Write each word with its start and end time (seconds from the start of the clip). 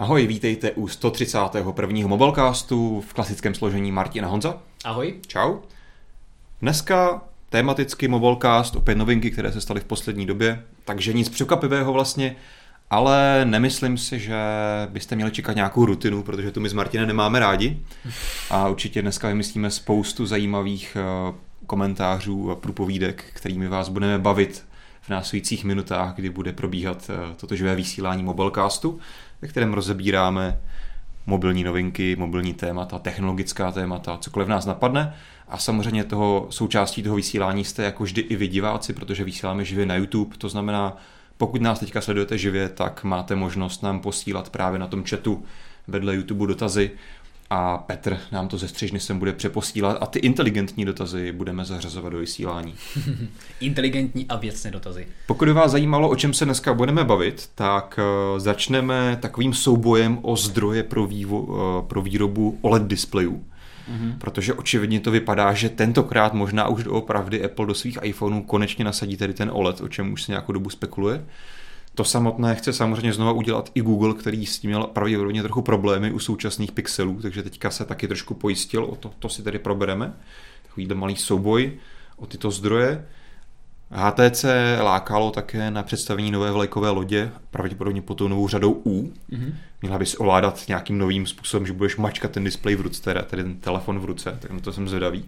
Ahoj, 0.00 0.26
vítejte 0.26 0.70
u 0.70 0.88
131. 0.88 2.08
Mobilecastu 2.08 3.00
v 3.00 3.14
klasickém 3.14 3.54
složení 3.54 3.92
Martina 3.92 4.28
Honza. 4.28 4.58
Ahoj. 4.84 5.14
Čau. 5.26 5.56
Dneska 6.62 7.22
tematicky 7.48 8.08
Mobilecast, 8.08 8.76
opět 8.76 8.94
novinky, 8.94 9.30
které 9.30 9.52
se 9.52 9.60
staly 9.60 9.80
v 9.80 9.84
poslední 9.84 10.26
době, 10.26 10.64
takže 10.84 11.12
nic 11.12 11.28
překvapivého 11.28 11.92
vlastně, 11.92 12.36
ale 12.90 13.44
nemyslím 13.44 13.98
si, 13.98 14.18
že 14.18 14.36
byste 14.88 15.16
měli 15.16 15.30
čekat 15.30 15.56
nějakou 15.56 15.84
rutinu, 15.84 16.22
protože 16.22 16.50
tu 16.50 16.60
my 16.60 16.68
s 16.68 16.72
Martinem 16.72 17.06
nemáme 17.06 17.38
rádi 17.38 17.78
a 18.50 18.68
určitě 18.68 19.02
dneska 19.02 19.28
vymyslíme 19.28 19.70
spoustu 19.70 20.26
zajímavých 20.26 20.96
eh, 21.00 21.34
komentářů 21.66 22.50
a 22.50 22.56
průpovídek, 22.56 23.24
kterými 23.32 23.68
vás 23.68 23.88
budeme 23.88 24.18
bavit 24.18 24.64
v 25.00 25.08
následujících 25.08 25.64
minutách, 25.64 26.14
kdy 26.14 26.30
bude 26.30 26.52
probíhat 26.52 27.10
eh, 27.10 27.34
toto 27.36 27.56
živé 27.56 27.76
vysílání 27.76 28.22
Mobilecastu, 28.22 29.00
ve 29.42 29.48
kterém 29.48 29.74
rozebíráme 29.74 30.60
mobilní 31.26 31.64
novinky, 31.64 32.16
mobilní 32.16 32.54
témata, 32.54 32.98
technologická 32.98 33.72
témata, 33.72 34.18
cokoliv 34.20 34.48
nás 34.48 34.66
napadne. 34.66 35.14
A 35.48 35.58
samozřejmě 35.58 36.04
toho 36.04 36.46
součástí 36.50 37.02
toho 37.02 37.16
vysílání 37.16 37.64
jste 37.64 37.82
jako 37.82 38.02
vždy 38.02 38.20
i 38.20 38.36
vy 38.36 38.48
diváci, 38.48 38.92
protože 38.92 39.24
vysíláme 39.24 39.64
živě 39.64 39.86
na 39.86 39.96
YouTube, 39.96 40.36
to 40.36 40.48
znamená, 40.48 40.96
pokud 41.36 41.62
nás 41.62 41.80
teďka 41.80 42.00
sledujete 42.00 42.38
živě, 42.38 42.68
tak 42.68 43.04
máte 43.04 43.36
možnost 43.36 43.82
nám 43.82 44.00
posílat 44.00 44.50
právě 44.50 44.78
na 44.78 44.86
tom 44.86 45.04
chatu 45.04 45.44
vedle 45.88 46.14
YouTube 46.14 46.46
dotazy 46.46 46.90
a 47.50 47.78
Petr 47.78 48.18
nám 48.32 48.48
to 48.48 48.58
ze 48.58 48.68
střižny 48.68 49.00
sem 49.00 49.18
bude 49.18 49.32
přeposílat 49.32 49.98
a 50.00 50.06
ty 50.06 50.18
inteligentní 50.18 50.84
dotazy 50.84 51.32
budeme 51.32 51.64
zařazovat 51.64 52.12
do 52.12 52.18
vysílání. 52.18 52.74
inteligentní 53.60 54.26
a 54.28 54.36
věcné 54.36 54.70
dotazy. 54.70 55.06
Pokud 55.26 55.44
by 55.44 55.52
vás 55.52 55.70
zajímalo, 55.70 56.08
o 56.08 56.16
čem 56.16 56.34
se 56.34 56.44
dneska 56.44 56.74
budeme 56.74 57.04
bavit, 57.04 57.50
tak 57.54 57.98
uh, 58.32 58.38
začneme 58.38 59.18
takovým 59.20 59.54
soubojem 59.54 60.18
o 60.22 60.36
zdroje 60.36 60.82
pro, 60.82 61.06
vývo, 61.06 61.40
uh, 61.40 61.88
pro 61.88 62.02
výrobu 62.02 62.58
OLED 62.60 62.82
displejů. 62.82 63.44
Mm-hmm. 63.90 64.18
Protože 64.18 64.54
očividně 64.54 65.00
to 65.00 65.10
vypadá, 65.10 65.52
že 65.52 65.68
tentokrát 65.68 66.34
možná 66.34 66.68
už 66.68 66.86
opravdy 66.86 67.44
Apple 67.44 67.66
do 67.66 67.74
svých 67.74 67.98
iPhoneů 68.02 68.42
konečně 68.42 68.84
nasadí 68.84 69.16
tedy 69.16 69.34
ten 69.34 69.50
OLED, 69.52 69.80
o 69.80 69.88
čem 69.88 70.12
už 70.12 70.22
se 70.22 70.32
nějakou 70.32 70.52
dobu 70.52 70.70
spekuluje. 70.70 71.24
To 72.00 72.04
samotné 72.04 72.54
chce 72.54 72.72
samozřejmě 72.72 73.12
znova 73.12 73.32
udělat 73.32 73.70
i 73.74 73.80
Google, 73.80 74.14
který 74.14 74.46
s 74.46 74.58
tím 74.58 74.70
měl 74.70 74.82
pravděpodobně 74.84 75.42
trochu 75.42 75.62
problémy 75.62 76.12
u 76.12 76.18
současných 76.18 76.72
pixelů, 76.72 77.18
takže 77.22 77.42
teďka 77.42 77.70
se 77.70 77.84
taky 77.84 78.08
trošku 78.08 78.34
pojistil, 78.34 78.84
o 78.84 78.96
to, 78.96 79.10
to 79.18 79.28
si 79.28 79.42
tedy 79.42 79.58
probereme. 79.58 80.12
Takovýhle 80.62 80.94
malý 80.94 81.16
souboj 81.16 81.72
o 82.16 82.26
tyto 82.26 82.50
zdroje. 82.50 83.06
HTC 83.90 84.44
lákalo 84.82 85.30
také 85.30 85.70
na 85.70 85.82
představení 85.82 86.30
nové 86.30 86.52
vlajkové 86.52 86.90
lodě, 86.90 87.30
pravděpodobně 87.50 88.02
pod 88.02 88.14
tou 88.14 88.28
novou 88.28 88.48
řadou 88.48 88.72
U. 88.72 89.12
Mm-hmm. 89.30 89.54
Měla 89.82 89.98
bys 89.98 90.14
ovládat 90.18 90.68
nějakým 90.68 90.98
novým 90.98 91.26
způsobem, 91.26 91.66
že 91.66 91.72
budeš 91.72 91.96
mačkat 91.96 92.30
ten 92.30 92.44
displej 92.44 92.76
v 92.76 92.80
ruce, 92.80 93.02
teda 93.02 93.22
ten 93.22 93.60
telefon 93.60 93.98
v 93.98 94.04
ruce, 94.04 94.38
tak 94.40 94.50
na 94.50 94.60
to 94.60 94.72
jsem 94.72 94.88
zvědavý. 94.88 95.24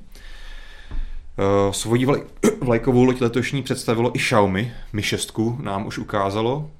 Uh, 1.38 1.72
svoji 1.72 2.04
vlaj, 2.04 2.22
vlajkovou 2.60 3.04
loď 3.04 3.20
letošní 3.20 3.62
představilo 3.62 4.16
i 4.16 4.18
Xiaomi, 4.18 4.72
Mi 4.92 5.02
6 5.02 5.38
nám 5.60 5.86
už 5.86 5.98
ukázalo, 5.98 6.70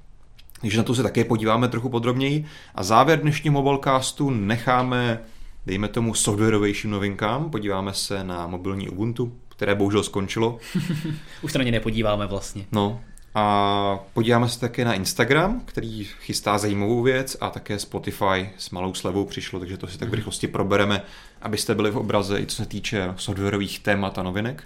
takže 0.61 0.77
na 0.77 0.83
to 0.83 0.95
se 0.95 1.03
také 1.03 1.23
podíváme 1.23 1.67
trochu 1.67 1.89
podrobněji. 1.89 2.45
A 2.75 2.83
závěr 2.83 3.21
dnešního 3.21 3.53
mobilecastu 3.53 4.29
necháme, 4.29 5.19
dejme 5.65 5.87
tomu, 5.87 6.13
softwarovějším 6.13 6.91
novinkám. 6.91 7.49
Podíváme 7.49 7.93
se 7.93 8.23
na 8.23 8.47
mobilní 8.47 8.89
Ubuntu, 8.89 9.33
které 9.49 9.75
bohužel 9.75 10.03
skončilo. 10.03 10.57
už 11.41 11.51
se 11.51 11.57
na 11.57 11.63
ně 11.63 11.71
nepodíváme 11.71 12.27
vlastně. 12.27 12.65
No, 12.71 13.01
a 13.35 13.99
podíváme 14.13 14.49
se 14.49 14.59
také 14.59 14.85
na 14.85 14.93
Instagram, 14.93 15.61
který 15.65 16.03
chystá 16.03 16.57
zajímavou 16.57 17.01
věc 17.01 17.37
a 17.41 17.49
také 17.49 17.79
Spotify 17.79 18.49
s 18.57 18.69
malou 18.69 18.93
slevou 18.93 19.25
přišlo, 19.25 19.59
takže 19.59 19.77
to 19.77 19.87
si 19.87 19.97
tak 19.97 20.07
v 20.07 20.11
mhm. 20.11 20.15
rychlosti 20.15 20.47
probereme, 20.47 21.01
abyste 21.41 21.75
byli 21.75 21.91
v 21.91 21.97
obraze 21.97 22.39
i 22.39 22.45
co 22.45 22.55
se 22.55 22.65
týče 22.65 23.13
softwarových 23.17 23.79
témat 23.79 24.17
a 24.17 24.23
novinek. 24.23 24.63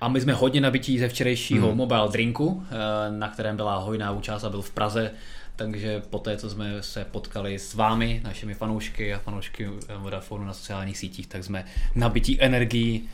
A 0.00 0.08
my 0.08 0.20
jsme 0.20 0.32
hodně 0.32 0.60
nabití 0.60 0.98
ze 0.98 1.08
včerejšího 1.08 1.68
hmm. 1.68 1.76
mobile 1.76 2.08
drinku, 2.08 2.64
eh, 2.70 3.10
na 3.10 3.28
kterém 3.28 3.56
byla 3.56 3.76
hojná 3.76 4.12
účast 4.12 4.44
a 4.44 4.50
byl 4.50 4.62
v 4.62 4.70
Praze, 4.70 5.10
takže 5.56 6.02
po 6.10 6.18
té, 6.18 6.36
co 6.36 6.50
jsme 6.50 6.82
se 6.82 7.04
potkali 7.04 7.58
s 7.58 7.74
vámi, 7.74 8.20
našimi 8.24 8.54
fanoušky 8.54 9.14
a 9.14 9.18
fanoušky 9.18 9.68
Vodafonu 9.98 10.44
na 10.44 10.52
sociálních 10.52 10.98
sítích, 10.98 11.26
tak 11.26 11.44
jsme 11.44 11.64
nabití 11.94 12.42
energií 12.42 13.08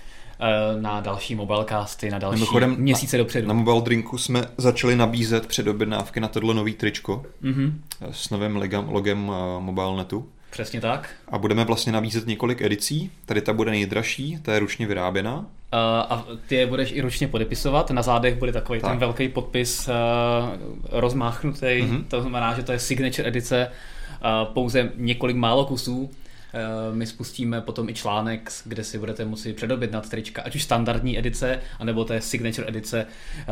na 0.80 1.00
další 1.00 1.34
mobilecasty, 1.34 2.10
na 2.10 2.18
další 2.18 2.34
Mimochodem, 2.34 2.76
měsíce 2.78 3.18
dopředu. 3.18 3.48
Na 3.48 3.54
Mobile 3.54 3.80
Drinku 3.80 4.18
jsme 4.18 4.44
začali 4.56 4.96
nabízet 4.96 5.46
předobjednávky 5.46 6.20
na 6.20 6.28
tohle 6.28 6.54
nový 6.54 6.74
tričko 6.74 7.22
mm-hmm. 7.42 7.72
s 8.10 8.30
novým 8.30 8.56
logem, 8.56 8.88
logem 8.88 9.32
eh, 9.32 9.60
MobileNetu. 9.60 10.28
Přesně 10.50 10.80
tak. 10.80 11.10
A 11.28 11.38
budeme 11.38 11.64
vlastně 11.64 11.92
nabízet 11.92 12.26
několik 12.26 12.62
edicí. 12.62 13.10
Tady 13.26 13.40
ta 13.40 13.52
bude 13.52 13.70
nejdražší, 13.70 14.38
ta 14.42 14.54
je 14.54 14.58
ručně 14.58 14.86
vyráběna. 14.86 15.38
Uh, 15.38 15.44
a 16.08 16.24
ty 16.46 16.54
je 16.54 16.66
budeš 16.66 16.92
i 16.92 17.00
ručně 17.00 17.28
podepisovat. 17.28 17.90
Na 17.90 18.02
zádech 18.02 18.38
bude 18.38 18.52
takový 18.52 18.80
tak. 18.80 18.90
ten 18.90 18.98
velký 18.98 19.28
podpis 19.28 19.88
uh, 19.88 19.94
rozmáchnutý. 21.00 21.66
Mm-hmm. 21.66 22.04
To 22.08 22.20
znamená, 22.20 22.54
že 22.54 22.62
to 22.62 22.72
je 22.72 22.78
signature 22.78 23.28
edice, 23.28 23.68
uh, 23.68 24.52
pouze 24.52 24.92
několik 24.96 25.36
málo 25.36 25.64
kusů 25.64 26.10
Eh, 26.10 26.21
my 26.92 27.06
spustíme 27.06 27.60
potom 27.60 27.88
i 27.88 27.94
článek, 27.94 28.50
kde 28.64 28.84
si 28.84 28.98
budete 28.98 29.24
muset 29.24 29.56
předobjednat 29.56 30.08
trička, 30.08 30.42
ať 30.42 30.56
už 30.56 30.62
standardní 30.62 31.18
edice, 31.18 31.60
anebo 31.78 32.04
té 32.04 32.20
signature 32.20 32.68
edice, 32.68 33.06
eh, 33.38 33.44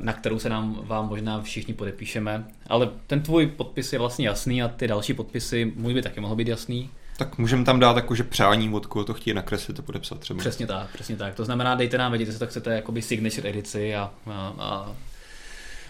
na 0.00 0.12
kterou 0.12 0.38
se 0.38 0.48
nám 0.48 0.80
vám 0.82 1.08
možná 1.08 1.42
všichni 1.42 1.74
podepíšeme. 1.74 2.44
Ale 2.66 2.90
ten 3.06 3.22
tvůj 3.22 3.46
podpis 3.46 3.92
je 3.92 3.98
vlastně 3.98 4.28
jasný 4.28 4.62
a 4.62 4.68
ty 4.68 4.88
další 4.88 5.14
podpisy, 5.14 5.72
můj 5.76 5.94
by 5.94 6.02
taky 6.02 6.20
mohl 6.20 6.36
být 6.36 6.48
jasný. 6.48 6.90
Tak 7.16 7.38
můžeme 7.38 7.64
tam 7.64 7.80
dát 7.80 7.96
jakože 7.96 8.24
přání, 8.24 8.74
od 8.74 8.86
koho 8.86 9.04
to 9.04 9.14
chtějí 9.14 9.34
nakreslit 9.34 9.78
a 9.78 9.82
podepsat 9.82 10.18
třeba. 10.18 10.38
Přesně 10.38 10.66
tak, 10.66 10.92
přesně 10.92 11.16
tak. 11.16 11.34
To 11.34 11.44
znamená, 11.44 11.74
dejte 11.74 11.98
nám 11.98 12.12
vědět, 12.12 12.26
jestli 12.26 12.38
to 12.38 12.46
chcete 12.46 12.74
jakoby 12.74 13.02
signature 13.02 13.48
edici 13.48 13.96
a, 13.96 14.10
a, 14.26 14.54
a 14.58 14.96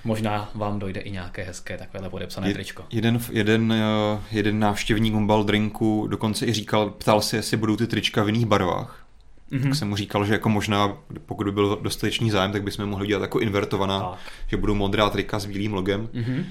možná 0.05 0.50
vám 0.55 0.78
dojde 0.78 1.00
i 1.00 1.11
nějaké 1.11 1.43
hezké 1.43 1.78
takovéhle 1.78 2.11
podepsané 2.11 2.49
je, 2.49 2.55
tričko. 2.55 2.84
Jeden, 2.91 3.21
jeden, 3.31 3.72
eh, 3.72 4.21
jeden 4.33 4.59
návštěvník 4.59 5.15
Mobile 5.15 5.44
Drinku 5.44 6.06
dokonce 6.06 6.47
i 6.47 6.53
říkal, 6.53 6.91
ptal 6.91 7.21
se, 7.21 7.37
jestli 7.37 7.56
budou 7.56 7.77
ty 7.77 7.87
trička 7.87 8.22
v 8.22 8.27
jiných 8.27 8.47
barvách. 8.47 9.06
Mm-hmm. 9.53 9.62
Tak 9.62 9.75
jsem 9.75 9.88
mu 9.88 9.97
říkal, 9.97 10.25
že 10.25 10.33
jako 10.33 10.49
možná, 10.49 10.97
pokud 11.27 11.44
by 11.44 11.53
byl 11.53 11.78
dostatečný 11.83 12.31
zájem, 12.31 12.53
tak 12.53 12.62
bychom 12.62 12.87
mohli 12.87 13.06
dělat 13.06 13.22
jako 13.22 13.41
invertovaná, 13.41 14.00
tak. 14.00 14.19
že 14.47 14.56
budou 14.56 14.75
modrá 14.75 15.11
trika 15.11 15.38
s 15.38 15.47
bílým 15.47 15.75
logem. 15.75 16.09
Mm-hmm. 16.15 16.44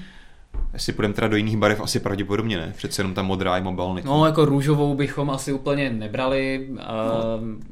Jestli 0.72 0.92
půjdeme 0.92 1.14
teda 1.14 1.28
do 1.28 1.36
jiných 1.36 1.56
barev, 1.56 1.80
asi 1.80 2.00
pravděpodobně 2.00 2.58
ne. 2.58 2.72
Přece 2.76 3.00
jenom 3.00 3.14
ta 3.14 3.22
modrá 3.22 3.56
je 3.56 3.62
mobilní. 3.62 4.02
No, 4.04 4.26
jako 4.26 4.44
růžovou 4.44 4.94
bychom 4.94 5.30
asi 5.30 5.52
úplně 5.52 5.90
nebrali, 5.90 6.68
no. 6.70 6.82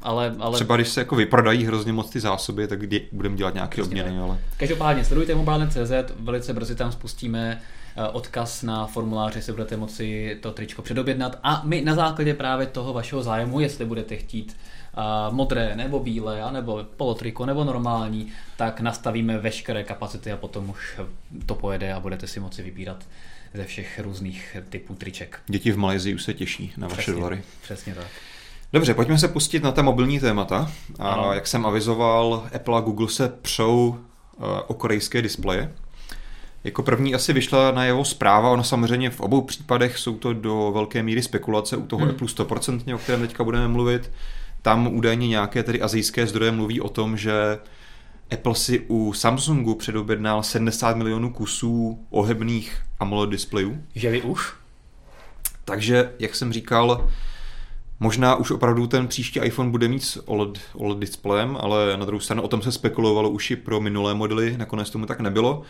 ale, 0.01 0.35
ale... 0.39 0.55
Třeba 0.55 0.75
když 0.75 0.89
se 0.89 1.01
jako 1.01 1.15
vyprodají 1.15 1.65
hrozně 1.65 1.93
moc 1.93 2.09
ty 2.09 2.19
zásoby, 2.19 2.67
tak 2.67 2.79
budeme 3.11 3.35
dělat 3.35 3.53
nějaké 3.53 3.83
obměny. 3.83 4.19
Ale... 4.19 4.37
Každopádně 4.57 5.05
sledujte 5.05 5.35
mobilní.cz, 5.35 5.91
velice 6.19 6.53
brzy 6.53 6.75
tam 6.75 6.91
spustíme 6.91 7.61
eh, 7.95 8.07
odkaz 8.07 8.63
na 8.63 8.87
formulář, 8.87 9.43
si 9.43 9.51
budete 9.51 9.77
moci 9.77 10.37
to 10.41 10.51
tričko 10.51 10.81
předobjednat 10.81 11.39
a 11.43 11.61
my 11.65 11.81
na 11.81 11.95
základě 11.95 12.33
právě 12.33 12.67
toho 12.67 12.93
vašeho 12.93 13.23
zájmu, 13.23 13.59
jestli 13.59 13.85
budete 13.85 14.15
chtít 14.15 14.55
modré 15.31 15.75
nebo 15.75 15.99
bílé, 15.99 16.41
nebo 16.51 16.85
polotriko 16.97 17.45
nebo 17.45 17.63
normální, 17.63 18.31
tak 18.57 18.81
nastavíme 18.81 19.37
veškeré 19.37 19.83
kapacity 19.83 20.31
a 20.31 20.37
potom 20.37 20.69
už 20.69 20.99
to 21.45 21.55
pojede 21.55 21.93
a 21.93 21.99
budete 21.99 22.27
si 22.27 22.39
moci 22.39 22.63
vybírat 22.63 23.05
ze 23.53 23.65
všech 23.65 23.99
různých 23.99 24.57
typů 24.69 24.95
triček. 24.95 25.39
Děti 25.47 25.71
v 25.71 25.77
Malajzii 25.77 26.15
už 26.15 26.23
se 26.23 26.33
těší 26.33 26.73
na 26.77 26.87
vaše 26.87 27.11
dolary. 27.11 27.41
Přesně 27.61 27.95
tak. 27.95 28.07
Dobře, 28.73 28.93
pojďme 28.93 29.17
se 29.17 29.27
pustit 29.27 29.63
na 29.63 29.71
té 29.71 29.83
mobilní 29.83 30.19
témata. 30.19 30.71
A 30.99 31.11
ano. 31.11 31.33
jak 31.33 31.47
jsem 31.47 31.65
avizoval, 31.65 32.47
Apple 32.55 32.77
a 32.77 32.81
Google 32.81 33.09
se 33.09 33.29
přou 33.41 33.87
uh, 34.37 34.45
o 34.67 34.73
korejské 34.73 35.21
displeje. 35.21 35.71
Jako 36.63 36.83
první 36.83 37.15
asi 37.15 37.33
vyšla 37.33 37.71
na 37.71 37.85
jeho 37.85 38.05
zpráva, 38.05 38.49
ono 38.49 38.63
samozřejmě 38.63 39.09
v 39.09 39.19
obou 39.19 39.41
případech 39.41 39.97
jsou 39.97 40.17
to 40.17 40.33
do 40.33 40.71
velké 40.71 41.03
míry 41.03 41.21
spekulace, 41.21 41.77
u 41.77 41.85
toho 41.85 42.01
hmm. 42.01 42.09
Apple 42.09 42.27
100%, 42.27 42.95
o 42.95 42.97
kterém 42.97 43.21
teďka 43.21 43.43
budeme 43.43 43.67
mluvit. 43.67 44.11
Tam 44.61 44.87
údajně 44.87 45.27
nějaké 45.27 45.63
tedy 45.63 45.81
azijské 45.81 46.27
zdroje 46.27 46.51
mluví 46.51 46.81
o 46.81 46.89
tom, 46.89 47.17
že 47.17 47.59
Apple 48.31 48.55
si 48.55 48.79
u 48.87 49.13
Samsungu 49.13 49.75
předobjednal 49.75 50.43
70 50.43 50.97
milionů 50.97 51.33
kusů 51.33 52.05
ohebných 52.09 52.81
AMOLED 52.99 53.29
displejů. 53.29 53.83
Že 53.95 54.11
vy 54.11 54.21
už? 54.21 54.53
Takže, 55.65 56.13
jak 56.19 56.35
jsem 56.35 56.53
říkal, 56.53 57.09
možná 57.99 58.35
už 58.35 58.51
opravdu 58.51 58.87
ten 58.87 59.07
příští 59.07 59.39
iPhone 59.39 59.69
bude 59.69 59.87
mít 59.87 60.03
s 60.03 60.29
OLED, 60.29 60.59
OLED 60.73 60.99
displejem, 60.99 61.57
ale 61.59 61.97
na 61.97 62.05
druhou 62.05 62.19
stranu 62.19 62.43
o 62.43 62.47
tom 62.47 62.61
se 62.61 62.71
spekulovalo 62.71 63.29
už 63.29 63.51
i 63.51 63.55
pro 63.55 63.81
minulé 63.81 64.13
modely, 64.13 64.57
nakonec 64.57 64.89
tomu 64.89 65.05
tak 65.05 65.19
nebylo. 65.19 65.61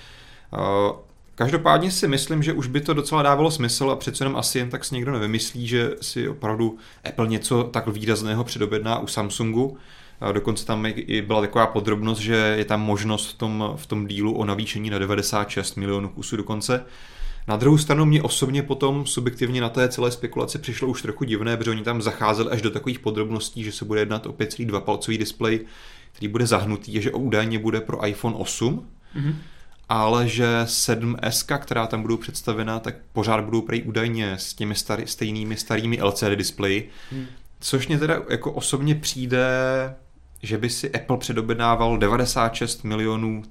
Každopádně 1.40 1.92
si 1.92 2.08
myslím, 2.08 2.44
že 2.44 2.54
už 2.54 2.68
by 2.68 2.82
to 2.82 2.94
docela 2.94 3.22
dávalo 3.22 3.52
smysl 3.52 3.92
a 3.92 3.96
přece 3.96 4.24
jenom 4.24 4.38
asi 4.38 4.58
jen 4.58 4.70
tak 4.70 4.86
si 4.86 4.96
někdo 4.96 5.12
nevymyslí, 5.12 5.68
že 5.68 5.92
si 6.02 6.30
opravdu 6.30 6.78
Apple 7.04 7.28
něco 7.28 7.64
tak 7.64 7.88
výrazného 7.88 8.44
předobjedná 8.44 9.00
u 9.00 9.08
Samsungu. 9.08 9.78
Dokonce 10.32 10.66
tam 10.66 10.86
i 10.96 11.22
byla 11.22 11.42
taková 11.42 11.68
podrobnost, 11.68 12.20
že 12.20 12.36
je 12.36 12.66
tam 12.66 12.82
možnost 12.82 13.30
v 13.30 13.34
tom, 13.34 13.74
v 13.76 13.86
tom 13.86 14.08
dílu 14.08 14.34
o 14.34 14.46
navýšení 14.46 14.90
na 14.90 15.00
96 15.00 15.76
milionů 15.76 16.10
kusů 16.10 16.38
dokonce. 16.38 16.86
Na 17.48 17.58
druhou 17.58 17.78
stranu 17.78 18.06
mě 18.06 18.22
osobně 18.22 18.64
potom 18.64 19.06
subjektivně 19.06 19.62
na 19.62 19.70
té 19.70 19.90
celé 19.90 20.12
spekulaci 20.12 20.60
přišlo 20.60 20.88
už 20.88 21.02
trochu 21.02 21.24
divné, 21.24 21.58
protože 21.58 21.72
oni 21.72 21.84
tam 21.84 22.02
zacházeli 22.02 22.50
až 22.50 22.62
do 22.62 22.72
takových 22.72 23.00
podrobností, 23.00 23.64
že 23.64 23.72
se 23.72 23.86
bude 23.86 24.02
jednat 24.02 24.26
o 24.26 24.32
5,2 24.32 24.82
palcový 24.82 25.18
displej, 25.18 25.60
který 26.12 26.28
bude 26.28 26.48
zahnutý, 26.48 26.98
a 26.98 27.02
že 27.02 27.12
údajně 27.12 27.60
bude 27.60 27.82
pro 27.82 28.08
iPhone 28.08 28.36
8, 28.36 28.88
mm-hmm. 29.16 29.34
Ale 29.90 30.28
že 30.28 30.64
7S, 30.64 31.58
která 31.58 31.88
tam 31.88 32.02
budou 32.02 32.18
představena, 32.18 32.80
tak 32.80 32.96
pořád 33.14 33.42
budou 33.46 33.62
prej 33.62 33.84
údajně 33.86 34.34
s 34.34 34.54
těmi 34.54 34.76
starý, 34.76 35.08
stejnými 35.08 35.58
starými 35.58 36.02
LCD 36.02 36.36
displeji, 36.36 36.90
mm. 37.12 37.26
což 37.60 37.88
mě 37.88 38.00
teda 38.00 38.22
jako 38.30 38.52
osobně 38.52 38.96
přijde, 38.96 39.48
že 40.44 40.58
by 40.58 40.70
si 40.70 40.92
Apple 40.92 41.18
předobjednával 41.18 41.98
96 41.98 42.84
milionů 42.84 43.44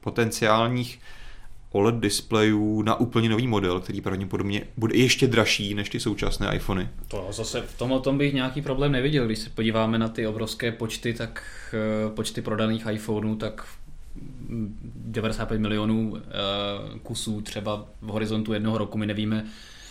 potenciálních 0.00 1.00
OLED 1.72 1.94
displejů 1.94 2.82
na 2.82 3.00
úplně 3.00 3.28
nový 3.28 3.46
model, 3.46 3.80
který 3.80 4.00
pravděpodobně 4.00 4.62
bude 4.76 4.96
ještě 4.96 5.26
dražší 5.26 5.74
než 5.74 5.88
ty 5.88 6.00
současné 6.00 6.56
iPhony. 6.56 6.88
To 7.08 7.28
zase 7.30 7.60
v 7.60 7.78
tom 7.78 7.92
o 7.92 8.00
tom 8.00 8.18
bych 8.18 8.34
nějaký 8.34 8.62
problém 8.62 8.92
neviděl. 8.92 9.26
Když 9.26 9.38
se 9.38 9.50
podíváme 9.50 9.98
na 9.98 10.08
ty 10.08 10.26
obrovské 10.26 10.72
počty, 10.72 11.14
tak 11.14 11.42
eh, 11.72 12.10
počty 12.10 12.42
prodaných 12.42 12.86
iPhoneů, 12.90 13.36
tak 13.36 13.66
95 15.06 15.58
milionů 15.58 16.16
eh, 16.16 16.22
kusů 16.98 17.40
třeba 17.40 17.86
v 18.02 18.06
horizontu 18.06 18.52
jednoho 18.52 18.78
roku, 18.78 18.98
my 18.98 19.06
nevíme, 19.06 19.44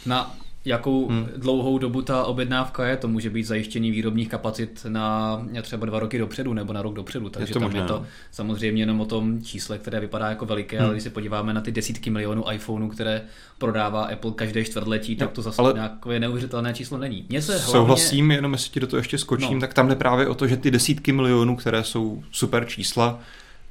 na 0.06 0.36
jakou 0.66 1.08
hmm. 1.08 1.28
dlouhou 1.38 1.78
dobu 1.78 2.02
ta 2.02 2.24
objednávka 2.24 2.88
je. 2.88 2.98
To 2.98 3.08
může 3.08 3.30
být 3.30 3.44
zajištění 3.44 3.92
výrobních 3.92 4.30
kapacit 4.30 4.86
na 4.90 5.46
třeba 5.62 5.86
dva 5.86 6.00
roky 6.00 6.18
dopředu 6.18 6.54
nebo 6.54 6.74
na 6.74 6.82
rok 6.82 6.94
dopředu. 6.94 7.30
Takže 7.30 7.52
je 7.52 7.54
to 7.54 7.60
tam 7.60 7.64
možná. 7.64 7.82
je 7.82 7.88
to 7.88 8.00
no. 8.00 8.06
samozřejmě 8.32 8.82
jenom 8.82 9.02
o 9.02 9.06
tom 9.06 9.44
čísle, 9.44 9.78
které 9.78 10.00
vypadá 10.00 10.30
jako 10.30 10.46
veliké, 10.46 10.78
hmm. 10.78 10.86
ale 10.86 10.94
když 10.94 11.04
se 11.04 11.10
podíváme 11.10 11.54
na 11.54 11.62
ty 11.62 11.72
desítky 11.72 12.10
milionů 12.10 12.52
iPhoneů, 12.52 12.90
které 12.90 13.22
prodává 13.58 14.06
Apple 14.06 14.32
každé 14.32 14.64
čtvrtletí, 14.64 15.16
tak 15.16 15.32
to 15.32 15.42
zase 15.42 15.62
ale 15.62 15.74
nějaké 15.74 16.20
neuvěřitelné 16.20 16.74
číslo 16.74 16.98
není. 16.98 17.26
Mně 17.30 17.42
se 17.42 17.52
hlavně... 17.52 17.72
Souhlasím, 17.72 18.32
jenom 18.32 18.54
jestli 18.54 18.72
ti 18.72 18.80
do 18.80 18.88
toho 18.88 18.98
ještě 18.98 19.18
skočím, 19.18 19.54
no. 19.54 19.60
tak 19.60 19.74
tam 19.74 19.88
jde 19.88 19.96
právě 19.96 20.28
o 20.28 20.36
to, 20.36 20.48
že 20.48 20.58
ty 20.58 20.72
desítky 20.72 21.12
milionů, 21.12 21.56
které 21.56 21.84
jsou 21.84 22.24
super 22.32 22.66
čísla, 22.66 23.20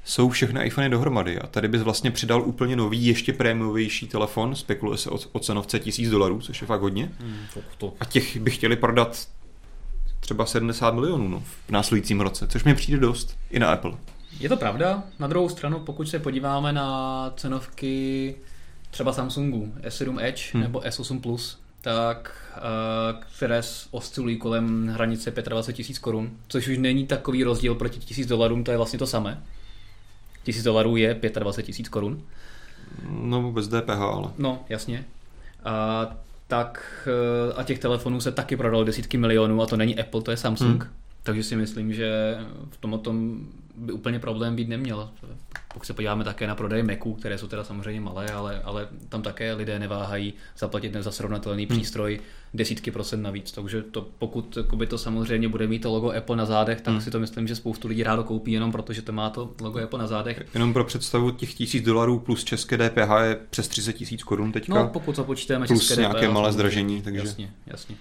jsou 0.04 0.28
všechny 0.28 0.66
iPhony 0.66 0.88
dohromady 0.88 1.38
a 1.38 1.46
tady 1.46 1.68
bys 1.68 1.82
vlastně 1.82 2.10
přidal 2.10 2.42
úplně 2.42 2.76
nový, 2.76 3.06
ještě 3.06 3.32
prémiovější 3.32 4.06
telefon, 4.06 4.54
spekuluje 4.54 4.98
se 4.98 5.10
o, 5.10 5.18
o 5.32 5.38
cenovce 5.38 5.78
1000 5.78 6.10
dolarů, 6.10 6.40
což 6.40 6.60
je 6.60 6.66
fakt 6.66 6.80
hodně. 6.80 7.10
Hmm, 7.20 7.36
to. 7.78 7.94
A 8.00 8.04
těch 8.04 8.36
by 8.36 8.50
chtěli 8.50 8.76
prodat 8.76 9.28
třeba 10.20 10.46
70 10.46 10.94
milionů 10.94 11.28
no, 11.28 11.42
v 11.66 11.70
následujícím 11.70 12.20
roce, 12.20 12.46
což 12.46 12.64
mi 12.64 12.74
přijde 12.74 12.98
dost 12.98 13.38
i 13.50 13.58
na 13.58 13.72
Apple. 13.72 13.92
Je 14.40 14.48
to 14.48 14.56
pravda. 14.56 15.02
Na 15.18 15.26
druhou 15.26 15.48
stranu, 15.48 15.78
pokud 15.78 16.08
se 16.08 16.18
podíváme 16.18 16.72
na 16.72 17.32
cenovky 17.36 18.34
třeba 18.90 19.12
Samsungu 19.12 19.72
S7 19.82 20.24
Edge 20.24 20.42
hmm. 20.52 20.62
nebo 20.62 20.78
S8 20.78 21.20
Plus, 21.20 21.58
tak 21.80 22.36
uh, 22.56 23.22
které 23.36 23.60
oscilují 23.90 24.36
kolem 24.36 24.88
hranice 24.88 25.30
25 25.30 25.76
tisíc 25.76 25.98
korun, 25.98 26.30
což 26.48 26.68
už 26.68 26.78
není 26.78 27.06
takový 27.06 27.44
rozdíl 27.44 27.74
proti 27.74 28.00
tisíc 28.00 28.26
dolarům, 28.26 28.64
to 28.64 28.70
je 28.70 28.76
vlastně 28.76 28.98
to 28.98 29.06
samé 29.06 29.42
tisíc 30.42 30.62
dolarů 30.62 30.96
je 30.96 31.20
25 31.38 31.66
tisíc 31.66 31.88
korun. 31.88 32.22
No 33.10 33.52
bez 33.52 33.68
DPH, 33.68 34.00
ale. 34.00 34.28
No, 34.38 34.64
jasně. 34.68 35.04
A, 35.64 36.06
tak 36.48 37.08
eh, 37.50 37.54
a 37.54 37.62
těch 37.62 37.78
telefonů 37.78 38.20
se 38.20 38.32
taky 38.32 38.56
prodalo 38.56 38.84
desítky 38.84 39.18
milionů 39.18 39.62
a 39.62 39.66
to 39.66 39.76
není 39.76 40.00
Apple, 40.00 40.22
to 40.22 40.30
je 40.30 40.36
Samsung. 40.36 40.82
Hmm. 40.82 40.92
Takže 41.22 41.42
si 41.42 41.56
myslím, 41.56 41.92
že 41.92 42.38
v 42.70 42.76
tom 42.76 42.98
tom 42.98 43.46
by 43.76 43.92
úplně 43.92 44.18
problém 44.18 44.56
být 44.56 44.68
neměl. 44.68 45.10
Pokud 45.72 45.86
se 45.86 45.92
podíváme 45.92 46.24
také 46.24 46.46
na 46.46 46.54
prodej 46.54 46.82
Maců, 46.82 47.14
které 47.14 47.38
jsou 47.38 47.46
teda 47.46 47.64
samozřejmě 47.64 48.00
malé, 48.00 48.26
ale, 48.26 48.62
ale 48.62 48.88
tam 49.08 49.22
také 49.22 49.54
lidé 49.54 49.78
neváhají 49.78 50.34
zaplatit 50.58 50.96
za 51.00 51.10
srovnatelný 51.10 51.66
hmm. 51.66 51.78
přístroj 51.78 52.20
desítky 52.54 52.90
procent 52.90 53.22
navíc. 53.22 53.52
Takže 53.52 53.82
to, 53.82 54.08
pokud 54.18 54.58
by 54.74 54.86
to 54.86 54.98
samozřejmě 54.98 55.48
bude 55.48 55.66
mít 55.66 55.78
to 55.78 55.92
logo 55.92 56.10
Apple 56.10 56.36
na 56.36 56.46
zádech, 56.46 56.80
tak 56.80 56.94
hmm. 56.94 57.00
si 57.00 57.10
to 57.10 57.20
myslím, 57.20 57.48
že 57.48 57.56
spoustu 57.56 57.88
lidí 57.88 58.02
rádo 58.02 58.24
koupí 58.24 58.52
jenom 58.52 58.72
proto, 58.72 58.92
že 58.92 59.02
to 59.02 59.12
má 59.12 59.30
to 59.30 59.54
logo 59.60 59.78
Apple 59.78 59.98
na 59.98 60.06
zádech. 60.06 60.42
Jenom 60.54 60.72
pro 60.72 60.84
představu 60.84 61.30
těch 61.30 61.54
tisíc 61.54 61.84
dolarů 61.84 62.18
plus 62.18 62.44
české 62.44 62.78
DPH 62.78 63.10
je 63.22 63.38
přes 63.50 63.68
30 63.68 63.92
tisíc 63.92 64.22
korun 64.22 64.52
teďka. 64.52 64.74
No, 64.74 64.88
pokud 64.88 65.16
započítáme 65.16 65.66
plus 65.66 65.86
české 65.86 66.00
nějaké 66.00 66.26
DPH, 66.26 66.32
malé 66.32 66.52
zdražení. 66.52 67.02
Takže... 67.02 67.20
Jasně, 67.20 67.52
jasně. 67.66 67.96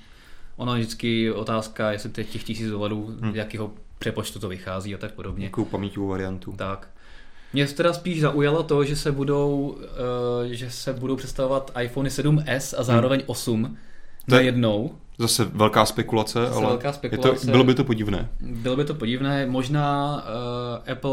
Ono 0.61 0.75
je 0.75 0.79
vždycky 0.79 1.31
otázka, 1.31 1.91
jestli 1.91 2.09
těch, 2.09 2.29
těch 2.29 2.43
tisíc 2.43 2.69
dolarů, 2.69 3.15
hmm. 3.21 3.35
jakého 3.35 3.71
přepočtu 3.99 4.39
to 4.39 4.49
vychází 4.49 4.95
a 4.95 4.97
tak 4.97 5.13
podobně. 5.13 5.45
Jakou 5.45 5.65
paměťovou 5.65 6.07
variantu. 6.07 6.53
Tak. 6.57 6.87
Mě 7.53 7.67
teda 7.67 7.93
spíš 7.93 8.21
zaujalo 8.21 8.63
to, 8.63 8.83
že 8.83 8.95
se 8.95 9.11
budou, 9.11 9.59
uh, 9.59 10.51
že 10.51 10.71
se 10.71 10.93
budou 10.93 11.15
představovat 11.15 11.71
iPhone 11.81 12.09
7s 12.09 12.75
a 12.77 12.83
zároveň 12.83 13.19
hmm. 13.19 13.29
8 13.29 13.77
to 14.29 14.35
jednou. 14.35 14.95
Zase 15.17 15.45
velká 15.45 15.85
spekulace, 15.85 16.39
zase 16.39 16.55
ale 16.55 16.67
velká 16.67 16.93
spekulace. 16.93 17.29
Je 17.29 17.39
to, 17.39 17.51
bylo 17.51 17.63
by 17.63 17.73
to 17.73 17.83
podivné. 17.83 18.29
Bylo 18.39 18.75
by 18.75 18.85
to 18.85 18.93
podivné. 18.93 19.45
Možná 19.45 20.15
uh, 20.15 20.91
Apple 20.91 21.11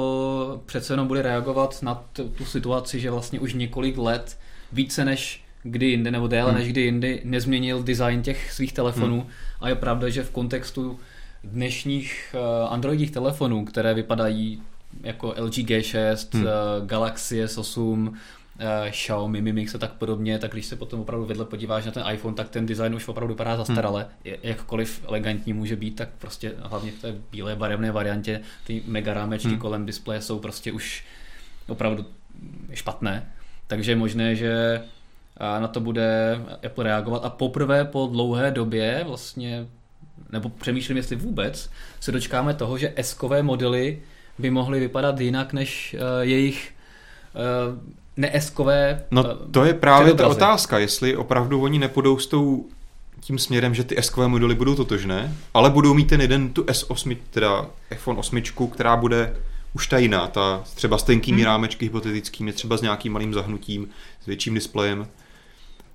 přece 0.66 0.92
jenom 0.92 1.06
bude 1.08 1.22
reagovat 1.22 1.82
na 1.82 1.94
t- 2.12 2.24
tu 2.24 2.44
situaci, 2.44 3.00
že 3.00 3.10
vlastně 3.10 3.40
už 3.40 3.54
několik 3.54 3.98
let 3.98 4.38
více 4.72 5.04
než 5.04 5.44
kdy 5.62 5.86
jinde, 5.86 6.10
nebo 6.10 6.26
déle 6.26 6.50
hmm. 6.50 6.60
než 6.60 6.68
kdy 6.68 6.80
jindy, 6.80 7.20
nezměnil 7.24 7.82
design 7.82 8.22
těch 8.22 8.52
svých 8.52 8.72
telefonů. 8.72 9.20
Hmm. 9.20 9.30
A 9.60 9.68
je 9.68 9.74
pravda, 9.74 10.08
že 10.08 10.22
v 10.22 10.30
kontextu 10.30 11.00
dnešních 11.44 12.34
uh, 12.34 12.72
Androidích 12.72 13.10
telefonů, 13.10 13.64
které 13.64 13.94
vypadají 13.94 14.62
jako 15.02 15.34
LG 15.38 15.52
G6, 15.52 16.28
hmm. 16.32 16.44
uh, 16.44 16.50
Galaxy 16.86 17.44
S8, 17.44 18.08
uh, 18.08 18.14
Xiaomi 18.90 19.40
Mi 19.40 19.52
Mix 19.52 19.74
a 19.74 19.78
tak 19.78 19.92
podobně, 19.92 20.38
tak 20.38 20.52
když 20.52 20.66
se 20.66 20.76
potom 20.76 21.00
opravdu 21.00 21.26
vedle 21.26 21.44
podíváš 21.44 21.84
na 21.84 21.92
ten 21.92 22.04
iPhone, 22.12 22.36
tak 22.36 22.48
ten 22.48 22.66
design 22.66 22.94
už 22.94 23.08
opravdu 23.08 23.34
vypadá 23.34 23.56
zastarale. 23.56 24.06
Hmm. 24.24 24.34
Jakkoliv 24.42 25.04
elegantní 25.08 25.52
může 25.52 25.76
být, 25.76 25.96
tak 25.96 26.08
prostě 26.18 26.52
hlavně 26.58 26.90
v 26.90 27.00
té 27.00 27.14
bílé 27.30 27.56
barevné 27.56 27.92
variantě 27.92 28.40
ty 28.66 28.82
mega 28.86 29.14
rámečky 29.14 29.48
hmm. 29.48 29.58
kolem 29.58 29.86
displeje 29.86 30.20
jsou 30.20 30.38
prostě 30.38 30.72
už 30.72 31.04
opravdu 31.66 32.04
špatné. 32.74 33.32
Takže 33.66 33.92
je 33.92 33.96
možné, 33.96 34.36
že 34.36 34.80
na 35.40 35.68
to 35.68 35.80
bude 35.80 36.40
Apple 36.66 36.84
reagovat 36.84 37.24
a 37.24 37.30
poprvé 37.30 37.84
po 37.84 38.08
dlouhé 38.12 38.50
době 38.50 39.04
vlastně 39.06 39.66
nebo 40.32 40.48
přemýšlím, 40.48 40.96
jestli 40.96 41.16
vůbec 41.16 41.70
se 42.00 42.12
dočkáme 42.12 42.54
toho, 42.54 42.78
že 42.78 42.92
S-kové 42.96 43.42
modely 43.42 44.02
by 44.38 44.50
mohly 44.50 44.80
vypadat 44.80 45.20
jinak 45.20 45.52
než 45.52 45.96
uh, 45.98 46.00
jejich 46.20 46.72
uh, 47.34 47.78
neeskové. 48.16 49.04
No 49.10 49.24
uh, 49.24 49.30
to 49.50 49.64
je 49.64 49.74
právě 49.74 50.14
ta 50.14 50.28
otázka, 50.28 50.78
jestli 50.78 51.16
opravdu 51.16 51.62
oni 51.62 51.78
nepůjdou 51.78 52.18
s 52.18 52.26
tou 52.26 52.66
tím 53.20 53.38
směrem, 53.38 53.74
že 53.74 53.84
ty 53.84 53.96
S-kové 53.98 54.28
modely 54.28 54.54
budou 54.54 54.74
totožné, 54.74 55.32
ale 55.54 55.70
budou 55.70 55.94
mít 55.94 56.08
ten 56.08 56.20
jeden 56.20 56.48
tu 56.48 56.62
S8, 56.62 57.16
teda 57.30 57.66
iPhone 57.90 58.18
8, 58.18 58.42
která 58.70 58.96
bude 58.96 59.36
už 59.74 59.86
ta 59.86 59.98
jiná, 59.98 60.26
ta 60.26 60.62
třeba 60.74 60.98
s 60.98 61.02
tenkými 61.02 61.42
hmm. 61.42 61.46
rámečky 61.46 61.84
hypotetickými, 61.84 62.52
třeba 62.52 62.76
s 62.76 62.82
nějakým 62.82 63.12
malým 63.12 63.34
zahnutím, 63.34 63.88
s 64.22 64.26
větším 64.26 64.54
displejem. 64.54 65.06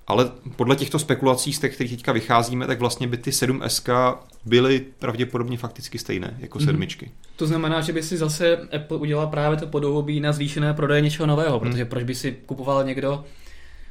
Ale 0.06 0.30
podle 0.56 0.76
těchto 0.76 0.98
spekulací, 0.98 1.52
z 1.52 1.58
kterých 1.58 1.90
teďka 1.90 2.12
vycházíme, 2.12 2.66
tak 2.66 2.80
vlastně 2.80 3.08
by 3.08 3.16
ty 3.16 3.30
7S 3.30 4.18
byly 4.44 4.84
pravděpodobně 4.98 5.58
fakticky 5.58 5.98
stejné 5.98 6.36
jako 6.38 6.58
mm-hmm. 6.58 6.64
sedmičky. 6.64 7.10
To 7.36 7.46
znamená, 7.46 7.80
že 7.80 7.92
by 7.92 8.02
si 8.02 8.16
zase 8.16 8.56
Apple 8.76 8.96
udělal 8.96 9.26
právě 9.26 9.58
to 9.58 9.66
podobí 9.66 10.20
na 10.20 10.32
zvýšené 10.32 10.74
prodeje 10.74 11.00
něčeho 11.00 11.26
nového, 11.26 11.60
mm. 11.60 11.60
protože 11.60 11.84
proč 11.84 12.04
by 12.04 12.14
si 12.14 12.36
kupoval 12.46 12.84
někdo 12.84 13.24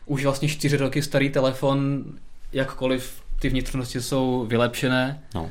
už 0.06 0.24
vlastně 0.24 0.48
čtyři 0.48 0.78
roky 0.78 1.02
starý 1.02 1.30
telefon, 1.30 2.04
jakkoliv 2.54 3.22
ty 3.40 3.50
vnitřnosti 3.50 4.02
jsou 4.02 4.46
vylepšené, 4.50 5.24
no 5.36 5.50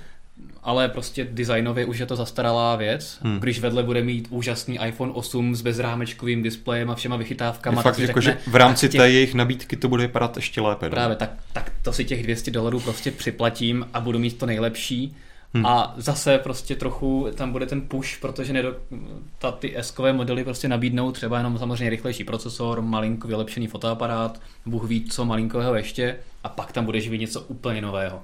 ale 0.62 0.88
prostě 0.88 1.26
designově 1.31 1.85
už 1.85 1.99
je 1.99 2.07
to 2.07 2.16
zastaralá 2.16 2.76
věc. 2.76 3.19
Hmm. 3.23 3.40
Když 3.40 3.61
vedle 3.61 3.83
bude 3.83 4.02
mít 4.02 4.26
úžasný 4.31 4.78
iPhone 4.87 5.12
8 5.12 5.57
s 5.57 5.62
bezrámečkovým 5.62 6.42
displejem 6.42 6.90
a 6.90 6.95
všema 6.95 7.16
vychytávkami. 7.16 7.76
Je 7.76 7.83
fakt, 7.83 7.99
jako, 7.99 8.21
že 8.21 8.38
v 8.47 8.57
rámci 8.57 8.88
těch... 8.88 9.00
té 9.00 9.11
jejich 9.11 9.35
nabídky 9.35 9.76
to 9.76 9.88
bude 9.88 10.02
vypadat 10.02 10.37
ještě 10.37 10.61
lépe. 10.61 10.87
No? 10.87 10.90
Právě, 10.90 11.16
tak, 11.16 11.31
tak 11.52 11.73
to 11.83 11.92
si 11.92 12.04
těch 12.04 12.23
200 12.23 12.50
dolarů 12.50 12.81
prostě 12.81 13.11
připlatím 13.11 13.87
a 13.95 14.00
budu 14.00 14.19
mít 14.19 14.38
to 14.38 14.47
nejlepší. 14.47 15.16
Hmm. 15.54 15.66
A 15.66 15.95
zase 15.97 16.38
prostě 16.38 16.76
trochu 16.76 17.28
tam 17.35 17.52
bude 17.52 17.66
ten 17.66 17.81
push, 17.81 18.21
protože 18.21 18.52
nedo, 18.52 18.76
ta, 19.38 19.52
ty 19.52 19.76
s 19.76 19.95
modely 20.12 20.45
prostě 20.45 20.69
nabídnou 20.69 21.12
třeba 21.12 21.38
jenom 21.38 21.59
samozřejmě 21.59 21.90
rychlejší 21.90 22.25
procesor, 22.25 22.83
malinko 22.83 23.28
vylepšený 23.28 23.66
fotoaparát, 23.66 24.40
Bůh 24.66 24.85
ví 24.85 25.04
co 25.04 25.25
malinkového 25.25 25.75
ještě 25.75 26.16
a 26.45 26.49
pak 26.49 26.73
tam 26.73 26.85
budeš 26.85 27.09
vidět 27.09 27.23
něco 27.23 27.40
úplně 27.40 27.81
nového. 27.81 28.23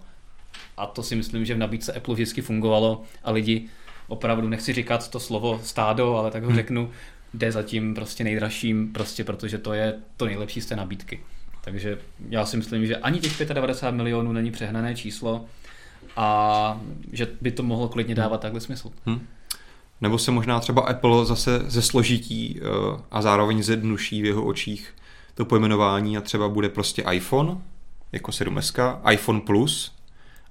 A 0.79 0.87
to 0.87 1.03
si 1.03 1.17
myslím, 1.17 1.45
že 1.45 1.55
v 1.55 1.59
nabídce 1.59 1.93
Apple 1.93 2.15
vždycky 2.15 2.43
fungovalo 2.43 3.03
a 3.25 3.31
lidi 3.31 3.69
opravdu, 4.09 4.49
nechci 4.49 4.73
říkat 4.73 5.11
to 5.11 5.21
slovo 5.21 5.61
stádo, 5.65 6.17
ale 6.17 6.31
tak 6.31 6.43
ho 6.43 6.49
hmm. 6.49 6.57
řeknu, 6.57 6.91
jde 7.35 7.53
zatím 7.53 7.95
prostě 7.95 8.25
nejdražším, 8.25 8.93
prostě 8.93 9.25
protože 9.25 9.59
to 9.59 9.73
je 9.73 9.95
to 10.17 10.27
nejlepší 10.27 10.61
z 10.61 10.67
té 10.67 10.77
nabídky. 10.77 11.21
Takže 11.65 11.99
já 12.29 12.47
si 12.47 12.57
myslím, 12.57 12.87
že 12.87 12.97
ani 12.97 13.21
těch 13.21 13.49
95 13.49 13.97
milionů 13.97 14.33
není 14.33 14.51
přehnané 14.51 14.95
číslo 14.95 15.45
a 16.17 16.81
že 17.13 17.29
by 17.41 17.51
to 17.51 17.63
mohlo 17.63 17.89
klidně 17.89 18.15
hmm. 18.15 18.23
dávat 18.23 18.41
takhle 18.41 18.61
smysl. 18.61 18.91
Hmm. 19.07 19.27
Nebo 20.01 20.19
se 20.19 20.31
možná 20.31 20.61
třeba 20.61 20.83
Apple 20.83 21.25
zase 21.25 21.61
ze 21.67 21.83
složití 21.83 22.61
uh, 22.61 23.01
a 23.11 23.23
zároveň 23.23 23.63
zjednuší 23.63 24.23
v 24.23 24.25
jeho 24.25 24.45
očích 24.45 24.95
to 25.35 25.45
pojmenování 25.45 26.17
a 26.17 26.21
třeba 26.21 26.49
bude 26.49 26.69
prostě 26.69 27.05
iPhone, 27.13 27.57
jako 28.13 28.31
7S, 28.31 29.01
iPhone 29.13 29.41
Plus 29.41 29.98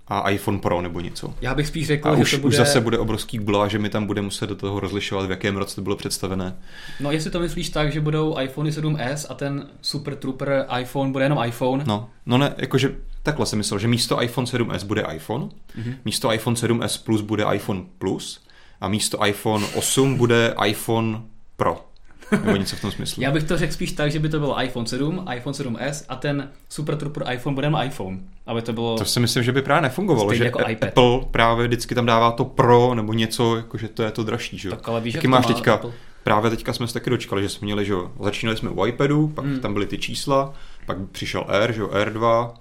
a 0.07 0.29
iPhone 0.29 0.59
Pro 0.59 0.81
nebo 0.81 0.99
něco. 0.99 1.33
Já 1.41 1.55
bych 1.55 1.67
spíš 1.67 1.87
řekl, 1.87 2.09
a 2.09 2.15
že 2.15 2.21
už, 2.21 2.31
to 2.31 2.37
bude... 2.37 2.47
už 2.47 2.55
zase 2.55 2.81
bude 2.81 2.97
obrovský 2.97 3.39
bla, 3.39 3.67
že 3.67 3.79
mi 3.79 3.89
tam 3.89 4.05
bude 4.05 4.21
muset 4.21 4.47
do 4.47 4.55
toho 4.55 4.79
rozlišovat, 4.79 5.27
v 5.27 5.31
jakém 5.31 5.57
roce 5.57 5.75
to 5.75 5.81
bylo 5.81 5.95
představené. 5.95 6.55
No 6.99 7.11
jestli 7.11 7.31
to 7.31 7.39
myslíš 7.39 7.69
tak, 7.69 7.91
že 7.91 8.01
budou 8.01 8.39
iPhone 8.39 8.69
7s 8.69 9.25
a 9.29 9.33
ten 9.33 9.67
Super 9.81 10.15
Trooper 10.15 10.65
iPhone 10.79 11.11
bude 11.11 11.25
jenom 11.25 11.43
iPhone? 11.45 11.83
No, 11.87 12.09
no 12.25 12.37
ne, 12.37 12.55
jakože 12.57 12.95
takhle 13.23 13.45
jsem 13.45 13.57
myslel, 13.57 13.79
že 13.79 13.87
místo 13.87 14.23
iPhone 14.23 14.47
7s 14.47 14.85
bude 14.85 15.05
iPhone, 15.13 15.45
mm-hmm. 15.45 15.95
místo 16.05 16.33
iPhone 16.33 16.55
7s 16.55 17.03
Plus 17.03 17.21
bude 17.21 17.45
iPhone 17.53 17.83
Plus 17.97 18.47
a 18.81 18.87
místo 18.87 19.25
iPhone 19.25 19.65
8 19.75 20.15
bude 20.15 20.55
iPhone 20.65 21.21
Pro. 21.55 21.85
Nebo 22.31 22.55
něco 22.55 22.75
v 22.75 22.81
tom 22.81 22.91
smyslu. 22.91 23.23
Já 23.23 23.31
bych 23.31 23.43
to 23.43 23.57
řekl 23.57 23.73
spíš 23.73 23.91
tak, 23.91 24.11
že 24.11 24.19
by 24.19 24.29
to 24.29 24.39
bylo 24.39 24.63
iPhone 24.63 24.85
7, 24.87 25.25
iPhone 25.35 25.53
7s 25.53 26.05
a 26.09 26.15
ten 26.15 26.49
Super 26.69 26.95
Trooper 26.97 27.23
iPhone 27.33 27.55
bude 27.55 27.69
na 27.69 27.83
iPhone. 27.83 28.17
Aby 28.45 28.61
to 28.61 28.73
bylo... 28.73 28.97
To 28.97 29.05
si 29.05 29.19
myslím, 29.19 29.43
že 29.43 29.51
by 29.51 29.61
právě 29.61 29.81
nefungovalo, 29.81 30.33
že 30.33 30.43
jako 30.45 30.59
iPad. 30.69 30.89
Apple 30.89 31.19
právě 31.31 31.67
vždycky 31.67 31.95
tam 31.95 32.05
dává 32.05 32.31
to 32.31 32.45
Pro 32.45 32.95
nebo 32.95 33.13
něco, 33.13 33.55
jakože 33.55 33.87
to 33.87 34.03
je 34.03 34.11
to 34.11 34.23
dražší, 34.23 34.57
že 34.57 34.69
jo. 34.69 34.75
Tak 34.75 34.89
ale 34.89 35.01
víš, 35.01 35.13
Taky 35.13 35.27
máš 35.27 35.47
má 35.47 35.53
teďka, 35.53 35.73
Apple? 35.73 35.91
právě 36.23 36.49
teďka 36.51 36.73
jsme 36.73 36.87
se 36.87 36.93
taky 36.93 37.09
dočkali, 37.09 37.41
že 37.43 37.49
jsme 37.49 37.65
měli, 37.65 37.85
že 37.85 37.93
jo, 37.93 38.11
začínali 38.23 38.57
jsme 38.57 38.69
u 38.69 38.85
iPadu, 38.85 39.27
pak 39.27 39.45
Hmm. 39.45 39.59
tam 39.59 39.73
byly 39.73 39.85
ty 39.85 39.97
čísla, 39.97 40.53
pak 40.85 40.97
přišel 41.11 41.45
Air, 41.47 41.71
že 41.73 41.81
jo, 41.81 41.87
Air2 41.87 42.51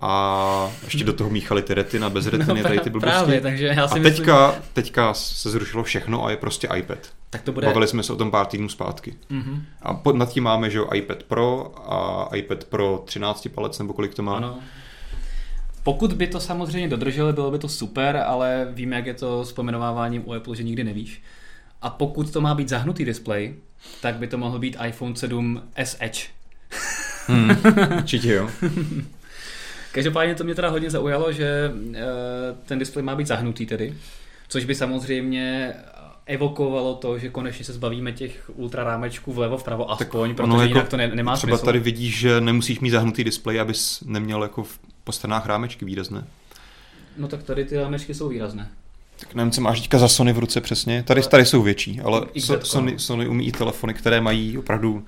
a 0.00 0.70
ještě 0.84 1.04
do 1.04 1.12
toho 1.12 1.30
míchali 1.30 1.62
ty 1.62 1.74
retina, 1.74 2.10
bez 2.10 2.26
retiny, 2.26 2.62
tady 2.62 2.80
ty 2.80 2.90
blbosti. 2.90 3.14
No, 3.14 3.22
právě, 3.22 3.40
takže 3.40 3.66
já 3.66 3.88
si 3.88 3.94
a 3.94 4.02
myslím, 4.02 4.02
teďka, 4.02 4.54
teďka 4.72 5.14
se 5.14 5.50
zrušilo 5.50 5.84
všechno 5.84 6.24
a 6.24 6.30
je 6.30 6.36
prostě 6.36 6.68
iPad. 6.76 6.98
tak 7.30 7.42
to 7.42 7.52
bude... 7.52 7.66
Bavili 7.66 7.88
jsme 7.88 8.02
se 8.02 8.12
o 8.12 8.16
tom 8.16 8.30
pár 8.30 8.46
týdnů 8.46 8.68
zpátky. 8.68 9.14
Mhm. 9.30 9.62
A 9.82 9.94
pod, 9.94 10.16
nad 10.16 10.32
tím 10.32 10.44
máme, 10.44 10.70
že 10.70 10.78
jo, 10.78 10.88
iPad 10.94 11.22
Pro 11.22 11.72
a 11.92 12.28
iPad 12.36 12.64
Pro 12.64 13.02
13 13.06 13.48
palec, 13.54 13.78
nebo 13.78 13.92
kolik 13.92 14.14
to 14.14 14.22
má. 14.22 14.36
Ano. 14.36 14.58
Pokud 15.82 16.12
by 16.12 16.26
to 16.26 16.40
samozřejmě 16.40 16.88
dodrželi, 16.88 17.32
bylo 17.32 17.50
by 17.50 17.58
to 17.58 17.68
super, 17.68 18.16
ale 18.16 18.68
víme, 18.70 18.96
jak 18.96 19.06
je 19.06 19.14
to 19.14 19.44
s 19.44 19.52
pojmenováváním 19.52 20.22
u 20.26 20.32
Apple, 20.32 20.56
že 20.56 20.62
nikdy 20.62 20.84
nevíš. 20.84 21.22
A 21.82 21.90
pokud 21.90 22.30
to 22.30 22.40
má 22.40 22.54
být 22.54 22.68
zahnutý 22.68 23.04
displej, 23.04 23.54
tak 24.00 24.14
by 24.14 24.26
to 24.26 24.38
mohl 24.38 24.58
být 24.58 24.76
iPhone 24.86 25.16
7 25.16 25.62
S 25.76 25.96
Edge. 26.00 26.20
Hmm, 27.26 27.50
určitě 27.96 28.32
jo. 28.32 28.50
Každopádně 29.96 30.34
to 30.34 30.44
mě 30.44 30.54
teda 30.54 30.68
hodně 30.68 30.90
zaujalo, 30.90 31.32
že 31.32 31.72
eh, 31.94 32.00
ten 32.66 32.78
displej 32.78 33.02
má 33.02 33.14
být 33.14 33.26
zahnutý 33.26 33.66
tedy, 33.66 33.94
což 34.48 34.64
by 34.64 34.74
samozřejmě 34.74 35.74
evokovalo 36.26 36.94
to, 36.94 37.18
že 37.18 37.28
konečně 37.28 37.64
se 37.64 37.72
zbavíme 37.72 38.12
těch 38.12 38.50
ultra 38.54 38.84
rámečků 38.84 39.32
vlevo 39.32 39.56
vpravo 39.58 39.90
aspoň, 39.90 40.34
protože 40.34 40.42
ono 40.42 40.60
jako 40.60 40.68
jinak 40.68 40.88
to 40.88 40.96
ne, 40.96 41.08
nemá 41.08 41.36
Třeba 41.36 41.56
smysl. 41.56 41.64
tady 41.64 41.78
vidíš, 41.78 42.18
že 42.18 42.40
nemusíš 42.40 42.80
mít 42.80 42.90
zahnutý 42.90 43.24
displej, 43.24 43.60
abys 43.60 44.02
neměl 44.06 44.42
jako 44.42 44.62
v 44.62 44.78
po 45.04 45.12
stranách 45.12 45.46
rámečky 45.46 45.84
výrazné. 45.84 46.24
No 47.16 47.28
tak 47.28 47.42
tady 47.42 47.64
ty 47.64 47.76
rámečky 47.76 48.14
jsou 48.14 48.28
výrazné. 48.28 48.68
Tak 49.20 49.34
nevím, 49.34 49.50
co 49.50 49.60
máš 49.60 49.80
teďka 49.80 49.98
za 49.98 50.08
Sony 50.08 50.32
v 50.32 50.38
ruce 50.38 50.60
přesně. 50.60 51.02
Tady, 51.02 51.22
tady 51.22 51.44
jsou 51.44 51.62
větší, 51.62 52.00
ale 52.00 52.22
Sony, 52.62 52.98
Sony 52.98 53.28
umí 53.28 53.46
i 53.46 53.52
telefony, 53.52 53.94
které 53.94 54.20
mají 54.20 54.58
opravdu 54.58 55.04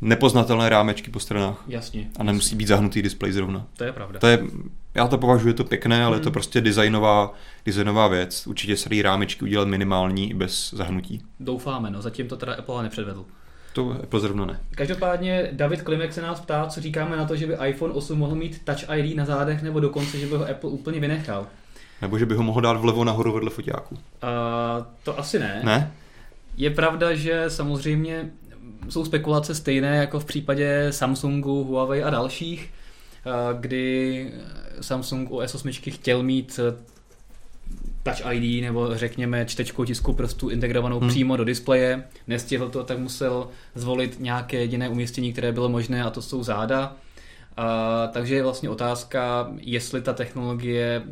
nepoznatelné 0.00 0.68
rámečky 0.68 1.10
po 1.10 1.20
stranách. 1.20 1.64
Jasně. 1.68 2.10
A 2.18 2.22
nemusí 2.22 2.56
být 2.56 2.68
zahnutý 2.68 3.02
displej 3.02 3.32
zrovna. 3.32 3.66
To 3.76 3.84
je 3.84 3.92
pravda. 3.92 4.20
To 4.20 4.26
je, 4.26 4.38
já 4.94 5.08
to 5.08 5.18
považuji 5.18 5.54
to 5.54 5.64
pěkné, 5.64 6.04
ale 6.04 6.16
je 6.16 6.20
to 6.20 6.24
Hmm. 6.28 6.32
prostě 6.32 6.60
designová, 6.60 7.34
designová 7.66 8.08
věc. 8.08 8.46
Určitě 8.46 8.76
se 8.76 8.88
rámečky 9.02 9.44
udělat 9.44 9.68
minimální 9.68 10.30
i 10.30 10.34
bez 10.34 10.70
zahnutí. 10.74 11.22
Doufáme, 11.40 11.90
no. 11.90 12.02
Zatím 12.02 12.28
to 12.28 12.36
teda 12.36 12.54
Apple 12.54 12.82
nepředvedl. 12.82 13.24
To 13.72 13.96
Apple 14.02 14.20
zrovna 14.20 14.46
ne. 14.46 14.60
Každopádně 14.70 15.48
David 15.52 15.82
Klimek 15.82 16.12
se 16.12 16.22
nás 16.22 16.40
ptá, 16.40 16.66
co 16.66 16.80
říkáme 16.80 17.16
na 17.16 17.24
to, 17.24 17.36
že 17.36 17.46
by 17.46 17.56
iPhone 17.68 17.94
8 17.94 18.18
mohl 18.18 18.34
mít 18.34 18.64
Touch 18.64 18.90
ID 18.96 19.16
na 19.16 19.24
zádech, 19.24 19.62
nebo 19.62 19.80
dokonce, 19.80 20.18
že 20.18 20.26
by 20.26 20.36
ho 20.36 20.48
Apple 20.50 20.70
úplně 20.70 21.00
vynechal. 21.00 21.46
Nebo 22.02 22.18
že 22.18 22.26
by 22.26 22.34
ho 22.34 22.42
mohl 22.42 22.60
dát 22.60 22.72
vlevo 22.72 23.04
nahoru 23.04 23.32
vedle 23.32 23.50
foťáku. 23.50 23.94
Uh, 23.94 24.00
to 25.04 25.18
asi 25.18 25.38
ne. 25.38 25.60
Ne? 25.64 25.92
Je 26.56 26.70
pravda, 26.70 27.14
že 27.14 27.44
samozřejmě 27.48 28.30
jsou 28.88 29.04
spekulace 29.04 29.54
stejné 29.54 29.96
jako 29.96 30.20
v 30.20 30.24
případě 30.24 30.86
Samsungu, 30.90 31.64
Huawei 31.64 32.02
a 32.02 32.10
dalších, 32.10 32.70
eh, 33.26 33.30
kdy 33.60 34.32
Samsung 34.80 35.30
u 35.30 35.38
S8 35.38 35.92
chtěl 35.92 36.22
mít 36.22 36.60
eh, 36.62 36.76
Touch 38.02 38.32
ID 38.32 38.62
nebo 38.62 38.96
řekněme 38.96 39.46
čtečkou 39.46 39.84
tisku 39.84 40.12
prstů 40.12 40.48
integrovanou 40.48 40.96
Hmm. 40.96 41.02
hmm. 41.02 41.10
přímo 41.10 41.36
do 41.36 41.44
displeje. 41.44 42.04
Nestihl 42.26 42.68
to, 42.68 42.84
tak 42.84 42.98
musel 42.98 43.48
zvolit 43.74 44.20
nějaké 44.20 44.56
jediné 44.56 44.88
umístění, 44.88 45.32
které 45.32 45.52
bylo 45.52 45.68
možné 45.68 46.04
a 46.04 46.10
to 46.10 46.22
jsou 46.22 46.42
záda. 46.42 46.96
A, 47.56 48.06
takže 48.06 48.34
je 48.34 48.42
vlastně 48.42 48.70
otázka, 48.70 49.50
jestli 49.58 50.02
ta 50.02 50.12
technologie 50.12 51.02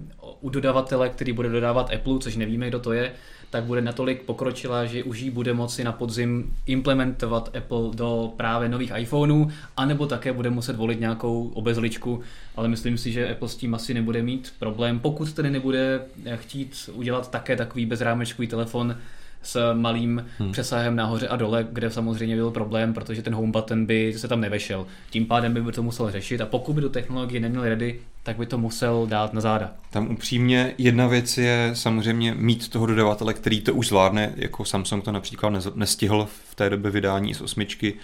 u 0.41 0.51
dodavatele, 0.51 1.09
který 1.09 1.33
bude 1.33 1.49
dodávat 1.49 1.95
Apple, 1.95 2.19
což 2.19 2.37
nevíme, 2.37 2.69
kdo 2.69 2.81
to 2.81 2.93
je, 2.93 3.13
tak 3.50 3.64
bude 3.64 3.81
natolik 3.81 4.23
pokročila, 4.23 4.85
že 4.85 5.05
už 5.05 5.21
ji 5.21 5.31
bude 5.31 5.55
moci 5.55 5.85
na 5.85 5.93
podzim 5.93 6.57
implementovat 6.67 7.57
Apple 7.57 7.90
do 7.95 8.33
právě 8.37 8.69
nových 8.69 8.93
iPhoneů, 8.97 9.50
anebo 9.76 10.07
také 10.07 10.33
bude 10.33 10.50
muset 10.50 10.76
volit 10.76 11.00
nějakou 11.00 11.49
obezličku, 11.49 12.21
ale 12.57 12.69
myslím 12.69 12.99
si, 12.99 13.12
že 13.12 13.31
Apple 13.31 13.49
s 13.49 13.57
tím 13.57 13.75
asi 13.75 13.95
nebude 13.95 14.23
mít 14.23 14.52
problém, 14.59 14.99
pokud 14.99 15.33
tedy 15.33 15.50
nebude 15.50 16.00
chtít 16.35 16.90
udělat 16.93 17.31
také 17.31 17.57
takový 17.57 17.87
bezrámečkový 17.87 18.49
telefon 18.49 18.97
s 19.42 19.75
malým 19.75 20.26
hmm. 20.38 20.52
přesahem 20.52 20.97
nahoře 20.97 21.28
a 21.28 21.37
dole, 21.37 21.66
kde 21.73 21.90
samozřejmě 21.90 22.37
byl 22.37 22.50
problém, 22.50 22.95
protože 22.95 23.23
ten 23.23 23.35
home 23.35 23.52
button 23.52 23.87
by 23.87 24.14
se 24.16 24.28
tam 24.28 24.40
nevešel. 24.40 24.87
Tím 25.11 25.26
pádem 25.26 25.64
by 25.64 25.73
to 25.73 25.83
musel 25.83 26.11
řešit 26.11 26.40
a 26.40 26.47
pokud 26.47 26.73
by 26.73 26.80
do 26.80 26.88
technologie 26.88 27.40
neměl 27.40 27.62
ready, 27.62 28.00
tak 28.23 28.37
by 28.37 28.47
to 28.47 28.59
musel 28.59 29.07
dát 29.07 29.33
na 29.33 29.40
záda. 29.40 29.73
Tam 29.90 30.11
upřímně 30.11 30.75
jedna 30.78 31.07
věc 31.07 31.38
je 31.38 31.71
samozřejmě 31.73 32.35
mít 32.35 32.68
toho 32.68 32.87
dodavatele, 32.87 33.35
který 33.35 33.61
to 33.61 33.75
už 33.75 33.88
zvládne, 33.88 34.33
jako 34.37 34.64
Samsung 34.64 35.04
to 35.04 35.12
například 35.12 35.52
nestihl 35.75 36.28
v 36.50 36.54
té 36.54 36.71
době 36.71 36.90
vydání 36.90 37.35
z 37.35 37.40
osmičky. 37.40 37.95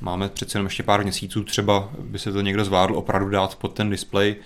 Máme 0.00 0.28
přece 0.28 0.56
jenom 0.56 0.66
ještě 0.66 0.82
pár 0.82 1.02
měsíců, 1.02 1.44
třeba 1.44 1.90
by 2.00 2.18
se 2.18 2.32
to 2.32 2.40
někdo 2.40 2.64
zvládl 2.64 2.96
opravdu 2.96 3.28
dát 3.28 3.54
pod 3.54 3.68
ten 3.68 3.90
displej. 3.90 4.36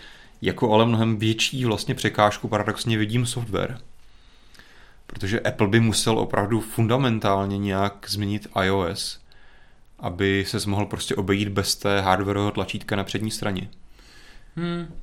Jako 0.43 0.73
ale 0.73 0.87
mnohem 0.87 1.17
větší 1.17 1.65
vlastně 1.65 1.95
překážku 1.95 2.49
paradoxně 2.49 2.99
vidím 2.99 3.27
software. 3.27 3.79
Protože 5.13 5.41
Apple 5.41 5.69
by 5.69 5.81
musel 5.81 6.19
opravdu 6.19 6.61
fundamentálně 6.61 7.59
nějak 7.59 8.07
změnit 8.09 8.47
iOS, 8.63 9.21
aby 9.99 10.45
se 10.49 10.59
mohl 10.71 10.87
prostě 10.87 11.15
obejít 11.15 11.49
bez 11.49 11.77
té 11.77 12.01
hardwareového 12.01 12.51
tlačítka 12.51 12.97
na 12.97 13.05
přední 13.05 13.31
straně. 13.31 13.69
Hmm, 14.57 14.95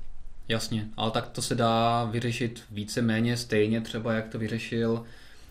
jasně, 0.48 0.88
ale 0.98 1.12
tak 1.12 1.28
to 1.28 1.42
se 1.42 1.56
dá 1.56 2.06
vyřešit 2.06 2.64
více-méně 2.72 3.38
stejně, 3.38 3.82
třeba 3.82 4.14
jak 4.14 4.28
to 4.28 4.40
vyřešil 4.40 5.04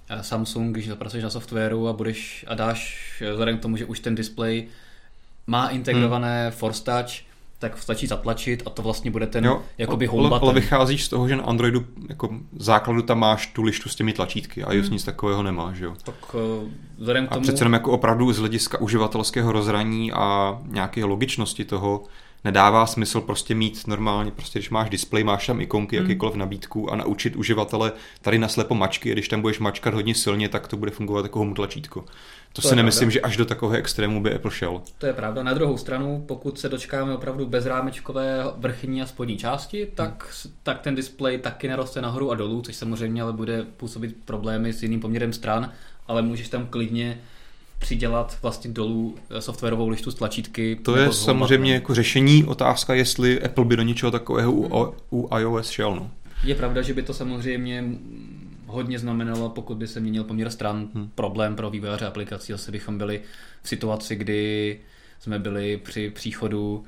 eh, 0.08 0.22
Samsung, 0.22 0.72
když 0.72 0.88
zapracuješ 0.88 1.24
na 1.24 1.30
softwaru 1.30 1.88
a 1.88 1.92
budeš 1.92 2.44
a 2.48 2.54
dáš, 2.54 3.12
eh, 3.26 3.30
vzhledem 3.30 3.58
k 3.58 3.62
tomu, 3.62 3.76
že 3.76 3.84
už 3.84 4.00
ten 4.00 4.14
displej 4.14 4.68
má 5.46 5.68
integrované 5.68 6.42
hmm. 6.42 6.52
Force 6.52 6.84
Touch, 6.84 7.25
tak 7.58 7.78
stačí 7.82 8.06
zatlačit 8.06 8.62
a 8.66 8.70
to 8.70 8.82
vlastně 8.82 9.10
bude 9.10 9.26
ten 9.26 9.44
jo, 9.44 9.62
jakoby 9.78 10.06
home 10.06 10.26
ale, 10.26 10.40
ale 10.40 10.54
vycházíš 10.54 11.04
z 11.04 11.08
toho, 11.08 11.28
že 11.28 11.36
na 11.36 11.42
Androidu 11.42 11.84
jako 12.08 12.28
základu 12.56 13.02
tam 13.02 13.18
máš 13.18 13.46
tu 13.46 13.62
lištu 13.62 13.88
s 13.88 13.94
těmi 13.94 14.12
tlačítky 14.12 14.64
a 14.64 14.72
iOS 14.72 14.86
Hmm. 14.86 14.92
nic 14.92 15.04
takového 15.04 15.42
nemá, 15.42 15.72
že 15.72 15.84
jo? 15.84 15.94
Tak 16.04 16.14
eh, 16.34 16.70
vzhledem 16.98 17.26
k 17.26 17.32
A 17.32 17.34
tomu... 17.34 17.42
přece 17.42 17.60
jenom 17.60 17.72
jako 17.72 17.92
opravdu 17.92 18.32
z 18.32 18.38
hlediska 18.38 18.80
uživatelského 18.80 19.52
rozhraní 19.52 20.12
a 20.12 20.58
nějaké 20.66 21.04
logičnosti 21.04 21.64
toho 21.64 22.02
nedává 22.44 22.86
smysl 22.86 23.20
prostě 23.20 23.54
mít 23.54 23.86
normálně, 23.86 24.30
prostě 24.30 24.58
když 24.58 24.70
máš 24.70 24.90
displej, 24.90 25.24
máš 25.24 25.46
tam 25.46 25.60
ikonky, 25.60 25.96
Hmm. 25.96 26.06
jakýkoliv 26.06 26.34
nabídku 26.34 26.92
a 26.92 26.96
naučit 26.96 27.36
uživatele 27.36 27.92
tady 28.22 28.38
na 28.38 28.48
slepo 28.48 28.74
mačky, 28.74 29.10
a 29.10 29.12
když 29.12 29.28
tam 29.28 29.40
budeš 29.40 29.58
mačkat 29.58 29.94
hodně 29.94 30.14
silně, 30.14 30.48
tak 30.48 30.68
to 30.68 30.76
bude 30.76 30.90
fungovat 30.90 31.24
jako 31.24 31.38
home 31.38 31.54
tlačítko. 31.54 32.04
To, 32.56 32.62
To 32.62 32.68
si 32.68 32.76
nemyslím, 32.76 33.08
pravda. 33.08 33.12
že 33.12 33.20
až 33.20 33.36
do 33.36 33.44
takového 33.44 33.78
extrému 33.78 34.22
by 34.22 34.34
Apple 34.34 34.50
šel. 34.50 34.82
To 34.98 35.06
je 35.06 35.12
pravda. 35.12 35.42
Na 35.42 35.54
druhou 35.54 35.76
stranu, 35.76 36.24
pokud 36.28 36.58
se 36.58 36.68
dočkáme 36.68 37.14
opravdu 37.14 37.46
bezrámečkové 37.46 38.44
vrchní 38.56 39.02
a 39.02 39.06
spodní 39.06 39.36
části, 39.36 39.88
tak, 39.94 40.34
tak 40.62 40.80
ten 40.80 40.94
displej 40.94 41.38
taky 41.38 41.68
neroste 41.68 42.00
nahoru 42.00 42.30
a 42.30 42.34
dolů, 42.34 42.62
což 42.62 42.76
samozřejmě 42.76 43.22
ale 43.22 43.32
bude 43.32 43.62
působit 43.76 44.16
problémy 44.24 44.72
s 44.72 44.82
jiným 44.82 45.00
poměrem 45.00 45.32
stran, 45.32 45.72
ale 46.08 46.22
můžeš 46.22 46.48
tam 46.48 46.66
klidně 46.66 47.18
přidělat 47.78 48.38
vlastně 48.42 48.70
dolů 48.70 49.14
softwarovou 49.38 49.88
lištu 49.88 50.10
z 50.10 50.14
tlačítky. 50.14 50.78
To 50.82 50.96
je 50.96 51.12
samozřejmě 51.12 51.74
jako 51.74 51.94
řešení. 51.94 52.44
Otázka, 52.44 52.94
jestli 52.94 53.42
Apple 53.42 53.64
by 53.64 53.76
do 53.76 53.82
něčeho 53.82 54.10
takového 54.12 54.52
u, 54.52 54.94
u 55.10 55.28
iOS 55.38 55.70
šel. 55.70 55.96
No. 55.96 56.10
Je 56.44 56.54
pravda, 56.54 56.82
že 56.82 56.94
by 56.94 57.02
to 57.02 57.14
samozřejmě 57.14 57.84
hodně 58.66 58.98
znamenalo, 58.98 59.48
pokud 59.48 59.76
by 59.76 59.86
se 59.86 60.00
měnil 60.00 60.24
poměr 60.24 60.50
stran, 60.50 60.88
hmm. 60.94 61.10
problém 61.14 61.56
pro 61.56 61.70
vývojáře 61.70 62.06
aplikací. 62.06 62.52
Zase 62.52 62.72
bychom 62.72 62.98
byli 62.98 63.20
v 63.62 63.68
situaci, 63.68 64.16
kdy 64.16 64.80
jsme 65.18 65.38
byli 65.38 65.76
při 65.76 66.10
příchodu 66.10 66.84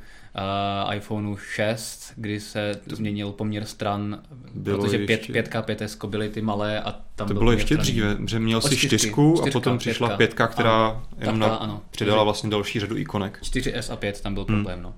uh, 0.88 0.94
iPhoneu 0.94 1.36
6, 1.36 2.12
kdy 2.16 2.40
se 2.40 2.80
to 2.88 2.96
změnil 2.96 3.32
poměr 3.32 3.64
stran, 3.64 4.22
Bylo 4.54 4.78
protože 4.78 4.98
5, 4.98 5.10
ještě- 5.10 5.32
5K, 5.32 5.62
5S 5.62 6.08
byly 6.08 6.28
ty 6.28 6.42
malé 6.42 6.80
a 6.80 7.00
Tam 7.14 7.28
to 7.28 7.34
bylo 7.34 7.52
ještě 7.52 7.76
dříve, 7.76 8.16
že 8.26 8.38
měl 8.38 8.60
si 8.60 8.76
čtyřku 8.76 9.34
čtyřka, 9.36 9.50
a 9.50 9.52
potom 9.52 9.78
přišla 9.78 10.08
pětka, 10.08 10.16
pětka 10.16 10.46
která 10.46 10.86
ano, 10.86 11.06
jenom 11.18 11.38
na, 11.38 11.54
ano. 11.54 11.82
přidala 11.90 12.24
vlastně 12.24 12.50
další 12.50 12.80
řadu 12.80 12.96
ikonek. 12.96 13.38
4S 13.42 13.92
a 13.92 13.96
5 13.96 14.20
tam 14.20 14.34
byl 14.34 14.44
hmm. 14.48 14.56
problém, 14.56 14.82
no. 14.82 14.94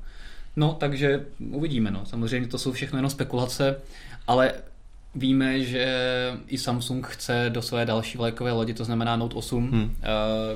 No, 0.57 0.77
takže 0.81 1.27
uvidíme, 1.51 1.91
no. 1.91 2.07
Samozřejmě 2.07 2.49
to 2.49 2.59
jsou 2.59 2.73
všechno 2.73 2.99
jenom 2.99 3.11
spekulace, 3.11 3.81
ale 4.27 4.53
víme, 5.15 5.61
že 5.61 5.87
i 6.47 6.59
Samsung 6.59 7.07
chce 7.07 7.47
do 7.49 7.63
své 7.63 7.87
další 7.87 8.19
vlajkové 8.19 8.53
lodi, 8.53 8.75
to 8.75 8.85
znamená 8.85 9.17
Note 9.17 9.35
8, 9.35 9.71
hmm. 9.71 9.97
Eh, 10.03 10.07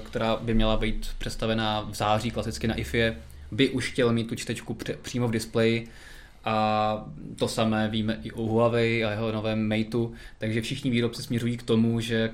která 0.04 0.36
by 0.36 0.54
měla 0.54 0.76
být 0.76 1.08
představená 1.18 1.80
v 1.80 1.94
září 1.94 2.30
klasicky 2.30 2.66
na 2.66 2.74
IFE, 2.74 3.16
by 3.50 3.70
už 3.70 3.92
chtěl 3.92 4.12
mít 4.12 4.28
tu 4.28 4.34
čtečku 4.34 4.76
přímo 5.02 5.28
v 5.28 5.30
displeji 5.30 5.88
a 6.44 7.06
to 7.36 7.48
samé 7.48 7.88
víme 7.88 8.18
i 8.22 8.32
o 8.32 8.42
Huawei 8.42 9.04
a 9.04 9.10
jeho 9.10 9.32
novém 9.32 9.68
Mateu, 9.68 10.12
takže 10.38 10.60
všichni 10.60 10.90
výrobci 10.90 11.22
směřují 11.22 11.56
k 11.56 11.62
tomu, 11.62 12.00
že 12.00 12.30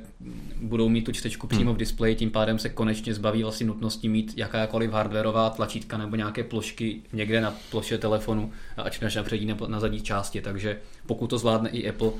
budou 0.62 0.88
mít 0.88 1.02
tu 1.02 1.12
čtečku 1.12 1.46
přímo 1.46 1.70
v 1.70 1.74
hmm. 1.74 1.78
displeji, 1.78 2.14
tím 2.14 2.30
pádem 2.30 2.58
se 2.58 2.68
konečně 2.68 3.14
zbaví 3.14 3.42
vlastně 3.42 3.66
nutnosti 3.66 4.08
mít 4.08 4.34
jakákoliv 4.36 4.90
hardwareová 4.90 5.50
tlačítka 5.50 5.98
nebo 5.98 6.16
nějaké 6.16 6.44
plošky 6.44 7.00
někde 7.12 7.40
na 7.40 7.54
ploše 7.70 7.98
telefonu, 7.98 8.52
ať 8.76 9.00
na 9.00 9.22
přední 9.22 9.46
nebo 9.46 9.66
na 9.66 9.80
zadní 9.80 10.00
části, 10.00 10.40
takže 10.40 10.78
pokud 11.06 11.26
to 11.26 11.38
zvládne 11.38 11.70
i 11.70 11.88
Apple, 11.88 12.10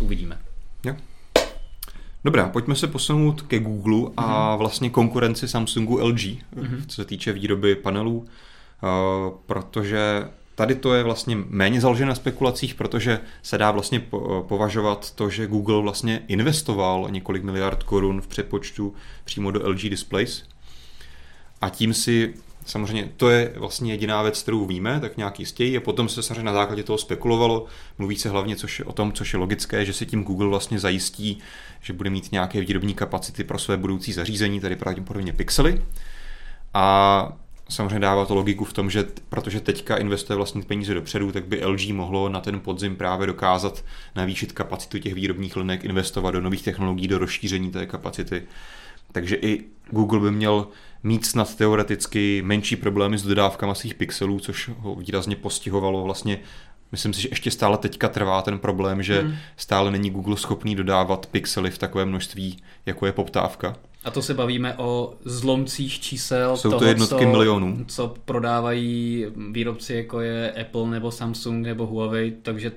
uvidíme. 0.00 0.38
Jo. 0.84 0.96
Dobrá, 2.24 2.48
pojďme 2.48 2.74
se 2.74 2.86
posunout 2.86 3.42
ke 3.42 3.58
Google 3.58 4.10
a 4.16 4.50
mhm. 4.50 4.58
vlastně 4.58 4.90
konkurenci 4.90 5.48
Samsungu 5.48 5.98
LG, 5.98 6.18
mm-hmm. 6.18 6.82
co 6.86 6.96
se 6.96 7.04
týče 7.04 7.32
výroby 7.32 7.74
panelů, 7.74 8.18
uh, 8.18 8.26
protože 9.46 10.28
Tady 10.58 10.74
to 10.74 10.94
je 10.94 11.02
vlastně 11.02 11.36
méně 11.48 11.80
založené 11.80 12.08
na 12.08 12.14
spekulacích, 12.14 12.74
protože 12.74 13.20
se 13.42 13.58
dá 13.58 13.70
vlastně 13.70 14.00
považovat 14.48 15.14
to, 15.14 15.30
že 15.30 15.46
Google 15.46 15.82
vlastně 15.82 16.22
investoval 16.28 17.06
několik 17.10 17.42
miliard 17.42 17.82
korun 17.82 18.20
v 18.20 18.26
přepočtu 18.26 18.94
přímo 19.24 19.50
do 19.50 19.68
LG 19.68 19.82
Displays. 19.82 20.44
A 21.60 21.68
tím 21.68 21.94
si 21.94 22.34
samozřejmě 22.64 23.10
to 23.16 23.30
je 23.30 23.52
vlastně 23.56 23.92
jediná 23.92 24.22
věc, 24.22 24.42
kterou 24.42 24.66
víme, 24.66 25.00
tak 25.00 25.16
nějak 25.16 25.40
jistěji. 25.40 25.76
A 25.76 25.80
potom 25.80 26.08
se 26.08 26.22
samozřejmě 26.22 26.42
na 26.42 26.52
základě 26.52 26.82
toho 26.82 26.98
spekulovalo. 26.98 27.66
Mluví 27.98 28.16
se 28.16 28.28
hlavně 28.28 28.56
což 28.56 28.78
je 28.78 28.84
o 28.84 28.92
tom, 28.92 29.12
což 29.12 29.32
je 29.32 29.38
logické, 29.38 29.84
že 29.84 29.92
si 29.92 30.06
tím 30.06 30.24
Google 30.24 30.48
vlastně 30.48 30.78
zajistí, 30.78 31.38
že 31.80 31.92
bude 31.92 32.10
mít 32.10 32.32
nějaké 32.32 32.60
výrobní 32.60 32.94
kapacity 32.94 33.44
pro 33.44 33.58
své 33.58 33.76
budoucí 33.76 34.12
zařízení, 34.12 34.60
tady 34.60 34.76
pravděpodobně 34.76 35.32
pixely. 35.32 35.82
A 36.74 37.32
samozřejmě 37.68 37.98
dává 37.98 38.26
to 38.26 38.34
logiku 38.34 38.64
v 38.64 38.72
tom, 38.72 38.90
že 38.90 39.06
protože 39.28 39.60
teďka 39.60 39.96
investuje 39.96 40.36
vlastní 40.36 40.62
peníze 40.62 40.94
dopředu, 40.94 41.32
tak 41.32 41.46
by 41.46 41.64
LG 41.64 41.90
mohlo 41.90 42.28
na 42.28 42.40
ten 42.40 42.60
podzim 42.60 42.96
právě 42.96 43.26
dokázat 43.26 43.84
navýšit 44.16 44.52
kapacitu 44.52 44.98
těch 44.98 45.14
výrobních 45.14 45.56
linek, 45.56 45.84
investovat 45.84 46.30
do 46.30 46.40
nových 46.40 46.62
technologií, 46.62 47.08
do 47.08 47.18
rozšíření 47.18 47.70
té 47.70 47.86
kapacity. 47.86 48.42
Takže 49.12 49.36
i 49.36 49.64
Google 49.90 50.20
by 50.20 50.30
měl 50.30 50.68
mít 51.02 51.26
snad 51.26 51.54
teoreticky 51.54 52.42
menší 52.42 52.76
problémy 52.76 53.18
s 53.18 53.22
dodávkami 53.22 53.74
svých 53.74 53.94
pixelů, 53.94 54.40
což 54.40 54.70
ho 54.78 54.94
výrazně 54.94 55.36
postihovalo 55.36 56.04
vlastně 56.04 56.38
Myslím 56.92 57.12
si, 57.12 57.22
že 57.22 57.28
ještě 57.28 57.50
stále 57.50 57.78
teďka 57.78 58.08
trvá 58.08 58.42
ten 58.42 58.58
problém, 58.58 59.02
že 59.02 59.20
hmm. 59.20 59.34
stále 59.56 59.90
není 59.90 60.10
Google 60.10 60.36
schopný 60.36 60.74
dodávat 60.74 61.26
pixely 61.26 61.70
v 61.70 61.78
takové 61.78 62.04
množství, 62.04 62.62
jako 62.86 63.06
je 63.06 63.12
poptávka. 63.12 63.76
A 64.04 64.10
to 64.10 64.22
se 64.22 64.34
bavíme 64.34 64.74
o 64.76 65.14
zlomcích 65.24 66.00
čísel 66.00 66.56
Jsou 66.56 66.70
toho, 66.70 66.80
to 66.80 66.86
jednotky 66.86 67.24
co, 67.24 67.30
milionů. 67.30 67.84
co 67.88 68.14
prodávají 68.24 69.26
výrobci 69.52 69.94
jako 69.94 70.20
je 70.20 70.52
Apple 70.52 70.90
nebo 70.90 71.10
Samsung 71.10 71.66
nebo 71.66 71.86
Huawei, 71.86 72.32
takže 72.42 72.72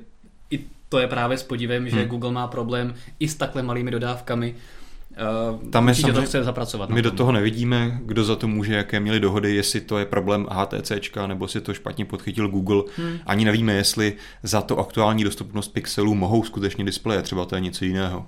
i 0.49 0.59
to 0.89 0.99
je 0.99 1.07
právě 1.07 1.37
s 1.37 1.43
podívem, 1.43 1.89
že 1.89 1.95
hmm. 1.95 2.05
Google 2.05 2.31
má 2.31 2.47
problém 2.47 2.93
i 3.19 3.27
s 3.27 3.35
takhle 3.35 3.63
malými 3.63 3.91
dodávkami. 3.91 4.55
Uh, 5.61 5.69
Tam 5.69 5.89
je 5.89 6.13
to 6.13 6.21
chce 6.21 6.43
zapracovat. 6.43 6.89
My 6.89 7.01
do 7.01 7.11
toho 7.11 7.31
nevidíme, 7.31 7.99
kdo 8.05 8.23
za 8.23 8.35
to 8.35 8.47
může, 8.47 8.73
jaké 8.73 8.99
měli 8.99 9.19
dohody, 9.19 9.55
jestli 9.55 9.81
to 9.81 9.97
je 9.97 10.05
problém 10.05 10.47
HTC, 10.51 10.91
nebo 11.27 11.47
si 11.47 11.61
to 11.61 11.73
špatně 11.73 12.05
podchytil 12.05 12.47
Google. 12.47 12.83
Hmm. 12.97 13.19
Ani 13.25 13.45
nevíme, 13.45 13.73
jestli 13.73 14.13
za 14.43 14.61
to 14.61 14.79
aktuální 14.79 15.23
dostupnost 15.23 15.67
pixelů 15.67 16.15
mohou 16.15 16.43
skutečně 16.43 16.85
displeje, 16.85 17.21
třeba 17.21 17.45
to 17.45 17.55
je 17.55 17.61
něco 17.61 17.85
jiného. 17.85 18.27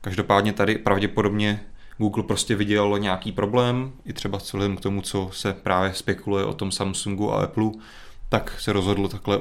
Každopádně 0.00 0.52
tady 0.52 0.78
pravděpodobně 0.78 1.60
Google 1.98 2.22
prostě 2.22 2.54
viděl 2.54 2.98
nějaký 2.98 3.32
problém, 3.32 3.92
i 4.04 4.12
třeba 4.12 4.38
celým 4.38 4.76
k 4.76 4.80
tomu, 4.80 5.02
co 5.02 5.30
se 5.32 5.52
právě 5.52 5.94
spekuluje 5.94 6.44
o 6.44 6.54
tom 6.54 6.72
Samsungu 6.72 7.32
a 7.32 7.42
Apple, 7.42 7.70
tak 8.28 8.60
se 8.60 8.72
rozhodl 8.72 9.08
takhle 9.08 9.40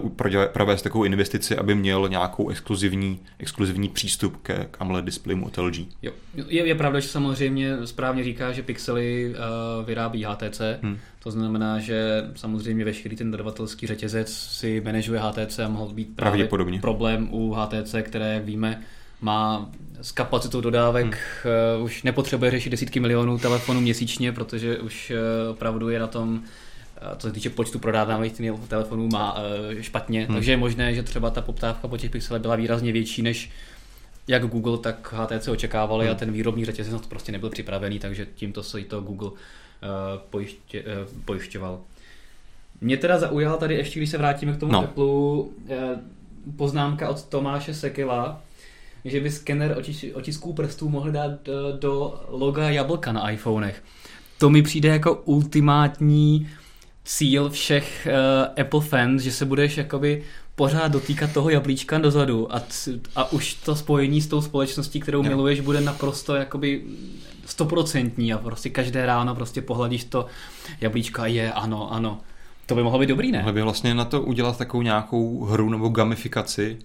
provést 0.53 0.81
takovou 0.81 1.03
investici, 1.03 1.57
aby 1.57 1.75
měl 1.75 2.09
nějakou 2.09 2.49
exkluzivní, 2.49 3.19
exkluzivní 3.39 3.89
přístup 3.89 4.37
ke, 4.41 4.67
k 4.71 4.81
AMOLED 4.81 5.05
displejům 5.05 5.43
od 5.43 5.57
LG. 5.57 5.75
Jo. 6.01 6.11
Je, 6.47 6.67
je 6.67 6.75
pravda, 6.75 6.99
že 6.99 7.07
samozřejmě 7.07 7.87
správně 7.87 8.23
říká, 8.23 8.51
že 8.51 8.63
pixely 8.63 9.29
uh, 9.29 9.85
vyrábí 9.85 10.23
HTC, 10.23 10.61
hmm. 10.81 10.97
to 11.23 11.31
znamená, 11.31 11.79
že 11.79 12.23
samozřejmě 12.35 12.85
veškerý 12.85 13.15
ten 13.15 13.31
dodavatelský 13.31 13.87
řetězec 13.87 14.33
si 14.33 14.81
manažuje 14.85 15.19
HTC 15.19 15.59
a 15.59 15.67
mohl 15.69 15.93
být 15.93 16.15
právě 16.15 16.49
problém 16.81 17.27
u 17.31 17.53
HTC, 17.53 17.95
které, 18.01 18.33
jak 18.33 18.45
víme, 18.45 18.81
má 19.23 19.69
s 20.01 20.11
kapacitou 20.11 20.61
dodávek, 20.61 21.05
hmm. 21.05 21.13
uh, 21.77 21.83
už 21.83 22.03
nepotřebuje 22.03 22.51
řešit 22.51 22.69
desítky 22.69 22.99
milionů 22.99 23.37
telefonů 23.39 23.81
měsíčně, 23.81 24.31
protože 24.31 24.77
už 24.77 25.11
uh, 25.11 25.51
opravdu 25.51 25.89
je 25.89 25.99
na 25.99 26.07
tom, 26.07 26.33
uh, 26.33 27.17
co 27.17 27.27
se 27.27 27.33
týče 27.33 27.49
počtu 27.49 27.79
prodávaných 27.79 28.41
telefonů, 28.67 29.07
má 29.07 29.33
uh, 29.33 29.41
špatně. 29.81 30.25
Hmm. 30.25 30.35
Takže 30.35 30.51
je 30.51 30.57
možné, 30.57 30.93
že 30.93 31.03
třeba 31.03 31.29
ta 31.29 31.41
poptávka 31.41 31.87
po 31.87 31.97
těch 31.97 32.11
pixelech 32.11 32.41
byla 32.41 32.55
výrazně 32.55 32.91
větší, 32.91 33.21
než 33.21 33.51
jak 34.27 34.47
Google, 34.47 34.77
tak 34.77 35.13
HTC 35.17 35.47
očekávali 35.47 36.05
hmm. 36.05 36.15
a 36.15 36.19
ten 36.19 36.31
výrobní 36.31 36.65
řetězec 36.65 36.93
na 36.93 36.99
to 36.99 37.07
prostě 37.07 37.31
nebyl 37.31 37.49
připravený, 37.49 37.99
takže 37.99 38.27
tímto 38.35 38.63
se 38.63 38.79
i 38.79 38.83
to 38.83 39.01
Google 39.01 39.29
uh, 39.29 39.37
pojiště, 40.29 40.83
uh, 40.83 41.23
pojišťoval. 41.25 41.79
Mě 42.81 42.97
teda 42.97 43.19
zaujala 43.19 43.57
tady 43.57 43.75
ještě, 43.75 43.99
když 43.99 44.09
se 44.09 44.17
vrátíme 44.17 44.53
k 44.53 44.59
tomu 44.59 44.71
no. 44.71 44.79
Apple, 44.79 45.05
uh, 45.05 45.49
poznámka 46.55 47.09
od 47.09 47.23
Tomáše 47.23 47.73
Sekela, 47.73 48.41
že 49.05 49.19
by 49.19 49.31
skener 49.31 49.75
otis, 49.77 50.05
otisků 50.13 50.53
prstů 50.53 50.89
mohli 50.89 51.11
dát 51.11 51.31
do, 51.43 51.77
do 51.79 52.21
loga 52.27 52.69
jablka 52.69 53.11
na 53.11 53.29
iPhonech. 53.29 53.83
To 54.37 54.49
mi 54.49 54.61
přijde 54.61 54.89
jako 54.89 55.13
ultimátní 55.15 56.49
cíl 57.03 57.49
všech 57.49 58.07
uh, 58.07 58.61
Apple 58.61 58.81
fans, 58.81 59.21
že 59.21 59.31
se 59.31 59.45
budeš 59.45 59.77
jakoby 59.77 60.23
pořád 60.55 60.87
dotýkat 60.87 61.33
toho 61.33 61.49
jablíčka 61.49 61.97
dozadu 61.97 62.55
a, 62.55 62.61
a 63.15 63.31
už 63.31 63.53
to 63.53 63.75
spojení 63.75 64.21
s 64.21 64.27
tou 64.27 64.41
společností, 64.41 64.99
kterou 64.99 65.23
no. 65.23 65.29
miluješ, 65.29 65.59
bude 65.59 65.81
naprosto 65.81 66.35
jakoby 66.35 66.83
stoprocentní 67.45 68.33
a 68.33 68.37
prostě 68.37 68.69
každé 68.69 69.05
ráno 69.05 69.35
prostě 69.35 69.61
pohladíš 69.61 70.03
to 70.03 70.25
jablíčko 70.81 71.21
a 71.21 71.27
je, 71.27 71.53
ano, 71.53 71.93
ano. 71.93 72.21
To 72.65 72.75
by 72.75 72.83
mohlo 72.83 72.99
být 72.99 73.07
dobrý, 73.09 73.31
ne? 73.31 73.37
Mohli 73.37 73.53
by 73.53 73.61
vlastně 73.61 73.93
na 73.93 74.05
to 74.05 74.21
udělat 74.21 74.57
takovou 74.57 74.83
nějakou 74.83 75.43
hru 75.43 75.69
nebo 75.69 75.89
gamifikaci, 75.89 76.77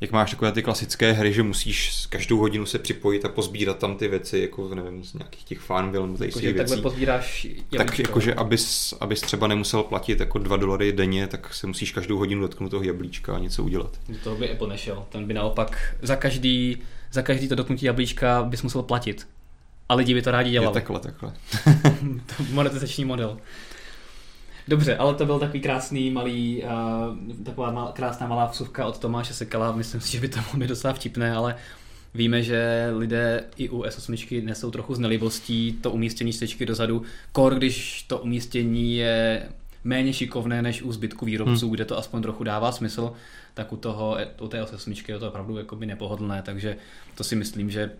jak 0.00 0.12
máš 0.12 0.30
takové 0.30 0.52
ty 0.52 0.62
klasické 0.62 1.12
hry, 1.12 1.32
že 1.32 1.42
musíš 1.42 2.06
každou 2.08 2.38
hodinu 2.38 2.66
se 2.66 2.78
připojit 2.78 3.24
a 3.24 3.28
pozbírat 3.28 3.78
tam 3.78 3.96
ty 3.96 4.08
věci, 4.08 4.38
jako 4.38 4.74
nevím, 4.74 5.04
z 5.04 5.14
nějakých 5.14 5.44
těch 5.44 5.58
Farmville 5.58 6.06
nebo 6.06 6.24
jako, 6.24 6.38
věcí. 6.38 6.56
Takhle 6.56 6.76
pozbíráš 6.76 7.46
Tak 7.76 7.98
jakože 7.98 8.34
abys, 8.34 8.94
abys 9.00 9.20
třeba 9.20 9.46
nemusel 9.46 9.82
platit 9.82 10.20
jako 10.20 10.38
2 10.38 10.56
dolary 10.56 10.92
denně, 10.92 11.26
tak 11.26 11.54
se 11.54 11.66
musíš 11.66 11.92
každou 11.92 12.18
hodinu 12.18 12.40
dotknout 12.40 12.70
toho 12.70 12.82
jablíčka 12.82 13.36
a 13.36 13.38
něco 13.38 13.64
udělat. 13.64 13.98
Do 14.08 14.18
toho 14.24 14.36
by 14.36 14.50
Apple 14.50 14.68
nešel. 14.68 15.06
Ten 15.08 15.26
by 15.26 15.34
naopak 15.34 15.96
za 16.02 16.16
každý, 16.16 16.76
za 17.12 17.22
každý 17.22 17.48
to 17.48 17.54
dotknutí 17.54 17.86
jablíčka 17.86 18.42
bys 18.42 18.62
musel 18.62 18.82
platit. 18.82 19.28
A 19.88 19.94
lidi 19.94 20.14
by 20.14 20.22
to 20.22 20.30
rádi 20.30 20.50
dělali. 20.50 20.70
Je 20.70 20.74
takhle, 20.74 21.00
takhle. 21.00 21.32
monetizační 22.50 23.04
model. 23.04 23.38
Dobře, 24.68 24.96
ale 24.96 25.14
to 25.14 25.26
byl 25.26 25.38
takový 25.38 25.60
krásný 25.60 26.10
malý, 26.10 26.62
uh, 26.62 27.44
taková 27.44 27.70
mal, 27.70 27.92
krásná 27.92 28.26
malá 28.26 28.46
vsuvka 28.46 28.86
od 28.86 28.98
Tomáše 28.98 29.34
Sekala. 29.34 29.72
Myslím 29.72 30.00
si, 30.00 30.12
že 30.12 30.20
by 30.20 30.28
to 30.28 30.36
mohlo 30.36 30.58
být 30.58 30.68
docela 30.68 30.94
vtipné, 30.94 31.34
ale 31.34 31.56
víme, 32.14 32.42
že 32.42 32.90
lidé 32.96 33.44
i 33.56 33.68
u 33.68 33.82
S8 33.82 34.44
nesou 34.44 34.70
trochu 34.70 34.94
z 34.94 34.98
nelibostí 34.98 35.72
to 35.72 35.90
umístění 35.90 36.32
stečky 36.32 36.66
dozadu. 36.66 37.02
Kor, 37.32 37.54
když 37.54 38.02
to 38.02 38.18
umístění 38.18 38.96
je 38.96 39.48
méně 39.84 40.12
šikovné 40.12 40.62
než 40.62 40.82
u 40.82 40.92
zbytku 40.92 41.26
výrobců, 41.26 41.66
hmm. 41.66 41.74
kde 41.74 41.84
to 41.84 41.98
aspoň 41.98 42.22
trochu 42.22 42.44
dává 42.44 42.72
smysl, 42.72 43.12
tak 43.54 43.72
u, 43.72 43.76
toho, 43.76 44.16
u 44.40 44.48
té 44.48 44.62
S8 44.62 45.12
je 45.12 45.18
to 45.18 45.28
opravdu 45.28 45.58
jakoby 45.58 45.86
nepohodlné, 45.86 46.42
takže 46.42 46.76
to 47.14 47.24
si 47.24 47.36
myslím, 47.36 47.70
že 47.70 47.90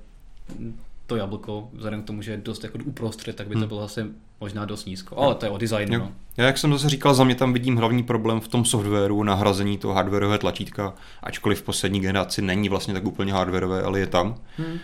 to 1.06 1.16
jablko, 1.16 1.68
vzhledem 1.72 2.02
k 2.02 2.06
tomu, 2.06 2.22
že 2.22 2.30
je 2.30 2.36
dost 2.36 2.64
jako 2.64 2.78
uprostřed, 2.84 3.36
tak 3.36 3.48
by 3.48 3.54
to 3.54 3.58
hmm. 3.58 3.68
bylo 3.68 3.80
zase 3.80 4.06
možná 4.40 4.64
dost 4.64 4.86
nízko. 4.86 5.18
Ale 5.18 5.34
to 5.34 5.46
je 5.46 5.50
o 5.50 5.58
designu. 5.58 5.98
No. 5.98 6.12
Já, 6.36 6.46
jak 6.46 6.58
jsem 6.58 6.72
zase 6.72 6.88
říkal, 6.88 7.14
za 7.14 7.24
mě 7.24 7.34
tam 7.34 7.52
vidím 7.52 7.76
hlavní 7.76 8.02
problém 8.02 8.40
v 8.40 8.48
tom 8.48 8.64
softwaru, 8.64 9.22
nahrazení 9.22 9.78
toho 9.78 9.94
hardwareové 9.94 10.38
tlačítka, 10.38 10.94
ačkoliv 11.22 11.60
v 11.60 11.62
poslední 11.62 12.00
generaci 12.00 12.42
není 12.42 12.68
vlastně 12.68 12.94
tak 12.94 13.04
úplně 13.04 13.32
hardwareové, 13.32 13.82
ale 13.82 14.00
je 14.00 14.06
tam. 14.06 14.34
Hmm. 14.56 14.78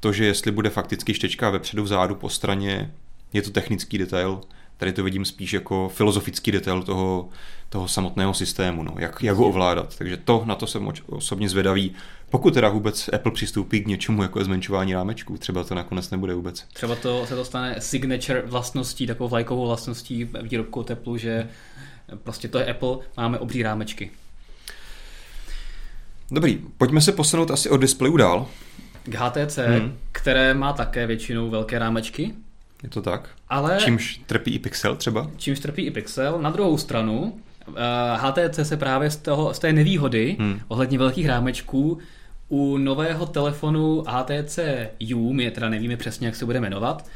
To, 0.00 0.12
že 0.12 0.26
jestli 0.26 0.52
bude 0.52 0.70
fakticky 0.70 1.14
štečka 1.14 1.50
vepředu, 1.50 1.82
vzadu, 1.82 2.14
po 2.14 2.28
straně, 2.28 2.94
je 3.32 3.42
to 3.42 3.50
technický 3.50 3.98
detail, 3.98 4.40
Tady 4.78 4.92
to 4.92 5.04
vidím 5.04 5.24
spíš 5.24 5.52
jako 5.52 5.88
filozofický 5.88 6.52
detail 6.52 6.82
toho, 6.82 7.28
toho 7.68 7.88
samotného 7.88 8.34
systému, 8.34 8.82
no, 8.82 8.94
jak, 8.98 9.22
jak 9.22 9.36
ho 9.36 9.48
ovládat. 9.48 9.96
Takže 9.98 10.16
to, 10.16 10.42
na 10.46 10.54
to 10.54 10.66
jsem 10.66 10.88
osobně 11.06 11.48
zvědavý. 11.48 11.94
Pokud 12.30 12.54
teda 12.54 12.68
vůbec 12.68 13.10
Apple 13.12 13.32
přistoupí 13.32 13.80
k 13.80 13.86
něčemu 13.86 14.22
jako 14.22 14.44
zmenšování 14.44 14.94
rámečků, 14.94 15.38
třeba 15.38 15.64
to 15.64 15.74
nakonec 15.74 16.10
nebude 16.10 16.34
vůbec. 16.34 16.64
Třeba 16.72 16.96
to 16.96 17.26
se 17.26 17.34
to 17.34 17.44
stane 17.44 17.74
signature 17.78 18.42
vlastností, 18.46 19.06
takovou 19.06 19.28
vlajkovou 19.28 19.66
vlastností 19.66 20.30
výrobku 20.42 20.82
teplu, 20.82 21.16
že 21.16 21.48
prostě 22.22 22.48
to 22.48 22.58
je 22.58 22.66
Apple, 22.66 22.98
máme 23.16 23.38
obří 23.38 23.62
rámečky. 23.62 24.10
Dobrý, 26.30 26.60
pojďme 26.78 27.00
se 27.00 27.12
posunout 27.12 27.50
asi 27.50 27.70
od 27.70 27.76
displeju 27.76 28.16
dál. 28.16 28.46
K 29.04 29.14
HTC, 29.14 29.58
hmm. 29.58 29.98
které 30.12 30.54
má 30.54 30.72
také 30.72 31.06
většinou 31.06 31.50
velké 31.50 31.78
rámečky. 31.78 32.34
Je 32.82 32.88
to 32.88 33.02
tak. 33.02 33.28
Ale 33.48 33.78
čímž 33.84 34.20
trpí 34.26 34.54
i 34.54 34.58
Pixel 34.58 34.96
třeba? 34.96 35.30
Čímž 35.36 35.60
trpí 35.60 35.82
i 35.82 35.90
Pixel. 35.90 36.38
Na 36.42 36.50
druhou 36.50 36.78
stranu, 36.78 37.40
HTC 38.16 38.58
eh, 38.58 38.64
se 38.64 38.76
právě 38.76 39.10
z, 39.10 39.16
toho, 39.16 39.54
z 39.54 39.58
té 39.58 39.72
nevýhody 39.72 40.36
hmm. 40.40 40.60
ohledně 40.68 40.98
velkých 40.98 41.26
rámečků 41.26 41.98
u 42.48 42.78
nového 42.78 43.26
telefonu 43.26 44.04
HTC 44.06 44.58
U, 45.14 45.32
my 45.32 45.50
teda 45.50 45.68
nevíme 45.68 45.96
přesně, 45.96 46.26
jak 46.26 46.36
se 46.36 46.44
bude 46.44 46.60
jmenovat, 46.60 47.06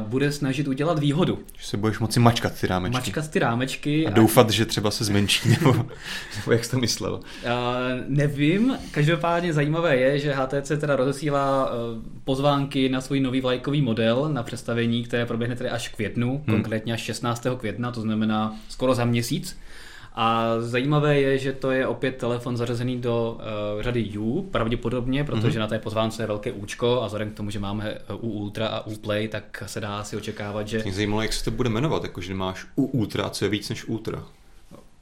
bude 0.00 0.32
snažit 0.32 0.68
udělat 0.68 0.98
výhodu. 0.98 1.38
Že 1.58 1.66
se 1.66 1.76
budeš 1.76 1.98
moci 1.98 2.20
mačkat 2.20 2.60
ty 2.60 2.66
rámečky. 2.66 2.94
Mačkat 2.94 3.30
ty 3.30 3.38
rámečky. 3.38 4.06
A 4.06 4.10
doufat, 4.10 4.48
a... 4.48 4.52
že 4.52 4.66
třeba 4.66 4.90
se 4.90 5.04
zmenší, 5.04 5.48
nebo, 5.48 5.72
nebo 6.36 6.52
jak 6.52 6.64
jsi 6.64 6.70
to 6.70 6.78
myslel? 6.78 7.14
Uh, 7.14 7.20
nevím, 8.08 8.78
každopádně 8.90 9.52
zajímavé 9.52 9.96
je, 9.96 10.18
že 10.18 10.34
HTC 10.34 10.72
teda 10.80 10.96
rozesílá 10.96 11.70
uh, 11.70 11.78
pozvánky 12.24 12.88
na 12.88 13.00
svůj 13.00 13.20
nový 13.20 13.40
vlajkový 13.40 13.82
model 13.82 14.28
na 14.32 14.42
představení, 14.42 15.04
které 15.04 15.26
proběhne 15.26 15.56
tedy 15.56 15.70
až 15.70 15.88
v 15.88 15.94
květnu, 15.94 16.30
hmm. 16.30 16.56
konkrétně 16.56 16.92
až 16.92 17.00
16. 17.00 17.46
května, 17.58 17.92
to 17.92 18.00
znamená 18.00 18.56
skoro 18.68 18.94
za 18.94 19.04
měsíc. 19.04 19.58
A 20.16 20.54
zajímavé 20.60 21.20
je, 21.20 21.38
že 21.38 21.52
to 21.52 21.70
je 21.70 21.86
opět 21.86 22.16
telefon 22.16 22.56
zařazený 22.56 23.00
do 23.00 23.38
uh, 23.76 23.82
řady 23.82 24.18
U, 24.18 24.42
pravděpodobně, 24.42 25.24
protože 25.24 25.48
mm-hmm. 25.48 25.60
na 25.60 25.66
té 25.66 25.78
pozvánce 25.78 26.22
je 26.22 26.26
velké 26.26 26.52
účko 26.52 27.02
a 27.02 27.06
vzhledem 27.06 27.30
k 27.30 27.36
tomu, 27.36 27.50
že 27.50 27.58
máme 27.58 27.98
U 28.20 28.30
Ultra 28.30 28.66
a 28.66 28.86
U 28.86 28.96
Play, 28.96 29.28
tak 29.28 29.62
se 29.66 29.80
dá 29.80 30.04
si 30.04 30.16
očekávat, 30.16 30.68
že... 30.68 30.82
Mě 30.82 30.92
zajímalo, 30.92 31.22
jak 31.22 31.32
se 31.32 31.44
to 31.44 31.50
bude 31.50 31.68
jmenovat, 31.68 32.02
jakože 32.02 32.34
máš 32.34 32.66
U 32.76 32.84
Ultra, 32.84 33.30
co 33.30 33.44
je 33.44 33.48
víc 33.48 33.68
než 33.68 33.88
Ultra. 33.88 34.24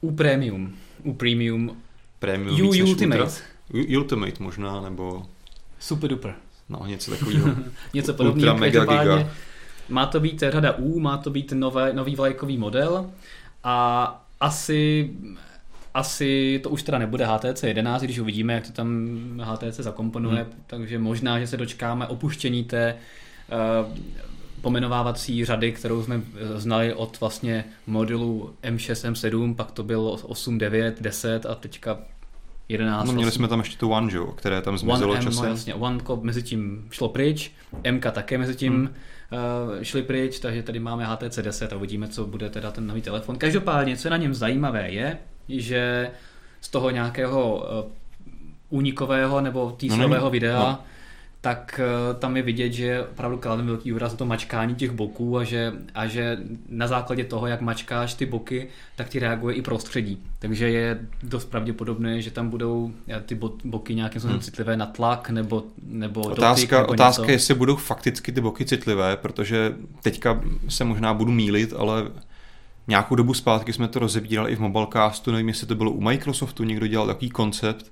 U 0.01 0.11
Premium. 0.11 0.73
U 1.03 1.13
Premium. 1.13 1.77
Premium 2.19 2.61
U 2.61 2.71
víc 2.71 2.81
než 2.81 2.89
Ultimate. 2.89 3.23
Ultra? 3.23 3.35
U 3.73 3.97
Ultimate 3.97 4.43
možná, 4.43 4.81
nebo... 4.81 5.25
Super 5.79 6.09
duper. 6.09 6.35
No, 6.69 6.85
něco 6.85 7.11
takového. 7.11 7.55
něco 7.93 8.13
podobného. 8.13 8.53
Ultra 8.53 8.59
Mega 8.59 8.85
Giga. 8.85 9.29
Má 9.89 10.05
to 10.05 10.19
být 10.19 10.43
řada 10.49 10.71
U, 10.77 10.99
má 10.99 11.17
to 11.17 11.29
být 11.29 11.51
nové, 11.51 11.93
nový 11.93 12.15
vlajkový 12.15 12.57
model 12.57 13.11
a 13.63 14.22
asi 14.43 15.09
asi 15.93 16.59
to 16.63 16.69
už 16.69 16.83
teda 16.83 16.97
nebude 16.97 17.25
HTC 17.25 17.63
11, 17.63 18.01
když 18.01 18.19
uvidíme, 18.19 18.53
jak 18.53 18.67
to 18.67 18.73
tam 18.73 19.09
HTC 19.43 19.79
zakomponuje, 19.79 20.41
hmm. 20.41 20.51
takže 20.67 20.99
možná, 20.99 21.39
že 21.39 21.47
se 21.47 21.57
dočkáme 21.57 22.07
opuštění 22.07 22.63
té 22.63 22.95
uh, 23.85 23.97
pomenovávací 24.61 25.45
řady, 25.45 25.71
kterou 25.71 26.03
jsme 26.03 26.21
znali 26.55 26.93
od 26.93 27.19
vlastně 27.19 27.65
modelu 27.87 28.53
M6, 28.63 29.11
M7, 29.11 29.55
pak 29.55 29.71
to 29.71 29.83
bylo 29.83 30.11
8, 30.11 30.57
9, 30.57 31.01
10 31.01 31.45
a 31.45 31.55
teďka 31.55 31.97
11. 32.69 33.07
No 33.07 33.13
měli 33.13 33.27
8. 33.27 33.35
jsme 33.35 33.47
tam 33.47 33.59
ještě 33.59 33.77
tu 33.77 33.89
One, 33.89 34.11
že? 34.11 34.19
které 34.35 34.61
tam 34.61 34.77
zmizelo 34.77 35.11
One 35.11 35.19
M, 35.19 35.25
časem. 35.25 35.43
No 35.45 35.49
jasně, 35.51 35.73
One 35.73 35.99
mezi 36.21 36.43
tím 36.43 36.87
šlo 36.91 37.09
pryč, 37.09 37.51
M 37.83 37.99
také 37.99 38.37
mezi 38.37 38.55
tím 38.55 38.73
hmm 38.73 38.89
šli 39.81 40.03
pryč, 40.03 40.39
takže 40.39 40.63
tady 40.63 40.79
máme 40.79 41.05
HTC 41.05 41.39
10 41.39 41.73
a 41.73 41.75
uvidíme, 41.75 42.07
co 42.07 42.25
bude 42.25 42.49
teda 42.49 42.71
ten 42.71 42.87
nový 42.87 43.01
telefon. 43.01 43.37
Každopádně, 43.37 43.97
co 43.97 44.07
je 44.07 44.11
na 44.11 44.17
něm 44.17 44.33
zajímavé 44.33 44.89
je, 44.89 45.17
že 45.49 46.11
z 46.61 46.69
toho 46.69 46.89
nějakého 46.89 47.55
uh, 47.55 47.91
únikového 48.69 49.41
nebo 49.41 49.71
týslového 49.71 50.25
no, 50.25 50.31
videa 50.31 50.59
no 50.59 50.79
tak 51.43 51.79
uh, 51.83 52.19
tam 52.19 52.37
je 52.37 52.43
vidět, 52.43 52.73
že 52.73 53.03
opravdu 53.11 53.37
kladem 53.37 53.67
velký 53.67 53.89
důraz 53.89 54.11
na 54.11 54.17
to 54.17 54.25
mačkání 54.25 54.75
těch 54.75 54.91
boků 54.91 55.37
a 55.37 55.43
že, 55.43 55.73
a 55.95 56.07
že 56.07 56.37
na 56.69 56.87
základě 56.87 57.23
toho, 57.23 57.47
jak 57.47 57.61
mačkáš 57.61 58.13
ty 58.13 58.25
boky, 58.25 58.67
tak 58.95 59.09
ti 59.09 59.19
reaguje 59.19 59.55
i 59.55 59.61
prostředí. 59.61 60.23
Takže 60.39 60.69
je 60.69 60.99
dost 61.23 61.45
pravděpodobné, 61.45 62.21
že 62.21 62.31
tam 62.31 62.49
budou 62.49 62.91
eh, 63.07 63.21
ty 63.25 63.39
boky 63.63 63.95
nějakým 63.95 64.21
způsobem 64.21 64.35
hmm. 64.35 64.43
citlivé 64.43 64.77
na 64.77 64.85
tlak 64.85 65.29
nebo, 65.29 65.63
nebo 65.83 66.21
otázka, 66.21 66.51
dotyk, 66.53 66.71
nebo 66.71 66.93
Otázka, 66.93 67.21
něco. 67.21 67.31
jestli 67.31 67.53
budou 67.53 67.75
fakticky 67.75 68.31
ty 68.31 68.41
boky 68.41 68.65
citlivé, 68.65 69.17
protože 69.17 69.73
teďka 70.01 70.41
se 70.69 70.83
možná 70.83 71.13
budu 71.13 71.31
mílit, 71.31 71.73
ale 71.77 72.11
nějakou 72.87 73.15
dobu 73.15 73.33
zpátky 73.33 73.73
jsme 73.73 73.87
to 73.87 73.99
rozebírali 73.99 74.51
i 74.51 74.55
v 74.55 74.59
Mobilecastu, 74.59 75.31
nevím, 75.31 75.47
jestli 75.47 75.67
to 75.67 75.75
bylo 75.75 75.91
u 75.91 76.01
Microsoftu, 76.01 76.63
někdo 76.63 76.87
dělal 76.87 77.07
takový 77.07 77.29
koncept, 77.29 77.91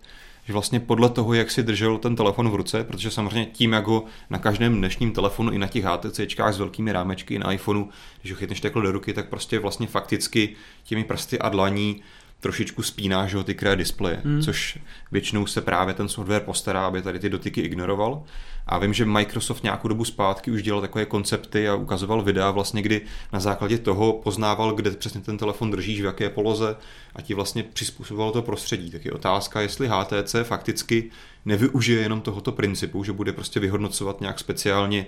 že 0.51 0.53
vlastně 0.53 0.79
podle 0.79 1.09
toho, 1.09 1.33
jak 1.33 1.51
si 1.51 1.63
držel 1.63 1.97
ten 1.97 2.15
telefon 2.15 2.49
v 2.49 2.55
ruce, 2.55 2.83
protože 2.83 3.11
samozřejmě 3.11 3.45
tím, 3.45 3.73
jak 3.73 3.87
ho 3.87 4.05
na 4.29 4.37
každém 4.37 4.77
dnešním 4.77 5.11
telefonu 5.11 5.51
i 5.51 5.57
na 5.57 5.67
těch 5.67 5.83
HTCčkách 5.83 6.53
s 6.53 6.59
velkými 6.59 6.91
rámečky 6.91 7.39
na 7.39 7.51
iPhoneu, 7.51 7.89
když 8.21 8.31
ho 8.31 8.37
chytneš 8.37 8.61
takhle 8.61 8.83
do 8.83 8.91
ruky, 8.91 9.13
tak 9.13 9.29
prostě 9.29 9.59
vlastně 9.59 9.87
fakticky 9.87 10.55
těmi 10.83 11.03
prsty 11.03 11.39
a 11.39 11.49
dlaní 11.49 12.01
trošičku 12.41 12.83
spíná 12.83 13.27
že, 13.27 13.43
ty 13.43 13.55
kraje 13.55 13.75
displeje, 13.75 14.21
hmm. 14.25 14.41
což 14.41 14.79
většinou 15.11 15.45
se 15.45 15.61
právě 15.61 15.93
ten 15.93 16.09
software 16.09 16.41
postará, 16.41 16.87
aby 16.87 17.01
tady 17.01 17.19
ty 17.19 17.29
dotyky 17.29 17.61
ignoroval. 17.61 18.23
A 18.67 18.77
vím, 18.77 18.93
že 18.93 19.05
Microsoft 19.05 19.63
nějakou 19.63 19.87
dobu 19.87 20.05
zpátky 20.05 20.51
už 20.51 20.63
dělal 20.63 20.81
takové 20.81 21.05
koncepty 21.05 21.69
a 21.69 21.75
ukazoval 21.75 22.21
videa, 22.21 22.51
vlastně, 22.51 22.81
kdy 22.81 23.01
na 23.33 23.39
základě 23.39 23.77
toho 23.77 24.13
poznával, 24.13 24.73
kde 24.73 24.91
přesně 24.91 25.21
ten 25.21 25.37
telefon 25.37 25.71
držíš, 25.71 26.01
v 26.01 26.05
jaké 26.05 26.29
poloze 26.29 26.75
a 27.15 27.21
ti 27.21 27.33
vlastně 27.33 27.63
přizpůsoboval 27.63 28.31
to 28.31 28.41
prostředí. 28.41 28.91
Tak 28.91 29.05
je 29.05 29.11
otázka, 29.11 29.61
jestli 29.61 29.87
HTC 29.87 30.35
fakticky 30.43 31.11
nevyužije 31.45 32.01
jenom 32.01 32.21
tohoto 32.21 32.51
principu, 32.51 33.03
že 33.03 33.13
bude 33.13 33.33
prostě 33.33 33.59
vyhodnocovat 33.59 34.21
nějak 34.21 34.39
speciálně 34.39 35.05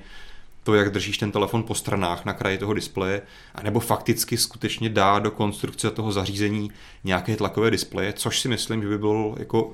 to, 0.64 0.76
jak 0.76 0.92
držíš 0.92 1.18
ten 1.18 1.32
telefon 1.32 1.64
po 1.64 1.76
stranách 1.76 2.26
na 2.26 2.34
kraji 2.34 2.58
toho 2.58 2.74
displeje, 2.74 3.22
anebo 3.56 3.80
fakticky 3.80 4.38
skutečně 4.38 4.90
dá 4.90 5.20
do 5.20 5.32
konstrukce 5.32 5.92
toho 5.92 6.12
zařízení 6.12 6.72
nějaké 7.04 7.36
tlakové 7.36 7.72
displeje, 7.72 8.14
což 8.14 8.40
si 8.40 8.48
myslím, 8.48 8.82
že 8.82 8.88
by 8.88 8.98
bylo 8.98 9.36
jako 9.40 9.74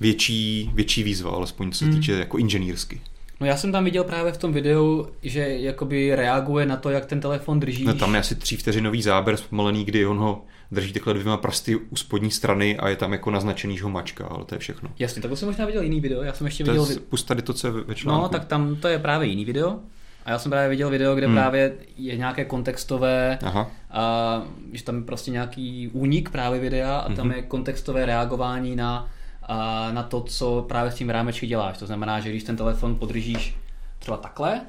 větší, 0.00 0.70
větší 0.74 1.02
výzva, 1.02 1.30
alespoň 1.30 1.72
co 1.72 1.78
se 1.78 1.84
hmm. 1.84 1.94
týče 1.94 2.12
jako 2.12 2.38
inženýrsky. 2.38 3.00
No 3.40 3.46
já 3.46 3.56
jsem 3.56 3.72
tam 3.72 3.84
viděl 3.84 4.04
právě 4.04 4.32
v 4.32 4.36
tom 4.36 4.52
videu, 4.52 5.08
že 5.22 5.40
jakoby 5.40 6.14
reaguje 6.14 6.66
na 6.66 6.76
to, 6.76 6.90
jak 6.90 7.06
ten 7.06 7.20
telefon 7.20 7.60
drží. 7.60 7.84
No 7.84 7.94
tam 7.94 8.14
je 8.14 8.20
asi 8.20 8.34
tří 8.34 8.56
vteřinový 8.56 9.02
záběr 9.02 9.36
zpomalený, 9.36 9.84
kdy 9.84 10.06
on 10.06 10.18
ho 10.18 10.44
drží 10.70 10.92
takhle 10.92 11.14
dvěma 11.14 11.36
prsty 11.36 11.76
u 11.76 11.96
spodní 11.96 12.30
strany 12.30 12.78
a 12.78 12.88
je 12.88 12.96
tam 12.96 13.12
jako 13.12 13.30
naznačený, 13.30 13.76
že 13.76 13.84
ho 13.84 13.90
mačka, 13.90 14.26
ale 14.26 14.44
to 14.44 14.54
je 14.54 14.58
všechno. 14.58 14.90
Jasně, 14.98 15.22
tak 15.22 15.30
to 15.30 15.36
jsem 15.36 15.48
možná 15.48 15.66
viděl 15.66 15.82
jiný 15.82 16.00
video, 16.00 16.22
já 16.22 16.32
jsem 16.32 16.46
ještě 16.46 16.64
to 16.64 16.70
viděl... 16.70 16.86
Je, 16.90 17.00
pust 17.00 17.26
tady 17.26 17.42
to, 17.42 17.52
co 17.52 17.66
je 17.66 17.72
ve 17.72 17.94
článku. 17.94 18.22
No, 18.22 18.28
tak 18.28 18.44
tam 18.44 18.76
to 18.76 18.88
je 18.88 18.98
právě 18.98 19.28
jiný 19.28 19.44
video. 19.44 19.78
A 20.24 20.30
já 20.30 20.38
jsem 20.38 20.50
právě 20.50 20.68
viděl 20.68 20.90
video, 20.90 21.14
kde 21.14 21.26
hmm. 21.26 21.36
právě 21.36 21.72
je 21.96 22.16
nějaké 22.16 22.44
kontextové, 22.44 23.38
Aha. 23.42 23.70
A, 23.90 24.42
že 24.72 24.84
tam 24.84 24.96
je 24.96 25.02
prostě 25.02 25.30
nějaký 25.30 25.90
únik 25.92 26.30
právě 26.30 26.60
videa 26.60 26.98
a 26.98 27.12
tam 27.12 27.26
hmm. 27.26 27.36
je 27.36 27.42
kontextové 27.42 28.06
reagování 28.06 28.76
na, 28.76 29.10
a, 29.42 29.88
na 29.92 30.02
to, 30.02 30.20
co 30.20 30.64
právě 30.68 30.92
s 30.92 30.94
tím 30.94 31.10
rámečky 31.10 31.46
děláš. 31.46 31.78
To 31.78 31.86
znamená, 31.86 32.20
že 32.20 32.30
když 32.30 32.44
ten 32.44 32.56
telefon 32.56 32.96
podržíš 32.96 33.56
třeba 33.98 34.16
takhle, 34.16 34.60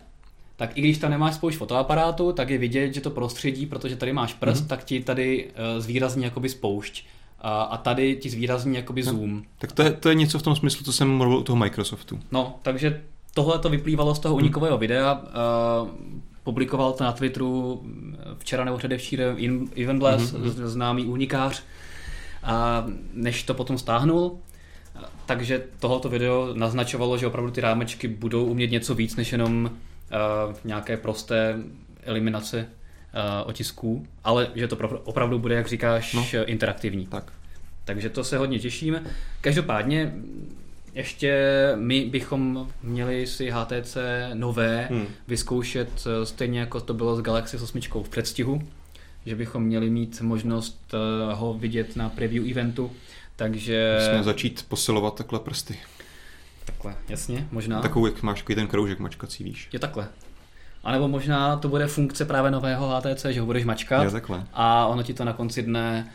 tak 0.56 0.78
i 0.78 0.82
když 0.82 0.98
tam 0.98 1.12
nemáš 1.12 1.36
spoušť 1.36 1.58
fotoaparátu, 1.58 2.34
tak 2.34 2.50
je 2.50 2.58
vidět, 2.58 2.94
že 2.94 3.02
to 3.02 3.10
prostředí, 3.10 3.66
protože 3.66 3.96
tady 3.96 4.14
máš 4.14 4.34
prst, 4.34 4.64
mm-hmm. 4.64 4.68
tak 4.68 4.84
ti 4.84 5.00
tady 5.00 5.46
uh, 5.46 5.82
zvýrazní 5.82 6.24
jakoby 6.24 6.50
spoušť. 6.50 7.06
A, 7.42 7.62
a 7.62 7.78
tady 7.78 8.16
ti 8.16 8.30
zvýrazní 8.30 8.76
jakoby 8.76 9.04
no, 9.04 9.12
zoom. 9.12 9.44
Tak 9.58 9.72
to 9.72 9.82
je, 9.82 9.92
to 9.92 10.10
je 10.10 10.16
něco 10.16 10.40
v 10.40 10.42
tom 10.42 10.56
smyslu, 10.56 10.86
co 10.86 10.94
jsem 10.94 11.18
mluvil 11.18 11.38
u 11.38 11.44
toho 11.44 11.56
Microsoftu. 11.56 12.20
No, 12.32 12.60
takže 12.62 13.02
tohle 13.40 13.60
to 13.60 13.70
vyplývalo 13.70 14.16
z 14.16 14.20
toho 14.20 14.36
mhm. 14.36 14.44
unikového 14.44 14.78
videa. 14.78 15.14
Uh, 15.14 15.90
publikoval 16.44 16.94
to 16.94 17.04
na 17.04 17.12
Twitteru 17.12 17.84
včera 18.38 18.64
nebo 18.64 18.78
předevčírem 18.78 19.36
Ivan 19.76 20.00
Bless, 20.00 20.34
mm-hmm. 20.34 20.66
známý 20.66 21.06
unikář. 21.06 21.64
A 22.44 22.86
než 23.14 23.44
to 23.44 23.54
potom 23.54 23.78
stáhnul, 23.78 24.40
takže 25.26 25.64
tohoto 25.80 26.10
video 26.10 26.50
naznačovalo, 26.54 27.18
že 27.18 27.28
opravdu 27.28 27.52
ty 27.52 27.62
rámečky 27.62 28.08
budou 28.08 28.46
umět 28.46 28.72
něco 28.72 28.96
víc 28.96 29.16
než 29.16 29.32
jenom 29.32 29.66
uh, 29.66 30.56
nějaké 30.64 30.98
prosté 30.98 31.58
eliminace 32.04 32.58
uh, 32.60 33.50
otisků, 33.50 34.08
ale 34.24 34.48
že 34.56 34.68
to 34.68 34.78
opravdu 35.04 35.40
bude, 35.40 35.56
jak 35.56 35.68
říkáš, 35.68 36.14
no. 36.14 36.26
interaktivní. 36.46 37.08
Tak. 37.08 37.32
Takže 37.86 38.10
to 38.10 38.24
se 38.24 38.38
hodně 38.38 38.60
těšíme. 38.60 39.04
Každopádně 39.42 40.14
ještě 40.94 41.44
my 41.76 42.06
bychom 42.06 42.68
měli 42.84 43.28
si 43.28 43.50
HTC 43.50 43.98
nové 44.34 44.88
hmm. 44.92 45.06
vyzkoušet 45.28 46.08
eh, 46.08 46.26
stejně 46.26 46.60
jako 46.60 46.82
to 46.82 46.94
bylo 46.94 47.16
s 47.16 47.22
Galaxy 47.22 47.58
s 47.58 47.64
8 47.64 47.82
v 48.04 48.10
předstihu, 48.10 48.62
že 49.26 49.36
bychom 49.36 49.64
měli 49.64 49.90
mít 49.90 50.22
možnost 50.22 50.94
ho 51.34 51.54
vidět 51.54 51.96
na 51.96 52.10
preview 52.10 52.52
eventu, 52.52 52.92
takže... 53.36 53.98
Musíme 54.00 54.24
začít 54.24 54.66
posilovat 54.68 55.16
takhle 55.16 55.40
prsty. 55.40 55.80
Takhle, 56.66 56.96
jasně, 57.10 57.48
možná. 57.52 57.82
Takovou, 57.82 58.06
jak 58.06 58.24
máš 58.24 58.44
ten 58.56 58.68
kroužek 58.68 59.00
mačkací, 59.00 59.44
víš. 59.44 59.70
Je 59.74 59.80
takhle. 59.80 60.08
A 60.84 60.92
nebo 60.92 61.08
možná 61.08 61.58
to 61.58 61.68
bude 61.68 61.88
funkce 61.88 62.26
právě 62.26 62.52
nového 62.52 62.90
HTC, 62.90 63.26
že 63.26 63.40
ho 63.40 63.46
budeš 63.46 63.66
mačkat 63.66 64.14
a 64.54 64.86
ono 64.86 65.04
ti 65.04 65.14
to 65.14 65.26
na 65.26 65.34
konci 65.34 65.64
dne 65.64 66.12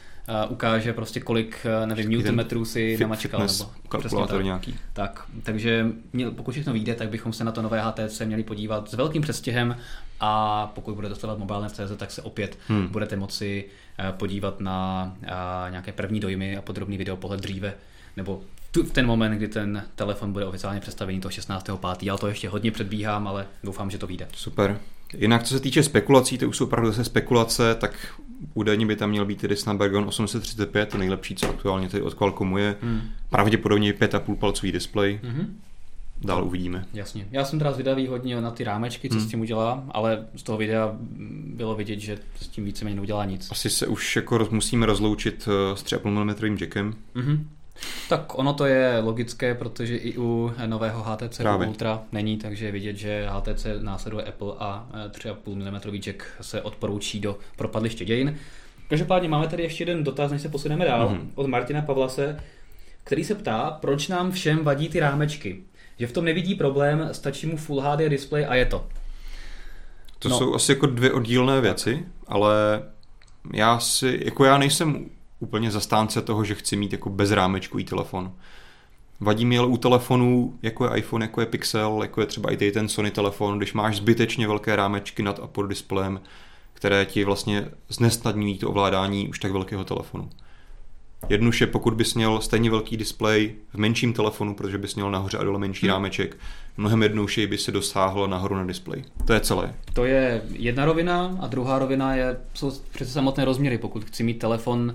ukáže 0.49 0.93
prostě 0.93 1.21
kolik, 1.21 1.67
uh, 1.83 1.87
nevím, 1.87 2.11
newtonmetrů 2.11 2.65
si 2.65 2.99
namačkal. 3.01 3.41
Nebo 3.41 3.71
kalkulátor 3.89 4.39
tak. 4.39 4.45
nějaký. 4.45 4.75
Tak, 4.93 5.27
takže 5.43 5.87
měl, 6.13 6.31
pokud 6.31 6.53
všechno 6.53 6.73
vyjde, 6.73 6.95
tak 6.95 7.09
bychom 7.09 7.33
se 7.33 7.45
na 7.45 7.53
to 7.53 7.63
nové 7.63 7.83
HTC 7.83 8.21
měli 8.21 8.43
podívat 8.43 8.91
s 8.91 8.95
velkým 8.95 9.23
přestěhem 9.23 9.77
a 10.21 10.67
pokud 10.75 10.95
bude 10.95 11.09
dostávat 11.09 11.39
mobilné 11.39 11.71
CZ, 11.71 11.97
tak 11.97 12.11
se 12.11 12.23
opět 12.23 12.59
hmm. 12.69 12.89
budete 12.89 13.17
moci 13.17 13.65
uh, 13.99 14.17
podívat 14.17 14.61
na 14.61 15.13
uh, 15.23 15.71
nějaké 15.71 15.93
první 15.93 16.21
dojmy 16.21 16.57
a 16.57 16.63
podrobný 16.63 16.99
video 16.99 17.17
pohled 17.17 17.41
dříve 17.41 17.75
nebo 18.17 18.41
v 18.83 18.91
ten 18.91 19.07
moment, 19.07 19.37
kdy 19.37 19.49
ten 19.49 19.85
telefon 19.95 20.33
bude 20.33 20.45
oficiálně 20.45 20.81
představený 20.81 21.21
toho 21.21 21.31
16.5. 21.31 21.97
Já 22.03 22.17
to 22.17 22.27
ještě 22.27 22.49
hodně 22.49 22.71
předbíhám, 22.71 23.29
ale 23.29 23.47
doufám, 23.65 23.91
že 23.91 23.99
to 23.99 24.07
vyjde. 24.07 24.29
Super. 24.35 24.81
Jinak 25.19 25.43
co 25.43 25.55
se 25.55 25.61
týče 25.61 25.83
spekulací, 25.83 26.39
to 26.39 26.49
už 26.49 26.57
jsou 26.57 26.65
opravdu 26.65 26.91
zase 26.91 27.05
spekulace, 27.05 27.75
tak 27.75 28.21
údajně 28.55 28.87
by 28.87 28.97
tam 28.97 29.11
měl 29.11 29.27
být 29.27 29.41
tedy 29.41 29.57
Snapdragon 29.57 30.05
835, 30.05 30.89
to 30.89 30.99
nejlepší, 30.99 31.35
co 31.35 31.51
aktuálně 31.51 31.89
tady 31.89 32.03
od 32.03 32.15
Qualcommu 32.15 32.59
je. 32.59 32.77
Hmm. 32.83 33.01
Pravděpodobně 33.31 33.93
5,5 33.93 34.37
palcový 34.37 34.73
displej. 34.73 35.21
Hmm. 35.23 35.61
Dál 36.21 36.45
uvidíme. 36.45 36.87
Jasně. 36.95 37.27
Já 37.31 37.45
jsem 37.45 37.59
teda 37.59 37.73
zvědavý 37.73 38.07
hodně 38.07 38.41
na 38.41 38.51
ty 38.51 38.65
rámečky, 38.65 39.09
co 39.09 39.15
hmm. 39.15 39.25
s 39.25 39.31
tím 39.31 39.41
udělá, 39.41 39.85
ale 39.91 40.27
z 40.37 40.43
toho 40.43 40.59
videa 40.59 40.97
bylo 41.47 41.75
vidět, 41.75 42.01
že 42.01 42.19
s 42.41 42.49
tím 42.49 42.65
víceméně 42.65 42.97
neudělá 42.97 43.25
nic. 43.25 43.49
Asi 43.51 43.71
se 43.71 43.87
už 43.87 44.17
jako 44.17 44.49
musíme 44.51 44.87
rozloučit 44.87 45.49
eh, 45.73 45.77
s 45.77 45.85
3,5 45.85 46.25
mm 46.25 46.57
jackem. 46.61 46.95
Hmm. 47.15 47.49
Tak 48.09 48.39
ono 48.39 48.53
to 48.53 48.67
je 48.67 49.01
logické, 49.05 49.55
protože 49.55 49.97
i 49.97 50.19
u 50.19 50.53
nového 50.67 51.03
HTC 51.03 51.37
Právě. 51.39 51.69
Ultra 51.69 52.03
není, 52.13 52.37
takže 52.37 52.67
je 52.67 52.73
vidět, 52.73 52.97
že 52.97 53.29
HTC 53.29 53.67
následuje 53.81 54.25
Apple 54.25 54.53
a 54.59 54.87
3,5 55.09 55.55
mm 55.57 55.99
jack 55.99 56.25
se 56.41 56.63
odporoučí 56.63 57.21
do 57.21 57.39
propadliště 57.57 58.05
dějin. 58.05 58.37
Každopádně 58.89 59.29
máme 59.29 59.49
tady 59.49 59.63
ještě 59.63 59.83
jeden 59.83 60.05
dotaz, 60.05 60.33
než 60.33 60.43
se 60.43 60.49
posuneme 60.49 60.85
dál, 60.85 61.09
mm-hmm. 61.09 61.29
od 61.35 61.47
Martina 61.47 61.83
Pavlase, 61.83 62.41
který 63.05 63.25
se 63.25 63.35
ptá, 63.35 63.79
proč 63.81 64.09
nám 64.09 64.33
všem 64.33 64.65
vadí 64.65 64.89
ty 64.89 65.01
rámečky. 65.01 65.63
Že 65.99 66.07
v 66.07 66.13
tom 66.13 66.25
nevidí 66.25 66.55
problém, 66.55 67.09
stačí 67.13 67.47
mu 67.47 67.57
Full 67.57 67.81
HD 67.81 67.99
display 67.99 68.47
a 68.49 68.55
je 68.55 68.67
to. 68.67 68.87
To 70.19 70.29
no. 70.29 70.39
jsou 70.39 70.55
asi 70.55 70.73
jako 70.73 70.87
dvě 70.87 71.13
oddílné 71.13 71.61
věci, 71.61 72.07
ale 72.27 72.83
já 73.53 73.79
si, 73.79 74.21
jako 74.25 74.45
já 74.45 74.59
nejsem 74.59 75.11
úplně 75.41 75.71
zastánce 75.71 76.23
toho, 76.23 76.45
že 76.45 76.55
chci 76.55 76.77
mít 76.77 76.93
jako 76.93 77.11
bezrámečkový 77.11 77.85
telefon. 77.85 78.33
Vadí 79.21 79.45
mi 79.45 79.59
ale 79.59 79.67
u 79.67 79.77
telefonů, 79.77 80.59
jako 80.63 80.85
je 80.85 80.99
iPhone, 80.99 81.25
jako 81.25 81.41
je 81.41 81.47
Pixel, 81.47 81.99
jako 82.03 82.21
je 82.21 82.27
třeba 82.27 82.53
i 82.53 82.71
ten 82.71 82.89
Sony 82.89 83.11
telefon, 83.11 83.59
když 83.59 83.73
máš 83.73 83.97
zbytečně 83.97 84.49
velké 84.49 84.77
rámečky 84.77 85.23
nad 85.23 85.41
a 85.43 85.47
pod 85.47 85.63
displejem, 85.63 86.21
které 86.73 87.05
ti 87.05 87.25
vlastně 87.25 87.69
znesnadňují 87.89 88.59
to 88.59 88.71
ovládání 88.71 89.29
už 89.29 89.39
tak 89.39 89.53
velkého 89.53 89.85
telefonu. 89.85 90.31
Jednuše, 91.29 91.67
pokud 91.67 91.95
bys 91.95 92.15
měl 92.15 92.41
stejně 92.41 92.71
velký 92.71 92.97
displej 92.97 93.55
v 93.73 93.79
menším 93.79 94.13
telefonu, 94.13 94.55
protože 94.55 94.79
bys 94.79 94.95
měl 94.95 95.11
nahoře 95.11 95.39
a 95.39 95.45
dole 95.45 95.59
menší 95.59 95.87
hmm. 95.87 95.95
rámeček, 95.95 96.37
mnohem 96.77 97.03
jednodušeji 97.03 97.47
by 97.47 97.59
se 97.59 97.73
dosáhlo 97.73 98.27
nahoru 98.27 98.55
na 98.55 98.65
displej. 98.65 99.05
To 99.25 99.33
je 99.33 99.41
celé. 99.41 99.75
To 99.93 100.05
je 100.05 100.43
jedna 100.53 100.85
rovina 100.85 101.39
a 101.41 101.47
druhá 101.47 101.79
rovina 101.79 102.15
je, 102.15 102.37
jsou 102.55 102.73
přece 102.93 103.11
samotné 103.11 103.45
rozměry. 103.45 103.79
Pokud 103.79 104.05
chci 104.05 104.23
mít 104.23 104.39
telefon 104.39 104.95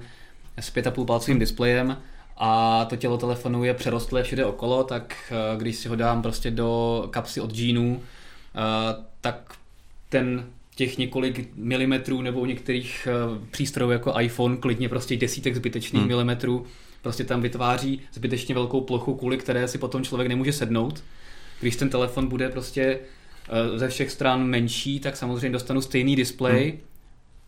s 0.60 0.74
5,5 0.74 1.06
palcovým 1.06 1.40
displejem 1.40 1.98
a 2.40 2.86
to 2.86 2.96
tělo 2.96 3.18
telefonu 3.18 3.64
je 3.64 3.74
přerostlé 3.74 4.24
všude 4.24 4.46
okolo, 4.46 4.84
tak 4.84 5.16
eh, 5.32 5.58
když 5.58 5.76
si 5.76 5.90
ho 5.90 5.96
dám 5.96 6.22
prostě 6.22 6.52
do 6.52 7.04
kapsy 7.12 7.42
od 7.42 7.54
džínů, 7.54 8.02
eh, 8.56 9.04
tak 9.22 9.54
ten 10.10 10.46
těch 10.76 10.98
několik 10.98 11.50
milimetrů 11.56 12.22
nebo 12.22 12.40
u 12.40 12.46
některých 12.46 13.08
eh, 13.12 13.46
přístrojů 13.52 13.92
jako 13.92 14.20
iPhone 14.20 14.58
klidně 14.58 14.90
prostě 14.90 15.18
desítek 15.18 15.56
zbytečných 15.56 16.02
hmm. 16.02 16.08
milimetrů 16.08 16.66
prostě 17.02 17.24
tam 17.24 17.42
vytváří 17.42 18.02
zbytečně 18.14 18.56
velkou 18.56 18.82
plochu, 18.82 19.16
kvůli 19.16 19.38
které 19.38 19.68
si 19.68 19.78
potom 19.78 20.04
člověk 20.04 20.30
nemůže 20.30 20.54
sednout. 20.54 21.04
Když 21.60 21.76
ten 21.76 21.90
telefon 21.90 22.28
bude 22.28 22.50
prostě 22.50 23.00
ze 23.76 23.88
všech 23.88 24.12
stran 24.12 24.44
menší, 24.44 25.00
tak 25.00 25.18
samozřejmě 25.18 25.50
dostanu 25.50 25.82
stejný 25.82 26.16
displej, 26.16 26.70
hmm. 26.70 26.80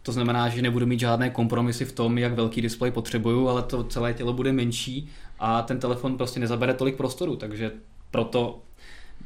To 0.03 0.11
znamená, 0.11 0.49
že 0.49 0.61
nebudu 0.61 0.85
mít 0.85 0.99
žádné 0.99 1.29
kompromisy 1.29 1.85
v 1.85 1.91
tom, 1.91 2.17
jak 2.17 2.33
velký 2.33 2.61
displej 2.61 2.91
potřebuju, 2.91 3.47
ale 3.47 3.63
to 3.63 3.83
celé 3.83 4.13
tělo 4.13 4.33
bude 4.33 4.51
menší 4.51 5.09
a 5.39 5.61
ten 5.61 5.79
telefon 5.79 6.17
prostě 6.17 6.39
nezabere 6.39 6.73
tolik 6.73 6.95
prostoru, 6.95 7.35
takže 7.35 7.71
proto 8.11 8.61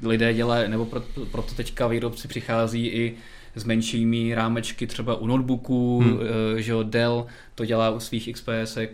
lidé 0.03 0.33
dělají, 0.33 0.69
nebo 0.69 0.85
proto, 1.31 1.55
teďka 1.55 1.87
výrobci 1.87 2.27
přichází 2.27 2.87
i 2.87 3.15
s 3.55 3.63
menšími 3.63 4.35
rámečky 4.35 4.87
třeba 4.87 5.15
u 5.15 5.27
notebooků, 5.27 5.99
hmm. 5.99 6.19
Eh, 6.57 6.61
že 6.61 6.71
jo, 6.71 6.83
Dell 6.83 7.25
to 7.55 7.65
dělá 7.65 7.89
u 7.89 7.99
svých 7.99 8.29
XPS, 8.33 8.77
eh, 8.77 8.89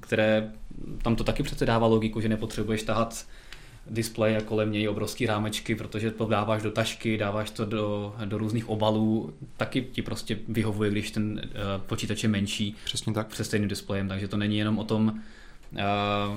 které 0.00 0.50
tam 1.02 1.16
to 1.16 1.24
taky 1.24 1.42
přece 1.42 1.66
dává 1.66 1.86
logiku, 1.86 2.20
že 2.20 2.28
nepotřebuješ 2.28 2.82
tahat 2.82 3.26
displej 3.90 4.36
a 4.36 4.40
kolem 4.40 4.72
něj 4.72 4.88
obrovský 4.88 5.26
rámečky, 5.26 5.74
protože 5.74 6.10
to 6.10 6.26
dáváš 6.26 6.62
do 6.62 6.70
tašky, 6.70 7.18
dáváš 7.18 7.50
to 7.50 7.64
do, 7.64 8.14
do 8.24 8.38
různých 8.38 8.68
obalů, 8.68 9.34
taky 9.56 9.82
ti 9.92 10.02
prostě 10.02 10.38
vyhovuje, 10.48 10.90
když 10.90 11.10
ten 11.10 11.40
uh, 11.44 11.82
počítač 11.86 12.22
je 12.22 12.28
menší. 12.28 12.76
Přesně 12.84 13.12
tak. 13.12 13.34
Se 13.34 13.44
stejným 13.44 13.68
displejem, 13.68 14.08
takže 14.08 14.28
to 14.28 14.36
není 14.36 14.58
jenom 14.58 14.78
o 14.78 14.84
tom 14.84 15.20
uh, 15.72 15.80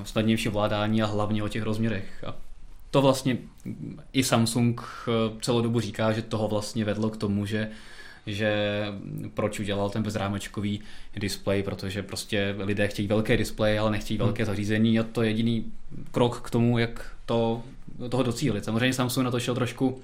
snadnější 0.04 0.48
ovládání 0.48 1.02
a 1.02 1.06
hlavně 1.06 1.42
o 1.42 1.48
těch 1.48 1.62
rozměrech. 1.62 2.24
A 2.26 2.34
to 2.90 3.02
vlastně 3.02 3.38
i 4.12 4.24
Samsung 4.24 4.80
eh, 5.08 5.10
celou 5.40 5.60
dobu 5.60 5.80
říká, 5.80 6.12
že 6.12 6.22
toho 6.22 6.48
vlastně 6.48 6.84
vedlo 6.84 7.10
k 7.10 7.16
tomu, 7.16 7.46
že 7.46 7.68
že 8.26 8.84
proč 9.34 9.60
udělal 9.60 9.90
ten 9.90 10.02
bezrámečkový 10.02 10.80
displej, 11.16 11.62
protože 11.62 12.02
prostě 12.02 12.54
lidé 12.58 12.88
chtějí 12.88 13.08
velké 13.08 13.36
displeje, 13.36 13.80
ale 13.80 13.90
nechtějí 13.90 14.18
velké 14.18 14.42
hmm. 14.42 14.46
zařízení 14.46 15.00
a 15.00 15.02
to 15.02 15.22
je 15.22 15.30
jediný 15.30 15.72
krok 16.10 16.40
k 16.40 16.50
tomu, 16.50 16.78
jak 16.78 17.16
to, 17.28 17.62
toho 18.08 18.22
docílit. 18.22 18.64
Samozřejmě 18.64 18.92
Samsung 18.92 19.24
na 19.24 19.30
to 19.30 19.40
šel 19.40 19.54
trošku 19.54 20.00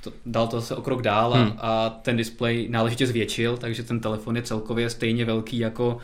to, 0.00 0.12
dal 0.26 0.46
to 0.46 0.60
zase 0.60 0.74
o 0.74 0.82
krok 0.82 1.02
dál 1.02 1.34
a, 1.34 1.36
hmm. 1.36 1.52
a 1.58 1.90
ten 1.90 2.16
displej 2.16 2.68
náležitě 2.68 3.06
zvětšil, 3.06 3.56
takže 3.56 3.82
ten 3.82 4.00
telefon 4.00 4.36
je 4.36 4.42
celkově 4.42 4.90
stejně 4.90 5.24
velký 5.24 5.58
jako 5.58 5.98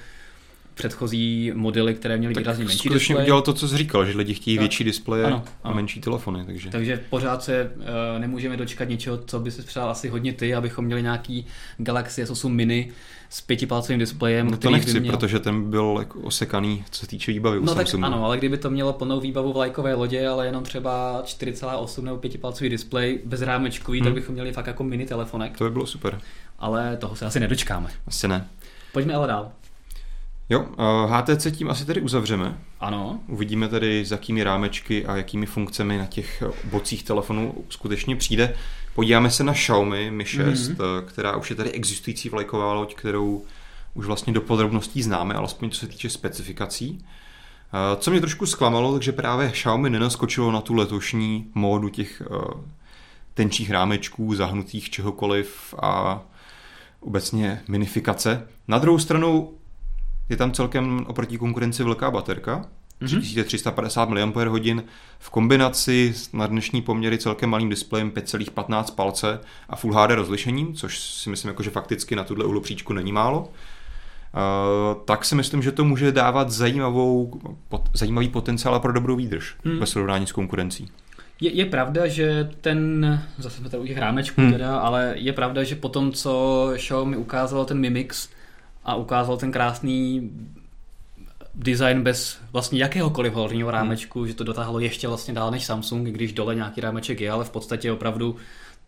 předchozí 0.74 1.52
modely, 1.54 1.94
které 1.94 2.16
měly 2.16 2.34
výrazně 2.34 2.64
menší 2.64 2.78
skutečně 2.78 3.16
udělal 3.16 3.42
to, 3.42 3.52
co 3.52 3.68
jsi 3.68 3.76
říkal, 3.76 4.06
že 4.06 4.18
lidi 4.18 4.34
chtějí 4.34 4.56
tak. 4.56 4.62
větší 4.62 4.84
displeje 4.84 5.24
ano, 5.24 5.36
ano. 5.36 5.74
a 5.74 5.76
menší 5.76 6.00
telefony. 6.00 6.44
Takže. 6.46 6.70
takže 6.70 7.00
pořád 7.10 7.42
se 7.42 7.72
uh, 7.76 7.84
nemůžeme 8.18 8.56
dočkat 8.56 8.88
něčeho, 8.88 9.18
co 9.26 9.40
by 9.40 9.50
si 9.50 9.62
přál 9.62 9.90
asi 9.90 10.08
hodně 10.08 10.32
ty, 10.32 10.54
abychom 10.54 10.84
měli 10.84 11.02
nějaký 11.02 11.46
Galaxy 11.78 12.24
S8 12.24 12.48
mini 12.48 12.92
s 13.32 13.40
pětipalcovým 13.40 13.98
displejem. 13.98 14.50
No 14.50 14.56
to 14.56 14.70
nechci, 14.70 14.92
by 14.92 15.00
měl... 15.00 15.16
protože 15.16 15.38
ten 15.38 15.70
byl 15.70 15.96
jako 15.98 16.20
osekaný, 16.20 16.84
co 16.90 17.00
se 17.00 17.06
týče 17.06 17.32
výbavy 17.32 17.60
No 17.62 17.74
tak 17.74 17.86
ano, 18.02 18.24
ale 18.24 18.38
kdyby 18.38 18.58
to 18.58 18.70
mělo 18.70 18.92
plnou 18.92 19.20
výbavu 19.20 19.52
v 19.52 19.56
lajkové 19.56 19.94
lodě, 19.94 20.28
ale 20.28 20.46
jenom 20.46 20.64
třeba 20.64 21.22
4,8 21.24 22.02
nebo 22.02 22.16
pětipalcový 22.16 22.70
displej 22.70 23.20
bez 23.24 23.42
rámečkový, 23.42 23.98
hmm. 23.98 24.04
tak 24.04 24.14
bychom 24.14 24.32
měli 24.32 24.52
fakt 24.52 24.66
jako 24.66 24.84
mini 24.84 25.06
telefonek. 25.06 25.58
To 25.58 25.64
by 25.64 25.70
bylo 25.70 25.86
super. 25.86 26.20
Ale 26.58 26.96
toho 26.96 27.16
se 27.16 27.26
asi 27.26 27.40
nedočkáme. 27.40 27.90
Asi 28.06 28.28
ne. 28.28 28.48
Pojďme 28.92 29.14
ale 29.14 29.26
dál. 29.28 29.52
Jo, 30.48 30.66
HTC 31.06 31.46
tím 31.52 31.70
asi 31.70 31.84
tedy 31.84 32.00
uzavřeme. 32.00 32.58
Ano. 32.80 33.20
Uvidíme 33.28 33.68
tedy, 33.68 34.04
s 34.04 34.10
jakými 34.10 34.44
rámečky 34.44 35.06
a 35.06 35.16
jakými 35.16 35.46
funkcemi 35.46 35.98
na 35.98 36.06
těch 36.06 36.42
bocích 36.64 37.02
telefonů 37.02 37.54
skutečně 37.68 38.16
přijde. 38.16 38.54
Podíváme 38.94 39.30
se 39.30 39.44
na 39.44 39.52
Xiaomi 39.52 40.10
Mi 40.10 40.24
6, 40.24 40.70
mm-hmm. 40.70 41.04
která 41.04 41.36
už 41.36 41.50
je 41.50 41.56
tady 41.56 41.70
existující 41.70 42.28
vlajková 42.28 42.72
loď, 42.72 42.94
kterou 42.94 43.44
už 43.94 44.06
vlastně 44.06 44.32
do 44.32 44.40
podrobností 44.40 45.02
známe, 45.02 45.34
alespoň 45.34 45.70
co 45.70 45.80
se 45.80 45.86
týče 45.86 46.10
specifikací. 46.10 47.04
Co 47.98 48.10
mě 48.10 48.20
trošku 48.20 48.46
zklamalo, 48.46 48.92
takže 48.92 49.12
právě 49.12 49.50
Xiaomi 49.50 49.90
nenaskočilo 49.90 50.52
na 50.52 50.60
tu 50.60 50.74
letošní 50.74 51.50
módu 51.54 51.88
těch 51.88 52.22
eh, 52.22 52.60
tenčích 53.34 53.70
rámečků, 53.70 54.34
zahnutých 54.34 54.90
čehokoliv 54.90 55.74
a 55.82 56.22
obecně 57.00 57.62
minifikace. 57.68 58.48
Na 58.68 58.78
druhou 58.78 58.98
stranu 58.98 59.54
je 60.28 60.36
tam 60.36 60.52
celkem 60.52 61.04
oproti 61.08 61.38
konkurenci 61.38 61.84
velká 61.84 62.10
baterka. 62.10 62.64
3350 63.08 64.08
mAh 64.08 64.84
v 65.18 65.30
kombinaci 65.30 66.14
na 66.32 66.46
dnešní 66.46 66.82
poměry 66.82 67.18
celkem 67.18 67.50
malým 67.50 67.68
displejem 67.68 68.10
5,15 68.10 68.94
palce 68.94 69.40
a 69.68 69.76
Full 69.76 69.94
HD 69.94 70.10
rozlišením, 70.10 70.74
což 70.74 71.00
si 71.00 71.30
myslím, 71.30 71.48
jako, 71.48 71.62
že 71.62 71.70
fakticky 71.70 72.16
na 72.16 72.24
tuhle 72.24 72.44
uhlopříčku 72.44 72.92
není 72.92 73.12
málo. 73.12 73.40
Uh, 73.40 75.02
tak 75.04 75.24
si 75.24 75.34
myslím, 75.34 75.62
že 75.62 75.72
to 75.72 75.84
může 75.84 76.12
dávat 76.12 76.50
zajímavou, 76.50 77.40
zajímavý 77.94 78.28
potenciál 78.28 78.80
pro 78.80 78.92
dobrou 78.92 79.16
výdrž 79.16 79.54
hmm. 79.64 79.78
ve 79.78 79.86
srovnání 79.86 80.26
s 80.26 80.32
konkurencí. 80.32 80.88
Je, 81.40 81.52
je 81.52 81.66
pravda, 81.66 82.06
že 82.06 82.50
ten, 82.60 83.22
zase 83.38 83.56
jsme 83.56 83.68
tady 83.68 83.82
u 83.82 83.86
těch 83.86 83.98
rámečků 83.98 84.40
hmm. 84.40 84.52
teda, 84.52 84.78
ale 84.78 85.14
je 85.16 85.32
pravda, 85.32 85.64
že 85.64 85.76
po 85.76 85.88
tom, 85.88 86.12
co 86.12 86.72
Xiaomi 86.76 87.16
ukázalo 87.16 87.64
ten 87.64 87.78
Mi 87.78 87.90
Mix, 87.90 88.28
a 88.84 88.94
ukázal 88.94 89.36
ten 89.36 89.52
krásný 89.52 90.30
design 91.54 92.02
bez 92.02 92.38
vlastně 92.52 92.78
jakéhokoliv 92.78 93.32
horního 93.32 93.70
rámečku, 93.70 94.18
hmm. 94.18 94.28
že 94.28 94.34
to 94.34 94.44
dotáhlo 94.44 94.78
ještě 94.78 95.08
vlastně 95.08 95.34
dál 95.34 95.50
než 95.50 95.64
Samsung, 95.64 96.08
když 96.08 96.32
dole 96.32 96.54
nějaký 96.54 96.80
rámeček 96.80 97.20
je, 97.20 97.30
ale 97.30 97.44
v 97.44 97.50
podstatě 97.50 97.92
opravdu 97.92 98.36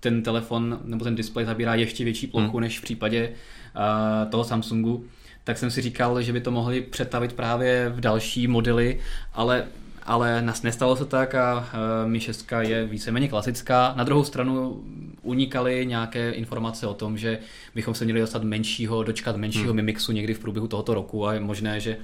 ten 0.01 0.23
telefon 0.23 0.81
nebo 0.85 1.05
ten 1.05 1.15
displej 1.15 1.47
zabírá 1.47 1.75
ještě 1.75 2.05
větší 2.05 2.27
plochu 2.27 2.57
hmm. 2.57 2.61
než 2.61 2.79
v 2.79 2.83
případě 2.83 3.29
uh, 3.29 4.31
toho 4.31 4.45
Samsungu, 4.45 5.05
tak 5.45 5.59
jsem 5.59 5.71
si 5.71 5.83
říkal, 5.83 6.23
že 6.23 6.33
by 6.33 6.41
to 6.41 6.51
mohli 6.51 6.81
přetavit 6.81 7.33
právě 7.33 7.89
v 7.89 8.01
další 8.01 8.47
modely, 8.47 9.01
ale 9.33 9.65
ale 10.07 10.43
nás 10.43 10.63
nestalo 10.63 10.97
se 10.97 11.05
tak 11.05 11.35
a 11.35 11.59
uh, 11.59 12.11
Mi 12.11 12.21
6 12.21 12.53
je 12.61 12.87
víceméně 12.87 13.29
klasická. 13.29 13.95
Na 13.97 14.05
druhou 14.05 14.25
stranu 14.25 14.83
unikaly 15.23 15.87
nějaké 15.87 16.31
informace 16.31 16.87
o 16.87 16.95
tom, 16.95 17.19
že 17.19 17.39
bychom 17.75 17.95
se 17.95 18.05
měli 18.05 18.21
dostat 18.21 18.43
menšího, 18.43 19.03
dočkat 19.03 19.37
menšího 19.37 19.67
hmm. 19.67 19.77
Mi 19.77 19.83
Mixu 19.83 20.13
někdy 20.13 20.35
v 20.35 20.39
průběhu 20.39 20.69
tohoto 20.69 20.95
roku 20.95 21.27
a 21.27 21.35
je 21.35 21.41
možné, 21.41 21.81
že 21.81 21.97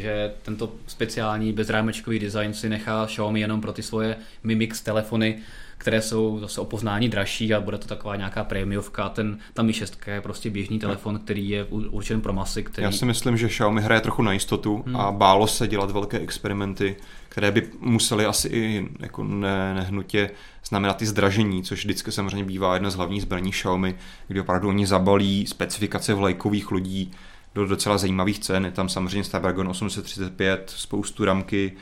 že 0.00 0.32
tento 0.42 0.72
speciální 0.86 1.52
bezrámečkový 1.52 2.18
design 2.18 2.54
si 2.54 2.68
nechá 2.68 3.06
Xiaomi 3.06 3.40
jenom 3.40 3.60
pro 3.60 3.72
ty 3.72 3.82
svoje 3.82 4.16
Mi 4.42 4.54
Mix 4.54 4.80
telefony, 4.80 5.38
které 5.78 6.02
jsou 6.02 6.38
zase 6.38 6.60
o 6.60 6.64
poznání 6.64 7.08
dražší 7.08 7.54
a 7.54 7.60
bude 7.60 7.78
to 7.78 7.88
taková 7.88 8.16
nějaká 8.16 8.44
prémiovka. 8.44 9.08
Ten, 9.08 9.38
ta 9.54 9.62
Mi 9.62 9.72
6 9.72 9.98
je 10.06 10.20
prostě 10.20 10.50
běžný 10.50 10.78
telefon, 10.78 11.18
který 11.18 11.48
je 11.48 11.64
určen 11.64 12.20
pro 12.20 12.32
masy. 12.32 12.62
Který... 12.62 12.84
Já 12.84 12.92
si 12.92 13.04
myslím, 13.04 13.36
že 13.36 13.48
Xiaomi 13.48 13.80
hraje 13.80 14.00
trochu 14.00 14.22
na 14.22 14.32
jistotu 14.32 14.84
hmm. 14.86 14.96
a 14.96 15.12
bálo 15.12 15.46
se 15.46 15.68
dělat 15.68 15.90
velké 15.90 16.18
experimenty, 16.18 16.96
které 17.28 17.50
by 17.50 17.68
musely 17.80 18.26
asi 18.26 18.48
i 18.48 18.88
jako 19.00 19.24
ne, 19.24 19.74
nehnutě 19.74 20.30
znamenat 20.64 21.02
i 21.02 21.06
zdražení, 21.06 21.62
což 21.62 21.84
vždycky 21.84 22.12
samozřejmě 22.12 22.44
bývá 22.44 22.74
jedna 22.74 22.90
z 22.90 22.94
hlavních 22.94 23.22
zbraní 23.22 23.50
Xiaomi, 23.50 23.94
kdy 24.28 24.40
opravdu 24.40 24.68
oni 24.68 24.86
zabalí 24.86 25.46
specifikace 25.46 26.14
vlajkových 26.14 26.70
lodí 26.70 27.12
do 27.54 27.66
docela 27.66 27.98
zajímavých 27.98 28.38
cen. 28.38 28.64
Je 28.64 28.70
tam 28.70 28.88
samozřejmě 28.88 29.24
Snapdragon 29.24 29.68
835, 29.68 30.72
spoustu 30.76 31.24
ramky, 31.24 31.72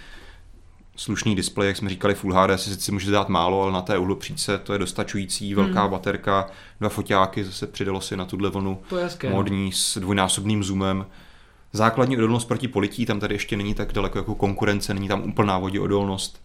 slušný 0.97 1.37
displej, 1.37 1.69
jak 1.69 1.77
jsme 1.77 1.91
říkali, 1.91 2.15
Full 2.15 2.35
HD 2.35 2.61
si 2.61 2.71
sice 2.71 2.93
může 2.93 3.11
dát 3.11 3.29
málo, 3.29 3.63
ale 3.63 3.73
na 3.73 3.83
té 3.83 3.99
uhlopříčce 3.99 4.59
to 4.59 4.73
je 4.73 4.79
dostačující, 4.79 5.55
velká 5.55 5.83
hmm. 5.83 5.91
baterka, 5.91 6.51
dva 6.81 6.89
foťáky, 6.89 7.45
zase 7.45 7.67
přidalo 7.67 8.01
si 8.01 8.17
na 8.17 8.25
tuhle 8.25 8.51
vlnu 8.51 8.83
to 8.89 8.99
je 8.99 9.05
hezké, 9.05 9.31
modní 9.31 9.65
no. 9.65 9.73
s 9.73 9.99
dvojnásobným 9.99 10.65
zoomem. 10.65 11.07
Základní 11.73 12.17
odolnost 12.17 12.45
proti 12.45 12.69
polití 12.69 13.07
tam 13.07 13.21
tady 13.21 13.35
ještě 13.35 13.57
není 13.57 13.75
tak 13.75 13.93
daleko 13.93 14.19
jako 14.19 14.35
konkurence, 14.35 14.95
není 14.95 15.09
tam 15.09 15.23
úplná 15.23 15.59
voděodolnost. 15.59 16.43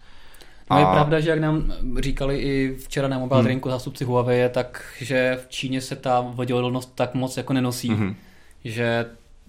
No 0.71 0.79
je 0.79 0.85
pravda, 0.85 1.19
že 1.19 1.29
jak 1.29 1.39
nám 1.39 1.73
říkali 1.99 2.39
i 2.39 2.75
včera 2.75 3.07
na 3.07 3.19
Mobile 3.19 3.39
hmm. 3.39 3.45
Drinku 3.45 3.69
zástupci 3.69 4.03
Huawei, 4.03 4.49
tak 4.49 4.83
že 5.01 5.39
v 5.45 5.49
Číně 5.49 5.81
se 5.81 5.95
ta 5.95 6.21
voděodolnost 6.21 6.95
tak 6.95 7.13
moc 7.13 7.37
jako 7.37 7.53
nenosí. 7.53 7.89
Hmm. 7.89 8.15
Že 8.63 9.05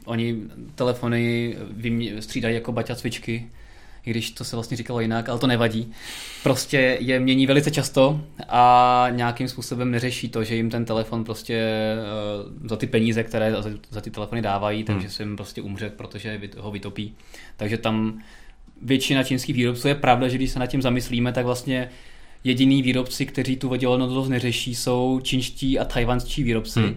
oni 0.09 0.37
telefony 0.75 1.57
střídají 2.21 2.55
jako 2.55 2.73
baťa 2.73 2.94
cvičky 2.94 3.49
i 4.09 4.11
když 4.11 4.31
to 4.31 4.44
se 4.44 4.57
vlastně 4.57 4.77
říkalo 4.77 5.01
jinak, 5.01 5.29
ale 5.29 5.38
to 5.38 5.47
nevadí. 5.47 5.92
Prostě 6.42 6.99
je 7.01 7.21
mění 7.21 7.47
velice 7.47 7.71
často 7.71 8.21
a 8.49 9.07
nějakým 9.11 9.49
způsobem 9.49 9.90
neřeší 9.90 10.29
to, 10.29 10.44
že 10.44 10.55
jim 10.55 10.71
ten 10.71 10.85
telefon 10.85 11.25
prostě 11.25 11.64
uh, 12.61 12.68
za 12.68 12.77
ty 12.77 12.87
peníze, 12.87 13.25
které 13.25 13.55
za, 13.90 14.01
ty 14.01 14.11
telefony 14.11 14.42
dávají, 14.42 14.85
takže 14.85 15.07
hmm. 15.07 15.11
se 15.11 15.23
jim 15.23 15.37
prostě 15.37 15.62
umře, 15.62 15.90
protože 15.90 16.40
ho 16.59 16.71
vytopí. 16.71 17.14
Takže 17.57 17.79
tam 17.79 18.23
většina 18.83 19.23
čínských 19.23 19.57
výrobců 19.57 19.88
je 19.88 19.94
pravda, 19.94 20.29
že 20.29 20.37
když 20.37 20.51
se 20.51 20.59
nad 20.59 20.66
tím 20.66 20.83
zamyslíme, 20.83 21.33
tak 21.33 21.44
vlastně 21.44 21.90
jediný 22.44 22.83
výrobci, 22.83 23.27
kteří 23.27 23.57
tu 23.57 23.68
vodělnost 23.68 24.29
neřeší, 24.29 24.75
jsou 24.75 25.21
čínští 25.23 25.79
a 25.79 25.85
tajvanští 25.85 26.42
výrobci. 26.42 26.81
Hmm. 26.81 26.97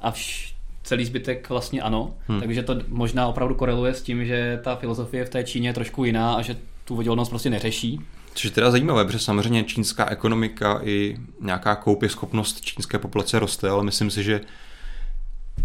A 0.00 0.12
vš- 0.12 0.57
celý 0.88 1.04
zbytek 1.04 1.48
vlastně 1.48 1.82
ano, 1.82 2.14
hmm. 2.28 2.40
takže 2.40 2.62
to 2.62 2.76
možná 2.88 3.26
opravdu 3.26 3.54
koreluje 3.54 3.94
s 3.94 4.02
tím, 4.02 4.24
že 4.24 4.60
ta 4.64 4.76
filozofie 4.76 5.24
v 5.24 5.30
té 5.30 5.44
Číně 5.44 5.68
je 5.68 5.72
trošku 5.72 6.04
jiná 6.04 6.34
a 6.34 6.42
že 6.42 6.56
tu 6.84 6.96
vodělnost 6.96 7.28
prostě 7.28 7.50
neřeší. 7.50 8.00
Což 8.34 8.44
je 8.44 8.50
teda 8.50 8.70
zajímavé, 8.70 9.04
protože 9.04 9.18
samozřejmě 9.18 9.64
čínská 9.64 10.10
ekonomika 10.10 10.80
i 10.82 11.16
nějaká 11.40 11.74
koupě 11.74 12.08
schopnost 12.08 12.60
čínské 12.60 12.98
populace 12.98 13.38
roste, 13.38 13.68
ale 13.68 13.84
myslím 13.84 14.10
si, 14.10 14.22
že 14.22 14.40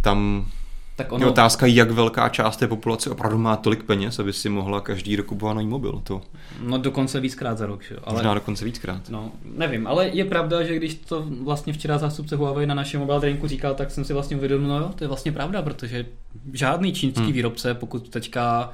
tam 0.02 0.48
tak 0.96 1.12
ono... 1.12 1.26
Je 1.26 1.30
otázka, 1.30 1.66
jak 1.66 1.92
velká 1.92 2.30
část 2.30 2.58
té 2.58 2.68
populace 2.68 3.10
opravdu 3.10 3.38
má 3.38 3.56
tolik 3.56 3.84
peněz, 3.84 4.20
aby 4.20 4.34
si 4.34 4.50
mohla 4.50 4.82
každý 4.82 5.16
rok 5.16 5.26
kupovat 5.26 5.56
nový 5.56 5.68
mobil. 5.68 6.02
To... 6.04 6.22
No 6.62 6.78
dokonce 6.78 7.20
víckrát 7.20 7.58
za 7.58 7.66
rok. 7.66 7.84
Že? 7.84 7.96
Ale... 8.04 8.16
Možná 8.16 8.34
dokonce 8.34 8.66
víckrát. 8.66 9.10
No, 9.10 9.32
nevím, 9.56 9.88
ale 9.88 10.08
je 10.08 10.26
pravda, 10.26 10.64
že 10.64 10.76
když 10.76 10.96
to 10.96 11.26
vlastně 11.44 11.74
včera 11.74 11.98
zástupce 11.98 12.36
Huawei 12.36 12.68
na 12.68 12.76
našem 12.76 13.00
mobile 13.00 13.20
drinku 13.20 13.48
říkal, 13.48 13.76
tak 13.76 13.92
jsem 13.92 14.06
si 14.06 14.14
vlastně 14.14 14.38
uvědomil, 14.38 14.70
no 14.70 14.80
jo, 14.80 14.92
to 14.96 15.04
je 15.04 15.08
vlastně 15.08 15.32
pravda, 15.32 15.62
protože 15.62 16.06
žádný 16.54 16.94
čínský 16.94 17.24
hmm. 17.24 17.34
výrobce, 17.34 17.74
pokud 17.74 18.10
teďka 18.10 18.74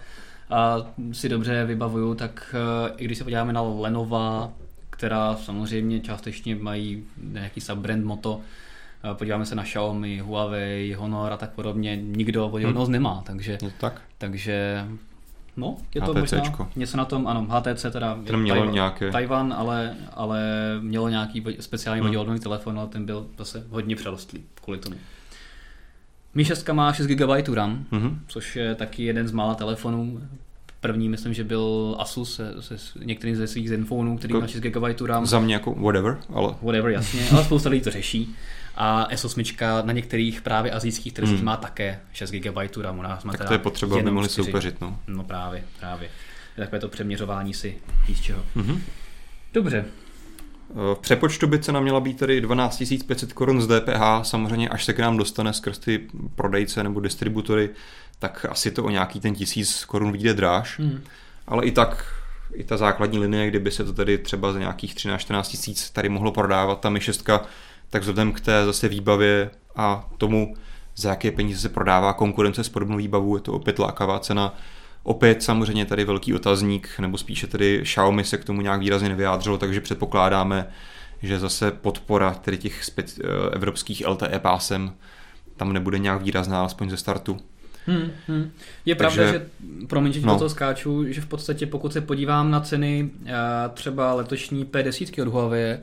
a 0.50 0.78
si 1.12 1.30
dobře 1.30 1.66
vybavuju, 1.66 2.16
tak 2.16 2.56
eh, 2.56 2.94
i 2.98 3.06
když 3.06 3.18
se 3.18 3.24
podíváme 3.24 3.54
na 3.54 3.62
Lenova, 3.62 4.52
která 4.90 5.36
samozřejmě 5.36 6.00
částečně 6.00 6.56
mají 6.56 7.04
nějaký 7.32 7.62
subbrand 7.62 8.06
Moto, 8.06 8.42
podíváme 9.14 9.46
se 9.46 9.56
na 9.56 9.64
Xiaomi, 9.64 10.20
Huawei, 10.20 10.94
Honor 10.94 11.34
a 11.34 11.38
tak 11.38 11.50
podobně, 11.50 11.96
nikdo 11.96 12.50
voděvnost 12.50 12.88
hmm. 12.88 12.94
nemá, 12.94 13.22
takže, 13.26 13.58
to 13.58 13.70
tak? 13.80 14.02
takže 14.18 14.86
No, 15.58 15.78
je 15.96 16.02
to 16.02 16.14
možná 16.14 16.70
něco 16.76 16.98
na 16.98 17.06
tom, 17.06 17.28
ano, 17.28 17.48
HTC 17.50 17.86
teda 17.92 18.18
ten 18.26 18.40
mělo 18.40 18.60
Tajvan, 18.60 18.74
nějaké... 18.74 19.12
Tajvan, 19.12 19.54
ale, 19.58 19.96
ale 20.14 20.42
mělo 20.82 21.10
nějaký 21.10 21.44
speciální 21.60 22.00
hmm. 22.00 22.08
voděvodný 22.08 22.40
telefon, 22.40 22.80
ale 22.80 22.88
ten 22.88 23.06
byl 23.06 23.28
zase 23.38 23.64
hodně 23.70 23.96
přerostlý 23.96 24.44
kvůli 24.62 24.80
tomu. 24.80 24.96
Mi 26.34 26.46
6 26.46 26.70
má 26.70 26.94
6 26.94 27.08
GB 27.08 27.50
RAM, 27.54 27.86
mm-hmm. 27.92 28.18
což 28.28 28.56
je 28.56 28.76
taky 28.76 29.04
jeden 29.04 29.28
z 29.28 29.32
mála 29.32 29.56
telefonů. 29.56 30.22
První, 30.82 31.10
myslím, 31.10 31.34
že 31.34 31.44
byl 31.44 31.96
Asus 32.00 32.36
se, 32.36 32.54
se 32.60 33.00
některým 33.04 33.36
ze 33.36 33.48
svých 33.48 33.70
Zenfonů, 33.70 34.18
který 34.18 34.34
jako, 34.34 34.42
má 34.42 34.48
6 34.48 34.62
GB 34.62 35.02
RAM. 35.06 35.26
Za 35.26 35.40
mě 35.40 35.54
jako 35.54 35.74
whatever, 35.74 36.18
ale... 36.34 36.56
Whatever, 36.62 36.92
jasně, 36.92 37.30
ale 37.32 37.44
spousta 37.44 37.70
lidí 37.70 37.84
to 37.84 37.92
řeší. 37.92 38.36
A 38.82 39.08
S8 39.12 39.86
na 39.86 39.94
některých 39.94 40.42
právě 40.42 40.72
azijských 40.72 41.14
trzích 41.14 41.36
hmm. 41.36 41.46
má 41.46 41.58
také 41.58 42.00
6 42.14 42.32
GB 42.32 42.58
RAM. 42.82 42.98
Má 42.98 43.34
tak 43.38 43.48
to 43.48 43.54
je 43.54 43.60
potřeba, 43.60 44.00
aby 44.00 44.12
mohli 44.12 44.30
soupeřit. 44.30 44.82
No. 44.82 45.00
no 45.08 45.24
právě, 45.24 45.64
právě. 45.80 46.10
Takové 46.56 46.80
to 46.80 46.88
přeměřování 46.88 47.54
si 47.54 47.78
z 48.14 48.22
čeho. 48.22 48.46
Mm-hmm. 48.56 48.80
Dobře, 49.54 49.86
v 50.74 50.98
přepočtu 51.02 51.48
by 51.48 51.60
cena 51.60 51.80
měla 51.80 52.00
být 52.00 52.18
tedy 52.18 52.42
12 52.42 52.84
500 53.08 53.34
korun 53.34 53.62
z 53.62 53.68
DPH, 53.68 54.02
samozřejmě 54.24 54.70
až 54.70 54.86
se 54.86 54.94
k 54.94 55.00
nám 55.00 55.18
dostane 55.18 55.54
skrz 55.54 55.80
ty 55.80 56.08
prodejce 56.36 56.84
nebo 56.84 57.00
distributory, 57.00 57.70
tak 58.20 58.46
asi 58.50 58.72
to 58.72 58.84
o 58.84 58.90
nějaký 58.90 59.20
ten 59.20 59.36
tisíc 59.36 59.86
korun 59.86 60.12
vyjde 60.12 60.34
dráž, 60.34 60.80
hmm. 60.80 61.02
ale 61.48 61.66
i 61.66 61.72
tak 61.72 62.06
i 62.54 62.64
ta 62.64 62.78
základní 62.78 63.20
linie, 63.20 63.48
kdyby 63.48 63.72
se 63.72 63.84
to 63.84 63.94
tedy 63.94 64.18
třeba 64.18 64.54
za 64.54 64.60
nějakých 64.60 64.96
13-14 64.96 65.44
tisíc 65.44 65.90
tady 65.90 66.10
mohlo 66.10 66.32
prodávat, 66.32 66.80
ta 66.80 66.90
Mi 66.90 67.02
6 67.02 67.30
tak 67.90 68.02
vzhledem 68.02 68.32
k 68.32 68.40
té 68.40 68.66
zase 68.66 68.88
výbavě 68.88 69.50
a 69.76 70.10
tomu, 70.18 70.56
za 70.96 71.10
jaké 71.10 71.32
peníze 71.32 71.60
se 71.60 71.70
prodává 71.70 72.14
konkurence 72.14 72.64
s 72.64 72.70
podobnou 72.70 72.98
výbavou, 72.98 73.36
je 73.36 73.42
to 73.42 73.54
opět 73.54 73.80
lákavá 73.80 74.20
cena. 74.20 74.56
Opět 75.04 75.44
samozřejmě 75.44 75.86
tady 75.86 76.06
velký 76.06 76.34
otazník, 76.34 76.90
nebo 77.00 77.18
spíše 77.18 77.48
tedy 77.48 77.82
Xiaomi 77.84 78.24
se 78.24 78.38
k 78.38 78.46
tomu 78.46 78.62
nějak 78.62 78.80
výrazně 78.80 79.10
nevyjádřilo, 79.10 79.58
takže 79.58 79.82
předpokládáme, 79.82 80.68
že 81.22 81.40
zase 81.40 81.72
podpora 81.72 82.34
tedy 82.34 82.58
těch 82.58 82.84
speci- 82.84 83.22
eh, 83.24 83.56
evropských 83.56 84.08
LTE 84.08 84.40
pásem 84.40 84.94
tam 85.58 85.74
nebude 85.74 86.00
nějak 86.00 86.22
výrazná, 86.22 86.60
alespoň 86.60 86.90
ze 86.90 86.98
startu. 86.98 87.38
Hmm, 87.86 88.12
hmm. 88.28 88.52
Je 88.86 88.96
Takže, 88.96 89.22
pravda, 89.22 89.32
že, 89.32 89.46
promiň, 89.88 90.14
že 90.14 90.22
no. 90.22 90.40
to 90.40 90.50
skáču, 90.50 91.06
že 91.14 91.22
v 91.22 91.26
podstatě 91.26 91.66
pokud 91.66 91.94
se 91.94 92.02
podívám 92.02 92.52
na 92.52 92.60
ceny 92.60 93.10
eh, 93.26 93.34
třeba 93.74 94.14
letošní 94.14 94.66
P10 94.66 95.22
od 95.22 95.28
Huawei, 95.28 95.78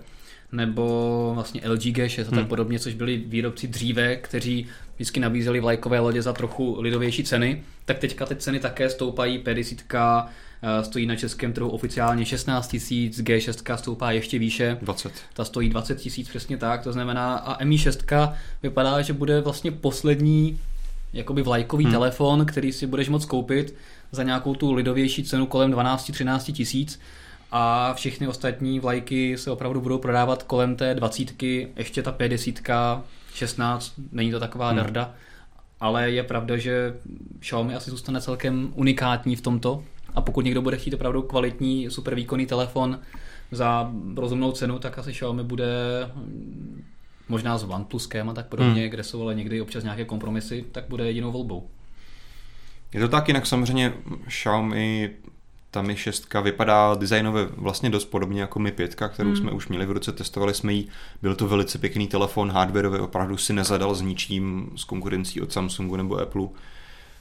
nebo 0.53 1.31
vlastně 1.35 1.61
LG 1.69 1.81
G6 1.81 2.21
a 2.21 2.25
tak 2.25 2.35
hmm. 2.35 2.47
podobně, 2.47 2.79
což 2.79 2.95
byli 2.95 3.17
výrobci 3.17 3.67
dříve, 3.67 4.17
kteří 4.17 4.67
vždycky 4.95 5.21
nabízeli 5.21 5.61
vlajkové 5.61 6.01
lodě 6.01 6.23
za 6.23 6.33
trochu 6.33 6.81
lidovější 6.81 7.25
ceny, 7.25 7.63
tak 7.85 7.99
teďka 7.99 8.27
ty 8.27 8.37
ceny 8.37 8.61
také 8.61 8.91
stoupají, 8.91 9.39
P10 9.39 10.29
eh, 10.63 10.85
stojí 10.85 11.07
na 11.07 11.17
českém 11.17 11.53
trhu 11.53 11.71
oficiálně 11.71 12.25
16 12.25 12.69
tisíc, 12.69 13.21
G6 13.21 13.77
stoupá 13.77 14.11
ještě 14.11 14.39
výše. 14.39 14.79
20. 14.83 15.13
Ta 15.35 15.45
stojí 15.45 15.69
20 15.69 15.99
tisíc 15.99 16.29
přesně 16.29 16.57
tak, 16.57 16.83
to 16.83 16.93
znamená 16.93 17.37
a 17.37 17.65
Mi 17.65 17.79
6 17.79 18.05
vypadá, 18.63 19.03
že 19.03 19.13
bude 19.13 19.41
vlastně 19.41 19.71
poslední 19.73 20.59
jakoby 21.13 21.43
vlajkový 21.43 21.85
hmm. 21.85 21.93
telefon, 21.93 22.47
který 22.47 22.73
si 22.73 22.87
budeš 22.87 23.09
moct 23.09 23.25
koupit 23.25 23.75
za 24.13 24.23
nějakou 24.23 24.55
tu 24.55 24.73
lidovější 24.73 25.25
cenu 25.25 25.47
kolem 25.47 25.73
12-13 25.73 26.53
tisíc 26.53 27.01
a 27.59 27.95
všechny 27.95 28.29
ostatní 28.29 28.81
vlajky 28.81 29.39
se 29.39 29.51
opravdu 29.51 29.81
budou 29.81 29.99
prodávat 29.99 30.43
kolem 30.43 30.77
té 30.77 30.95
dvacítky, 30.95 31.69
ještě 31.77 32.03
ta 32.03 32.13
50, 32.13 32.55
16, 33.35 33.93
není 34.13 34.31
to 34.31 34.41
taková 34.41 34.69
hmm. 34.69 34.77
darda, 34.77 35.15
ale 35.81 36.11
je 36.11 36.23
pravda, 36.23 36.57
že 36.57 36.95
Xiaomi 37.41 37.75
asi 37.75 37.91
zůstane 37.91 38.21
celkem 38.21 38.73
unikátní 38.75 39.37
v 39.37 39.41
tomto 39.41 39.85
a 40.15 40.21
pokud 40.21 40.45
někdo 40.45 40.63
bude 40.63 40.77
chtít 40.77 40.95
opravdu 40.95 41.23
kvalitní, 41.23 41.91
super 41.91 42.15
výkonný 42.15 42.47
telefon 42.47 43.01
za 43.51 43.93
rozumnou 44.17 44.53
cenu, 44.53 44.79
tak 44.79 44.99
asi 44.99 45.13
Xiaomi 45.13 45.43
bude 45.43 45.67
možná 47.29 47.59
s 47.59 47.65
OnePluskem 47.65 48.29
a 48.29 48.35
tak 48.35 48.47
podobně, 48.47 48.81
hmm. 48.81 48.91
kde 48.91 49.03
jsou 49.03 49.23
ale 49.23 49.35
někdy 49.35 49.61
občas 49.61 49.85
nějaké 49.85 50.05
kompromisy, 50.05 50.65
tak 50.73 50.85
bude 50.89 51.07
jedinou 51.07 51.33
volbou. 51.33 51.69
Je 52.93 53.01
to 53.01 53.09
tak, 53.09 53.29
jinak 53.29 53.47
samozřejmě 53.47 53.93
Xiaomi 54.27 55.11
ta 55.71 55.83
Mi 55.83 55.97
6 55.97 56.35
vypadá 56.43 56.95
designově 56.95 57.49
vlastně 57.57 57.91
dost 57.91 58.05
podobně 58.05 58.41
jako 58.41 58.59
Mi 58.59 58.73
5, 58.73 58.95
kterou 58.95 59.29
hmm. 59.29 59.37
jsme 59.37 59.51
už 59.51 59.69
měli 59.69 59.87
v 59.87 59.91
ruce, 59.91 60.13
testovali 60.13 60.55
jsme 60.55 60.73
ji. 60.73 60.89
Byl 61.23 61.35
to 61.35 61.49
velice 61.49 61.79
pěkný 61.79 62.07
telefon, 62.09 62.51
hardwareově 62.51 63.01
opravdu 63.01 63.37
si 63.37 63.53
nezadal 63.53 63.95
s 63.95 64.01
ničím 64.01 64.71
s 64.77 64.85
konkurencí 64.85 65.41
od 65.41 65.53
Samsungu 65.53 65.97
nebo 65.97 66.21
Apple. 66.21 66.49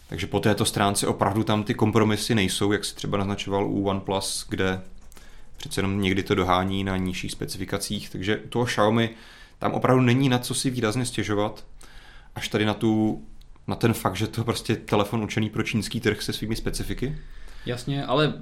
Takže 0.08 0.28
po 0.28 0.40
této 0.40 0.66
stránce 0.66 1.08
opravdu 1.08 1.44
tam 1.44 1.64
ty 1.64 1.74
kompromisy 1.74 2.36
nejsou, 2.36 2.72
jak 2.72 2.86
si 2.86 2.96
třeba 2.96 3.18
naznačoval 3.18 3.68
u 3.68 3.84
OnePlus, 3.84 4.46
kde 4.50 4.82
přece 5.58 5.80
jenom 5.80 6.02
někdy 6.02 6.24
to 6.24 6.36
dohání 6.36 6.84
na 6.84 6.98
nižších 6.98 7.32
specifikacích, 7.32 8.10
takže 8.10 8.38
u 8.38 8.48
toho 8.48 8.66
Xiaomi 8.66 9.10
tam 9.60 9.72
opravdu 9.72 10.02
není 10.02 10.30
na 10.30 10.40
co 10.40 10.54
si 10.54 10.70
výrazně 10.70 11.06
stěžovat, 11.06 11.66
až 12.36 12.48
tady 12.48 12.66
na, 12.66 12.74
tu, 12.74 13.24
na 13.68 13.76
ten 13.76 13.94
fakt, 13.94 14.16
že 14.16 14.28
to 14.28 14.42
je 14.42 14.46
prostě 14.46 14.76
telefon 14.76 15.24
učený 15.24 15.50
pro 15.50 15.64
čínský 15.64 16.00
trh 16.00 16.22
se 16.22 16.34
svými 16.34 16.56
specifiky. 16.56 17.18
Jasně, 17.66 18.06
ale 18.06 18.34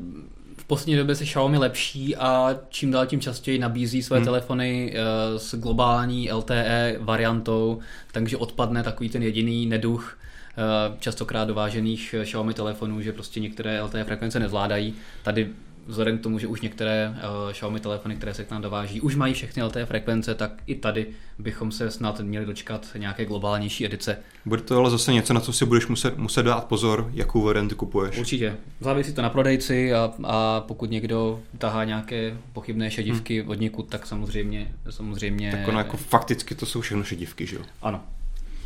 v 0.58 0.66
poslední 0.66 0.96
době 0.96 1.16
se 1.16 1.24
Xiaomi 1.24 1.58
lepší 1.58 2.16
a 2.16 2.56
čím 2.70 2.92
dál 2.92 3.06
tím 3.06 3.22
častěji 3.22 3.60
nabízí 3.60 4.04
své 4.04 4.18
hmm. 4.18 4.26
telefony 4.26 4.94
eh, 4.96 5.40
s 5.40 5.56
globální 5.56 6.32
LTE 6.32 6.96
variantou, 7.00 7.80
takže 8.12 8.38
odpadne 8.38 8.84
takový 8.84 9.10
ten 9.10 9.24
jediný 9.24 9.66
neduch 9.66 10.18
eh, 10.18 10.98
častokrát 11.00 11.48
dovážených 11.48 12.16
Xiaomi 12.24 12.54
telefonů, 12.54 13.02
že 13.02 13.14
prostě 13.14 13.40
některé 13.40 13.82
LTE 13.82 14.04
frekvence 14.04 14.40
nezvládají. 14.40 14.94
Tady 15.24 15.50
vzhledem 15.88 16.18
k 16.18 16.22
tomu, 16.22 16.40
že 16.40 16.48
už 16.48 16.62
některé 16.62 17.10
uh, 17.10 17.52
Xiaomi 17.52 17.80
telefony, 17.80 18.16
které 18.16 18.34
se 18.34 18.44
k 18.44 18.52
nám 18.52 18.62
dováží, 18.62 19.02
už 19.02 19.16
mají 19.16 19.34
všechny 19.34 19.64
LTE 19.64 19.86
frekvence, 19.86 20.36
tak 20.36 20.52
i 20.66 20.76
tady 20.76 21.08
bychom 21.40 21.72
se 21.72 21.92
snad 21.92 22.20
měli 22.20 22.46
dočkat 22.46 22.88
nějaké 22.98 23.26
globálnější 23.26 23.86
edice. 23.86 24.18
Bude 24.46 24.62
to 24.62 24.78
ale 24.78 24.90
zase 24.90 25.14
něco, 25.14 25.34
na 25.34 25.40
co 25.40 25.54
si 25.54 25.66
budeš 25.66 25.88
muset, 25.88 26.18
muset 26.18 26.44
dát 26.44 26.66
pozor, 26.66 27.10
jakou 27.14 27.42
variantu 27.42 27.76
kupuješ. 27.76 28.18
Určitě. 28.18 28.56
Závisí 28.80 29.14
to 29.14 29.22
na 29.22 29.30
prodejci 29.30 29.94
a, 29.94 30.14
a 30.24 30.62
pokud 30.68 30.92
někdo 30.92 31.40
tahá 31.58 31.84
nějaké 31.84 32.38
pochybné 32.54 32.92
šedivky 32.92 33.42
hmm. 33.42 33.50
od 33.50 33.60
někud, 33.60 33.90
tak 33.90 34.06
samozřejmě, 34.06 34.72
samozřejmě... 34.90 35.52
Tak 35.52 35.68
ono 35.68 35.78
jako 35.78 35.98
fakticky 35.98 36.56
to 36.56 36.66
jsou 36.66 36.82
všechno 36.82 37.04
šedivky, 37.04 37.46
že 37.46 37.56
jo? 37.56 37.62
Ano, 37.82 38.02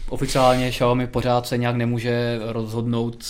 oficiálně 0.09 0.69
Xiaomi 0.69 1.07
pořád 1.07 1.47
se 1.47 1.57
nějak 1.57 1.75
nemůže 1.75 2.39
rozhodnout 2.45 3.25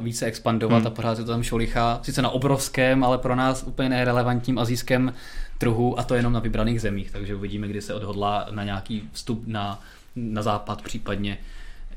více 0.00 0.26
expandovat 0.26 0.78
hmm. 0.78 0.86
a 0.86 0.90
pořád 0.90 1.16
se 1.16 1.24
to 1.24 1.30
tam 1.30 1.42
šolichá. 1.42 2.00
Sice 2.02 2.22
na 2.22 2.30
obrovském, 2.30 3.04
ale 3.04 3.18
pro 3.18 3.34
nás 3.36 3.62
úplně 3.62 3.88
nerelevantním 3.88 4.58
azijském 4.58 5.12
trhu 5.58 5.98
a 5.98 6.02
to 6.02 6.14
jenom 6.14 6.32
na 6.32 6.40
vybraných 6.40 6.80
zemích, 6.80 7.10
takže 7.10 7.34
uvidíme, 7.34 7.68
kdy 7.68 7.82
se 7.82 7.94
odhodlá 7.94 8.46
na 8.50 8.64
nějaký 8.64 9.08
vstup 9.12 9.42
na, 9.46 9.80
na 10.16 10.42
západ, 10.42 10.82
případně 10.82 11.38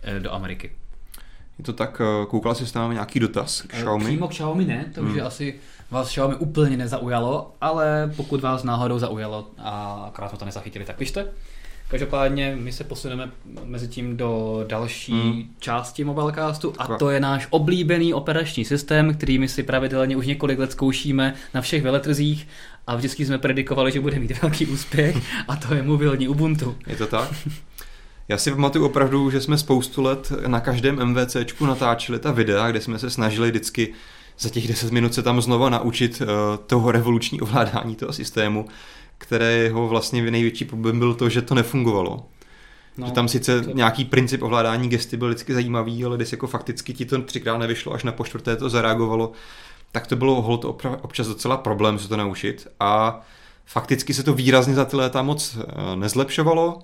eh, 0.03 0.19
do 0.19 0.33
Ameriky. 0.33 0.71
Je 1.59 1.65
to 1.65 1.73
tak, 1.73 2.01
eh, 2.01 2.25
koukal 2.25 2.55
jsi 2.55 2.73
tam 2.73 2.91
nějaký 2.91 3.19
dotaz 3.19 3.61
k 3.61 3.73
eh, 3.73 3.77
Xiaomi? 3.77 4.05
Přímo 4.05 4.27
k 4.27 4.31
Xiaomi 4.31 4.65
ne, 4.65 4.85
takže 4.95 5.17
hmm. 5.17 5.27
asi 5.27 5.55
vás 5.91 6.07
Xiaomi 6.07 6.35
úplně 6.35 6.77
nezaujalo, 6.77 7.51
ale 7.61 8.13
pokud 8.15 8.41
vás 8.41 8.63
náhodou 8.63 8.99
zaujalo 8.99 9.47
a 9.57 10.03
akorát 10.07 10.29
jsme 10.29 10.37
to 10.37 10.45
nezachytili, 10.45 10.85
tak 10.85 10.95
pište. 10.95 11.27
Každopádně 11.87 12.57
my 12.59 12.71
se 12.71 12.83
posuneme 12.83 13.31
mezi 13.63 13.87
tím 13.87 14.17
do 14.17 14.63
další 14.67 15.11
hmm. 15.11 15.43
části 15.59 16.03
Mobilecastu 16.03 16.73
a 16.77 16.97
to 16.97 17.09
je 17.09 17.19
náš 17.19 17.47
oblíbený 17.49 18.13
operační 18.13 18.65
systém, 18.65 19.13
který 19.13 19.39
my 19.39 19.47
si 19.47 19.63
pravidelně 19.63 20.15
už 20.15 20.27
několik 20.27 20.59
let 20.59 20.71
zkoušíme 20.71 21.33
na 21.53 21.61
všech 21.61 21.83
veletrzích 21.83 22.47
a 22.87 22.95
vždycky 22.95 23.25
jsme 23.25 23.37
predikovali, 23.37 23.91
že 23.91 23.99
bude 23.99 24.19
mít 24.19 24.31
velký 24.41 24.65
úspěch 24.65 25.17
a 25.47 25.55
to 25.55 25.73
je 25.73 25.83
mobilní 25.83 26.27
Ubuntu. 26.27 26.75
Je 26.87 26.95
to 26.95 27.07
tak? 27.07 27.29
Já 28.27 28.37
si 28.37 28.51
pamatuju 28.51 28.85
opravdu, 28.85 29.29
že 29.29 29.41
jsme 29.41 29.57
spoustu 29.57 30.01
let 30.01 30.31
na 30.47 30.59
každém 30.59 31.05
MVCčku 31.05 31.65
natáčeli 31.65 32.19
ta 32.19 32.31
videa, 32.31 32.71
kde 32.71 32.81
jsme 32.81 32.99
se 32.99 33.09
snažili 33.09 33.49
vždycky 33.49 33.93
za 34.39 34.49
těch 34.49 34.67
10 34.67 34.91
minut 34.91 35.13
se 35.13 35.23
tam 35.23 35.41
znova 35.41 35.69
naučit 35.69 36.21
uh, 36.21 36.27
toho 36.67 36.91
revoluční 36.91 37.41
ovládání 37.41 37.95
toho 37.95 38.13
systému 38.13 38.65
které 39.23 39.51
jeho 39.51 39.87
vlastně 39.87 40.31
největší 40.31 40.65
problém 40.65 40.99
byl 40.99 41.13
to, 41.13 41.29
že 41.29 41.41
to 41.41 41.55
nefungovalo. 41.55 42.25
No, 42.97 43.07
že 43.07 43.13
tam 43.13 43.27
sice 43.27 43.61
to... 43.61 43.71
nějaký 43.71 44.05
princip 44.05 44.43
ovládání 44.43 44.89
gesty 44.89 45.17
byl 45.17 45.27
vždycky 45.27 45.53
zajímavý, 45.53 46.05
ale 46.05 46.17
když 46.17 46.31
jako 46.31 46.47
fakticky 46.47 46.93
ti 46.93 47.05
to 47.05 47.21
třikrát 47.21 47.57
nevyšlo, 47.57 47.93
až 47.93 48.03
na 48.03 48.11
poštvrté 48.11 48.55
to 48.55 48.69
zareagovalo, 48.69 49.31
tak 49.91 50.07
to 50.07 50.15
bylo 50.15 50.41
hold 50.41 50.65
občas 51.01 51.27
docela 51.27 51.57
problém 51.57 51.99
se 51.99 52.07
to 52.07 52.17
naučit 52.17 52.67
a 52.79 53.21
fakticky 53.65 54.13
se 54.13 54.23
to 54.23 54.33
výrazně 54.33 54.73
za 54.73 54.85
ty 54.85 54.95
léta 54.95 55.21
moc 55.21 55.57
eh, 55.57 55.95
nezlepšovalo. 55.95 56.79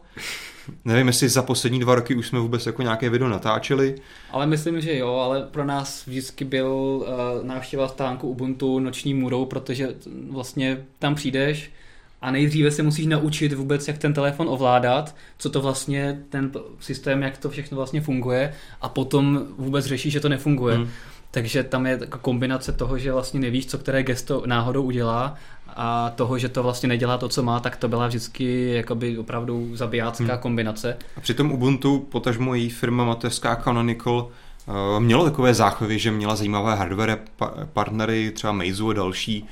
Nevím, 0.85 1.07
jestli 1.07 1.29
za 1.29 1.43
poslední 1.43 1.79
dva 1.79 1.95
roky 1.95 2.15
už 2.15 2.27
jsme 2.27 2.39
vůbec 2.39 2.65
jako 2.65 2.81
nějaké 2.81 3.09
video 3.09 3.29
natáčeli. 3.29 3.95
Ale 4.31 4.47
myslím, 4.47 4.81
že 4.81 4.97
jo, 4.97 5.15
ale 5.15 5.41
pro 5.41 5.65
nás 5.65 6.05
vždycky 6.07 6.45
byl 6.45 6.67
uh, 6.71 7.05
návštěva 7.45 7.87
stánku 7.87 8.29
Ubuntu 8.29 8.79
noční 8.79 9.13
můrou, 9.13 9.45
protože 9.45 9.95
vlastně 10.29 10.85
tam 10.99 11.15
přijdeš, 11.15 11.71
a 12.21 12.31
nejdříve 12.31 12.71
se 12.71 12.83
musíš 12.83 13.05
naučit 13.05 13.53
vůbec, 13.53 13.87
jak 13.87 13.97
ten 13.97 14.13
telefon 14.13 14.47
ovládat, 14.49 15.15
co 15.37 15.49
to 15.49 15.61
vlastně 15.61 16.19
ten 16.29 16.51
systém, 16.79 17.23
jak 17.23 17.37
to 17.37 17.49
všechno 17.49 17.75
vlastně 17.75 18.01
funguje 18.01 18.53
a 18.81 18.89
potom 18.89 19.45
vůbec 19.57 19.85
řešíš, 19.85 20.13
že 20.13 20.19
to 20.19 20.29
nefunguje. 20.29 20.75
Hmm. 20.75 20.89
Takže 21.31 21.63
tam 21.63 21.85
je 21.85 21.99
kombinace 22.21 22.71
toho, 22.71 22.97
že 22.97 23.11
vlastně 23.11 23.39
nevíš, 23.39 23.67
co 23.67 23.77
které 23.77 24.03
gesto 24.03 24.43
náhodou 24.45 24.83
udělá 24.83 25.35
a 25.75 26.09
toho, 26.09 26.37
že 26.37 26.49
to 26.49 26.63
vlastně 26.63 26.89
nedělá 26.89 27.17
to, 27.17 27.29
co 27.29 27.43
má, 27.43 27.59
tak 27.59 27.77
to 27.77 27.87
byla 27.87 28.07
vždycky 28.07 28.73
jakoby 28.73 29.17
opravdu 29.17 29.75
zabijácká 29.75 30.33
hmm. 30.33 30.41
kombinace. 30.41 30.97
A 31.17 31.21
přitom 31.21 31.51
Ubuntu, 31.51 31.99
potažmo 31.99 32.55
její 32.55 32.69
firma 32.69 33.03
mateřská 33.03 33.55
Canonical, 33.55 34.27
eh, 34.67 34.99
mělo 34.99 35.23
takové 35.23 35.53
záchvy, 35.53 35.99
že 35.99 36.11
měla 36.11 36.35
zajímavé 36.35 36.75
hardware 36.75 37.19
partnery, 37.73 38.31
třeba 38.31 38.53
Meizu 38.53 38.89
a 38.89 38.93
další, 38.93 39.47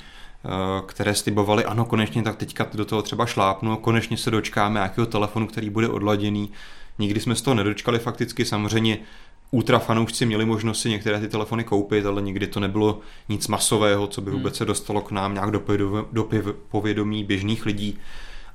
které 0.86 1.14
slibovali, 1.14 1.64
ano, 1.64 1.84
konečně 1.84 2.22
tak 2.22 2.36
teďka 2.36 2.66
do 2.74 2.84
toho 2.84 3.02
třeba 3.02 3.26
šlápnu, 3.26 3.76
konečně 3.76 4.16
se 4.16 4.30
dočkáme 4.30 4.74
nějakého 4.74 5.06
telefonu, 5.06 5.46
který 5.46 5.70
bude 5.70 5.88
odladěný. 5.88 6.50
Nikdy 6.98 7.20
jsme 7.20 7.34
z 7.34 7.42
toho 7.42 7.54
nedočkali 7.54 7.98
fakticky, 7.98 8.44
samozřejmě 8.44 8.98
ultra 9.50 9.78
fanoušci 9.78 10.26
měli 10.26 10.44
možnost 10.44 10.80
si 10.80 10.90
některé 10.90 11.20
ty 11.20 11.28
telefony 11.28 11.64
koupit, 11.64 12.06
ale 12.06 12.22
nikdy 12.22 12.46
to 12.46 12.60
nebylo 12.60 13.00
nic 13.28 13.48
masového, 13.48 14.06
co 14.06 14.20
by 14.20 14.30
hmm. 14.30 14.38
vůbec 14.38 14.56
se 14.56 14.64
dostalo 14.64 15.00
k 15.00 15.10
nám 15.10 15.34
nějak 15.34 15.50
do 16.12 16.28
povědomí 16.68 17.24
běžných 17.24 17.66
lidí. 17.66 17.98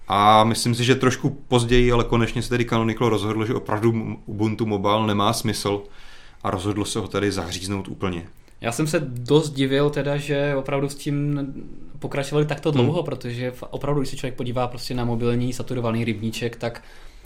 A 0.07 0.43
myslím 0.43 0.75
si, 0.75 0.83
že 0.83 0.95
trošku 0.95 1.29
později, 1.29 1.91
ale 1.91 2.03
konečně 2.03 2.41
se 2.41 2.49
tedy 2.49 2.65
Canonical 2.65 3.09
rozhodl, 3.09 3.45
že 3.45 3.53
opravdu 3.53 4.17
Ubuntu 4.25 4.65
Mobile 4.65 5.07
nemá 5.07 5.33
smysl 5.33 5.83
a 6.43 6.51
rozhodlo 6.51 6.85
se 6.85 6.99
ho 6.99 7.07
tady 7.07 7.31
zahříznout 7.31 7.87
úplně. 7.87 8.27
Já 8.63 8.71
jsem 8.71 8.87
se 8.87 8.99
dost 8.99 9.49
divil 9.49 9.89
teda, 9.89 10.17
že 10.17 10.55
opravdu 10.55 10.89
s 10.89 10.95
tím 10.95 11.47
pokračovali 11.99 12.45
takto 12.45 12.71
hmm. 12.71 12.81
dlouho, 12.81 12.99
hmm. 12.99 13.05
protože 13.05 13.53
opravdu, 13.69 14.01
když 14.01 14.09
se 14.09 14.15
člověk 14.17 14.35
podívá 14.35 14.67
prostě 14.67 14.93
na 14.93 15.05
mobilní 15.05 15.53
saturovaný 15.53 16.05
rybníček, 16.05 16.55
tak 16.55 16.83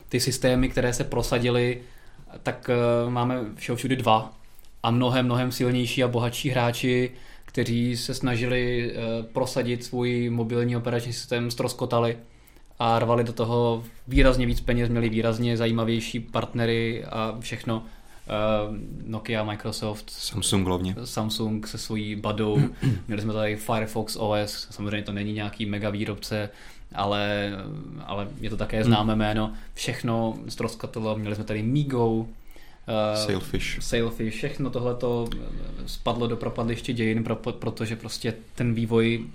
ty 0.10 0.20
systémy, 0.20 0.70
které 0.70 0.94
se 0.94 1.04
prosadily, 1.04 1.82
tak 2.44 2.70
uh, 3.06 3.12
máme 3.12 3.40
všeho 3.56 3.76
všude 3.76 3.96
dva 3.96 4.34
a 4.84 4.92
mnohem, 4.92 5.26
mnohem 5.26 5.52
silnější 5.52 6.04
a 6.04 6.08
bohatší 6.08 6.50
hráči, 6.50 7.12
kteří 7.46 7.98
se 7.98 8.14
snažili 8.14 8.92
uh, 8.92 9.26
prosadit 9.26 9.84
svůj 9.84 10.30
mobilní 10.30 10.78
operační 10.78 11.14
systém, 11.14 11.52
stroskotali 11.52 12.18
a 12.80 13.00
rvali 13.00 13.24
do 13.24 13.34
toho 13.34 13.84
výrazně 14.08 14.46
víc 14.46 14.62
peněz, 14.62 14.90
měli 14.90 15.10
výrazně 15.10 15.58
zajímavější 15.58 16.20
partnery 16.20 17.06
a 17.06 17.38
všechno. 17.40 17.84
Uh, 18.28 18.78
Nokia, 19.06 19.44
Microsoft, 19.44 20.10
Samsung 20.10 20.68
hlavně. 20.68 20.96
Samsung 21.04 21.68
se 21.68 21.78
svojí 21.78 22.16
badou. 22.16 22.60
Měli 23.08 23.22
jsme 23.22 23.34
tady 23.34 23.56
Firefox 23.56 24.16
OS, 24.16 24.68
samozřejmě 24.72 25.02
to 25.02 25.12
není 25.12 25.34
nějaký 25.34 25.66
mega 25.66 25.90
výrobce, 25.90 26.50
ale, 26.96 27.52
ale 28.06 28.28
je 28.40 28.50
to 28.50 28.58
také 28.58 28.84
známé 28.84 29.14
hmm. 29.14 29.20
jméno. 29.20 29.54
Všechno 29.74 30.38
ztroskotalo, 30.48 31.18
měli 31.18 31.36
jsme 31.36 31.44
tady 31.44 31.64
Migo, 31.64 32.08
uh, 32.08 32.26
Sailfish. 33.16 33.78
Sailfish, 33.84 34.36
všechno 34.36 34.70
tohle 34.70 34.96
to 34.96 35.30
spadlo 35.86 36.28
do 36.28 36.38
propadliště 36.38 36.94
dějin, 36.94 37.24
protože 37.60 37.96
prostě 37.96 38.34
ten 38.56 38.74
vývoj 38.74 39.26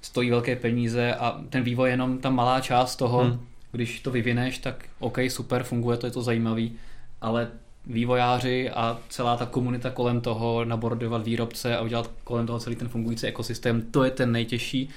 stojí 0.00 0.30
velké 0.30 0.56
peníze 0.56 1.14
a 1.14 1.40
ten 1.50 1.62
vývoj 1.62 1.88
je 1.88 1.92
jenom 1.92 2.18
ta 2.18 2.30
malá 2.30 2.60
část 2.60 2.96
toho, 2.96 3.24
hmm. 3.24 3.40
když 3.72 4.00
to 4.00 4.10
vyvineš, 4.10 4.58
tak 4.58 4.84
OK, 4.98 5.18
super, 5.28 5.62
funguje 5.62 5.96
to, 5.96 6.06
je 6.06 6.10
to 6.10 6.22
zajímavý, 6.22 6.72
ale 7.20 7.50
vývojáři 7.88 8.70
a 8.70 8.98
celá 9.08 9.36
ta 9.36 9.46
komunita 9.46 9.90
kolem 9.90 10.20
toho, 10.20 10.64
nabordovat 10.64 11.24
výrobce 11.24 11.76
a 11.76 11.80
udělat 11.80 12.10
kolem 12.24 12.46
toho 12.46 12.58
celý 12.58 12.76
ten 12.76 12.88
fungující 12.88 13.26
ekosystém, 13.26 13.82
to 13.82 14.04
je 14.04 14.10
ten 14.10 14.32
nejtěžší, 14.32 14.88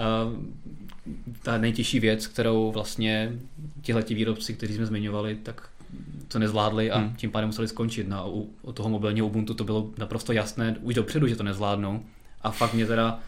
uh, 0.00 0.32
ta 1.42 1.58
nejtěžší 1.58 2.00
věc, 2.00 2.26
kterou 2.26 2.72
vlastně 2.72 3.32
tihleti 3.82 4.14
výrobci, 4.14 4.54
kteří 4.54 4.74
jsme 4.74 4.86
zmiňovali, 4.86 5.34
tak 5.42 5.68
to 6.28 6.38
nezvládli 6.38 6.90
a 6.90 6.98
hmm. 6.98 7.14
tím 7.16 7.30
pádem 7.30 7.48
museli 7.48 7.68
skončit. 7.68 8.08
No, 8.08 8.30
u, 8.30 8.50
u 8.62 8.72
toho 8.72 8.88
mobilního 8.88 9.26
Ubuntu 9.26 9.54
to 9.54 9.64
bylo 9.64 9.90
naprosto 9.98 10.32
jasné 10.32 10.76
už 10.82 10.94
dopředu, 10.94 11.26
že 11.26 11.36
to 11.36 11.42
nezvládnou. 11.42 12.02
A 12.42 12.50
fakt 12.50 12.74
mě 12.74 12.86
teda 12.86 13.18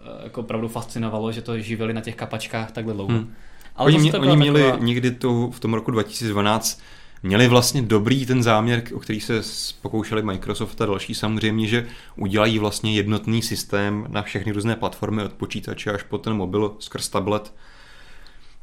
uh, 0.00 0.24
jako 0.24 0.40
opravdu 0.40 0.68
fascinovalo, 0.68 1.32
že 1.32 1.42
to 1.42 1.58
živili 1.58 1.94
na 1.94 2.00
těch 2.00 2.14
kapačkách 2.14 2.72
takhle 2.72 2.94
dlouho. 2.94 3.12
Hmm. 3.12 3.34
Ale 3.76 3.86
oni, 3.86 3.98
mě, 3.98 4.12
oni 4.12 4.36
měli 4.36 4.62
taková... 4.62 4.84
někdy 4.84 5.10
tu, 5.10 5.50
v 5.50 5.60
tom 5.60 5.74
roku 5.74 5.90
2012 5.90 6.80
měli 7.22 7.48
vlastně 7.48 7.82
dobrý 7.82 8.26
ten 8.26 8.42
záměr, 8.42 8.82
o 8.94 8.98
který 8.98 9.20
se 9.20 9.42
pokoušeli 9.82 10.22
Microsoft 10.22 10.80
a 10.80 10.86
další 10.86 11.14
samozřejmě, 11.14 11.66
že 11.66 11.86
udělají 12.16 12.58
vlastně 12.58 12.94
jednotný 12.94 13.42
systém 13.42 14.06
na 14.08 14.22
všechny 14.22 14.52
různé 14.52 14.76
platformy 14.76 15.22
od 15.22 15.32
počítače 15.32 15.92
až 15.92 16.02
po 16.02 16.18
ten 16.18 16.34
mobil 16.34 16.76
skrz 16.78 17.08
tablet. 17.08 17.54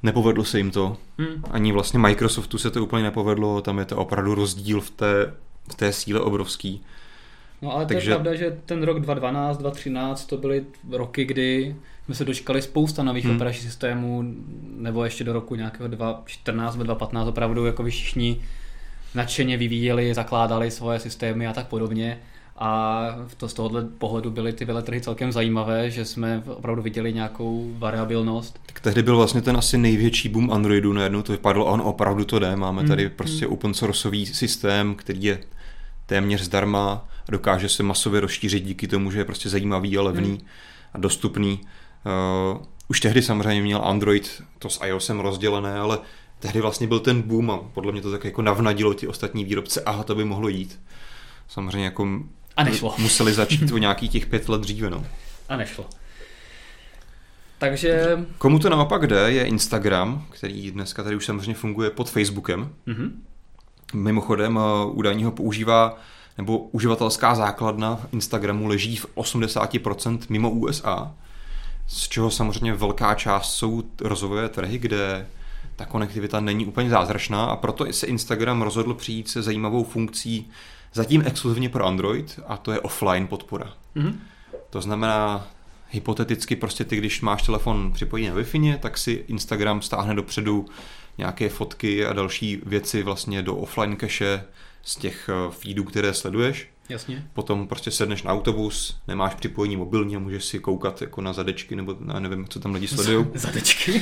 Nepovedlo 0.03 0.45
se 0.45 0.57
jim 0.57 0.71
to. 0.71 0.97
Hmm. 1.17 1.43
Ani 1.51 1.71
vlastně 1.71 1.99
Microsoftu 1.99 2.57
se 2.57 2.71
to 2.71 2.83
úplně 2.83 3.03
nepovedlo, 3.03 3.61
tam 3.61 3.79
je 3.79 3.85
to 3.85 3.97
opravdu 3.97 4.35
rozdíl 4.35 4.81
v 4.81 4.89
té, 4.89 5.33
v 5.71 5.75
té 5.75 5.93
síle 5.93 6.19
obrovský. 6.19 6.83
No 7.61 7.75
ale 7.75 7.85
Takže... 7.85 8.05
to 8.05 8.11
je 8.11 8.15
pravda, 8.15 8.35
že 8.35 8.57
ten 8.65 8.83
rok 8.83 8.99
2012, 8.99 9.57
2013 9.57 10.25
to 10.25 10.37
byly 10.37 10.65
roky, 10.89 11.25
kdy 11.25 11.75
jsme 12.09 12.15
se 12.15 12.25
dočkali 12.25 12.61
spousta 12.61 13.03
nových 13.03 13.25
hmm. 13.25 13.35
operačních 13.35 13.65
systémů, 13.65 14.23
nebo 14.77 15.03
ještě 15.03 15.23
do 15.23 15.33
roku 15.33 15.55
nějakého 15.55 15.87
2014 15.87 16.75
2015 16.75 17.27
opravdu 17.27 17.65
jako 17.65 17.83
všichni 17.83 18.41
nadšeně 19.15 19.57
vyvíjeli, 19.57 20.13
zakládali 20.13 20.71
svoje 20.71 20.99
systémy 20.99 21.47
a 21.47 21.53
tak 21.53 21.67
podobně. 21.67 22.19
A 22.57 23.01
to 23.37 23.49
z 23.49 23.53
tohohle 23.53 23.85
pohledu 23.97 24.31
byly 24.31 24.53
ty 24.53 24.65
veletrhy 24.65 25.01
celkem 25.01 25.31
zajímavé, 25.31 25.91
že 25.91 26.05
jsme 26.05 26.43
opravdu 26.45 26.81
viděli 26.81 27.13
nějakou 27.13 27.71
variabilnost. 27.77 28.59
Tak 28.65 28.79
tehdy 28.79 29.03
byl 29.03 29.17
vlastně 29.17 29.41
ten 29.41 29.57
asi 29.57 29.77
největší 29.77 30.29
boom 30.29 30.51
Androidu, 30.51 30.93
najednou 30.93 31.21
to 31.21 31.31
vypadlo 31.31 31.67
a 31.67 31.71
on 31.71 31.81
opravdu 31.81 32.25
to 32.25 32.39
jde. 32.39 32.55
Máme 32.55 32.83
tady 32.83 33.05
hmm. 33.05 33.13
prostě 33.15 33.45
hmm. 33.45 33.53
open 33.53 33.73
sourceový 33.73 34.25
systém, 34.25 34.95
který 34.95 35.23
je 35.23 35.39
téměř 36.05 36.41
zdarma 36.41 37.07
a 37.27 37.31
dokáže 37.31 37.69
se 37.69 37.83
masově 37.83 38.21
rozšířit 38.21 38.63
díky 38.63 38.87
tomu, 38.87 39.11
že 39.11 39.19
je 39.19 39.25
prostě 39.25 39.49
zajímavý 39.49 39.97
a 39.97 40.01
levný 40.01 40.29
hmm. 40.29 40.47
a 40.93 40.97
dostupný. 40.97 41.59
Uh, 42.05 42.61
už 42.87 42.99
tehdy 42.99 43.21
samozřejmě 43.21 43.61
měl 43.61 43.81
Android 43.83 44.43
to 44.59 44.69
s 44.69 44.85
iOSem 44.85 45.19
rozdělené, 45.19 45.79
ale 45.79 45.99
tehdy 46.39 46.61
vlastně 46.61 46.87
byl 46.87 46.99
ten 46.99 47.21
boom 47.21 47.51
a 47.51 47.57
podle 47.57 47.91
mě 47.91 48.01
to 48.01 48.11
tak 48.11 48.23
jako 48.23 48.41
navnadilo 48.41 48.93
ti 48.93 49.07
ostatní 49.07 49.45
výrobce, 49.45 49.81
aha, 49.81 50.03
to 50.03 50.15
by 50.15 50.25
mohlo 50.25 50.47
jít. 50.47 50.79
Samozřejmě 51.47 51.85
jako 51.85 52.07
a 52.57 52.63
nešlo. 52.63 52.95
museli 52.97 53.33
začít 53.33 53.71
o 53.73 53.77
nějakých 53.77 54.11
těch 54.11 54.25
pět 54.25 54.49
let 54.49 54.61
dříve. 54.61 54.89
No. 54.89 55.05
A 55.49 55.57
nešlo. 55.57 55.85
Takže... 57.57 58.19
Komu 58.37 58.59
to 58.59 58.69
naopak 58.69 59.07
jde, 59.07 59.31
je 59.31 59.45
Instagram, 59.45 60.25
který 60.29 60.71
dneska 60.71 61.03
tady 61.03 61.15
už 61.15 61.25
samozřejmě 61.25 61.53
funguje 61.53 61.89
pod 61.89 62.09
Facebookem. 62.09 62.69
Mm-hmm. 62.87 63.11
Mimochodem 63.93 64.59
eh, 64.59 64.85
údajně 64.85 65.25
ho 65.25 65.31
používá, 65.31 65.97
nebo 66.37 66.57
uživatelská 66.57 67.35
základna 67.35 67.99
Instagramu 68.11 68.67
leží 68.67 68.95
v 68.95 69.05
80% 69.15 70.19
mimo 70.29 70.49
USA, 70.49 71.15
z 71.89 72.07
čeho 72.07 72.31
samozřejmě 72.31 72.73
velká 72.73 73.15
část 73.15 73.55
jsou 73.55 73.83
rozvojové 74.01 74.49
trhy, 74.49 74.77
kde 74.77 75.27
ta 75.75 75.85
konektivita 75.85 76.39
není 76.39 76.65
úplně 76.65 76.89
zázračná 76.89 77.45
a 77.45 77.55
proto 77.55 77.93
se 77.93 78.07
Instagram 78.07 78.61
rozhodl 78.61 78.93
přijít 78.93 79.29
se 79.29 79.41
zajímavou 79.41 79.83
funkcí 79.83 80.49
zatím 80.93 81.23
exkluzivně 81.25 81.69
pro 81.69 81.85
Android 81.85 82.39
a 82.47 82.57
to 82.57 82.71
je 82.71 82.79
offline 82.79 83.27
podpora. 83.27 83.73
Mm-hmm. 83.95 84.15
To 84.69 84.81
znamená, 84.81 85.47
hypoteticky 85.91 86.55
prostě 86.55 86.83
ty, 86.83 86.97
když 86.97 87.21
máš 87.21 87.43
telefon 87.43 87.91
připojený 87.93 88.27
na 88.27 88.35
wi 88.35 88.77
tak 88.81 88.97
si 88.97 89.11
Instagram 89.27 89.81
stáhne 89.81 90.15
dopředu 90.15 90.65
nějaké 91.17 91.49
fotky 91.49 92.05
a 92.05 92.13
další 92.13 92.61
věci 92.65 93.03
vlastně 93.03 93.41
do 93.41 93.55
offline 93.55 93.97
cache 93.97 94.43
z 94.81 94.95
těch 94.95 95.29
eh, 95.29 95.51
feedů, 95.51 95.83
které 95.83 96.13
sleduješ. 96.13 96.67
Jasně. 96.89 97.23
Potom 97.33 97.67
prostě 97.67 97.91
sedneš 97.91 98.23
na 98.23 98.31
autobus, 98.31 98.97
nemáš 99.07 99.35
připojení 99.35 99.77
mobilní 99.77 100.15
a 100.15 100.19
můžeš 100.19 100.45
si 100.45 100.59
koukat 100.59 101.01
jako 101.01 101.21
na 101.21 101.33
zadečky, 101.33 101.75
nebo 101.75 101.97
na 101.99 102.19
nevím, 102.19 102.47
co 102.47 102.59
tam 102.59 102.73
lidi 102.73 102.87
sledují. 102.87 103.25
Zadečky? 103.33 104.01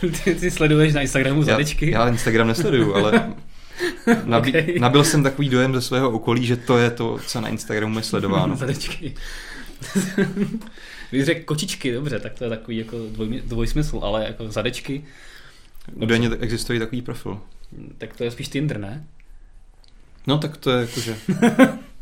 ty, 0.24 0.34
ty 0.34 0.50
sleduješ 0.50 0.94
na 0.94 1.00
Instagramu 1.00 1.42
zadečky? 1.42 1.90
Já, 1.90 2.00
já 2.00 2.08
Instagram 2.08 2.48
nesleduju, 2.48 2.94
ale 2.94 3.32
nabí, 4.24 4.50
okay. 4.50 4.74
nabil 4.78 5.04
jsem 5.04 5.22
takový 5.22 5.48
dojem 5.48 5.74
ze 5.74 5.80
svého 5.80 6.10
okolí, 6.10 6.46
že 6.46 6.56
to 6.56 6.78
je 6.78 6.90
to, 6.90 7.18
co 7.26 7.40
na 7.40 7.48
Instagramu 7.48 7.98
je 7.98 8.02
sledováno. 8.02 8.56
zadečky. 8.56 9.14
Když 11.10 11.24
řekl 11.24 11.44
kočičky, 11.44 11.92
dobře, 11.92 12.20
tak 12.20 12.34
to 12.34 12.44
je 12.44 12.50
takový 12.50 12.76
jako 12.76 12.98
dvoj, 12.98 13.42
dvojsmysl, 13.44 14.00
ale 14.02 14.24
jako 14.24 14.48
zadečky. 14.50 15.04
Údajně 15.94 16.30
existuje 16.40 16.78
takový 16.78 17.02
profil. 17.02 17.40
Tak 17.98 18.16
to 18.16 18.24
je 18.24 18.30
spíš 18.30 18.48
Tinder, 18.48 18.80
ne? 18.80 19.06
No 20.26 20.38
tak 20.38 20.56
to 20.56 20.70
je 20.70 20.80
jakože... 20.80 21.16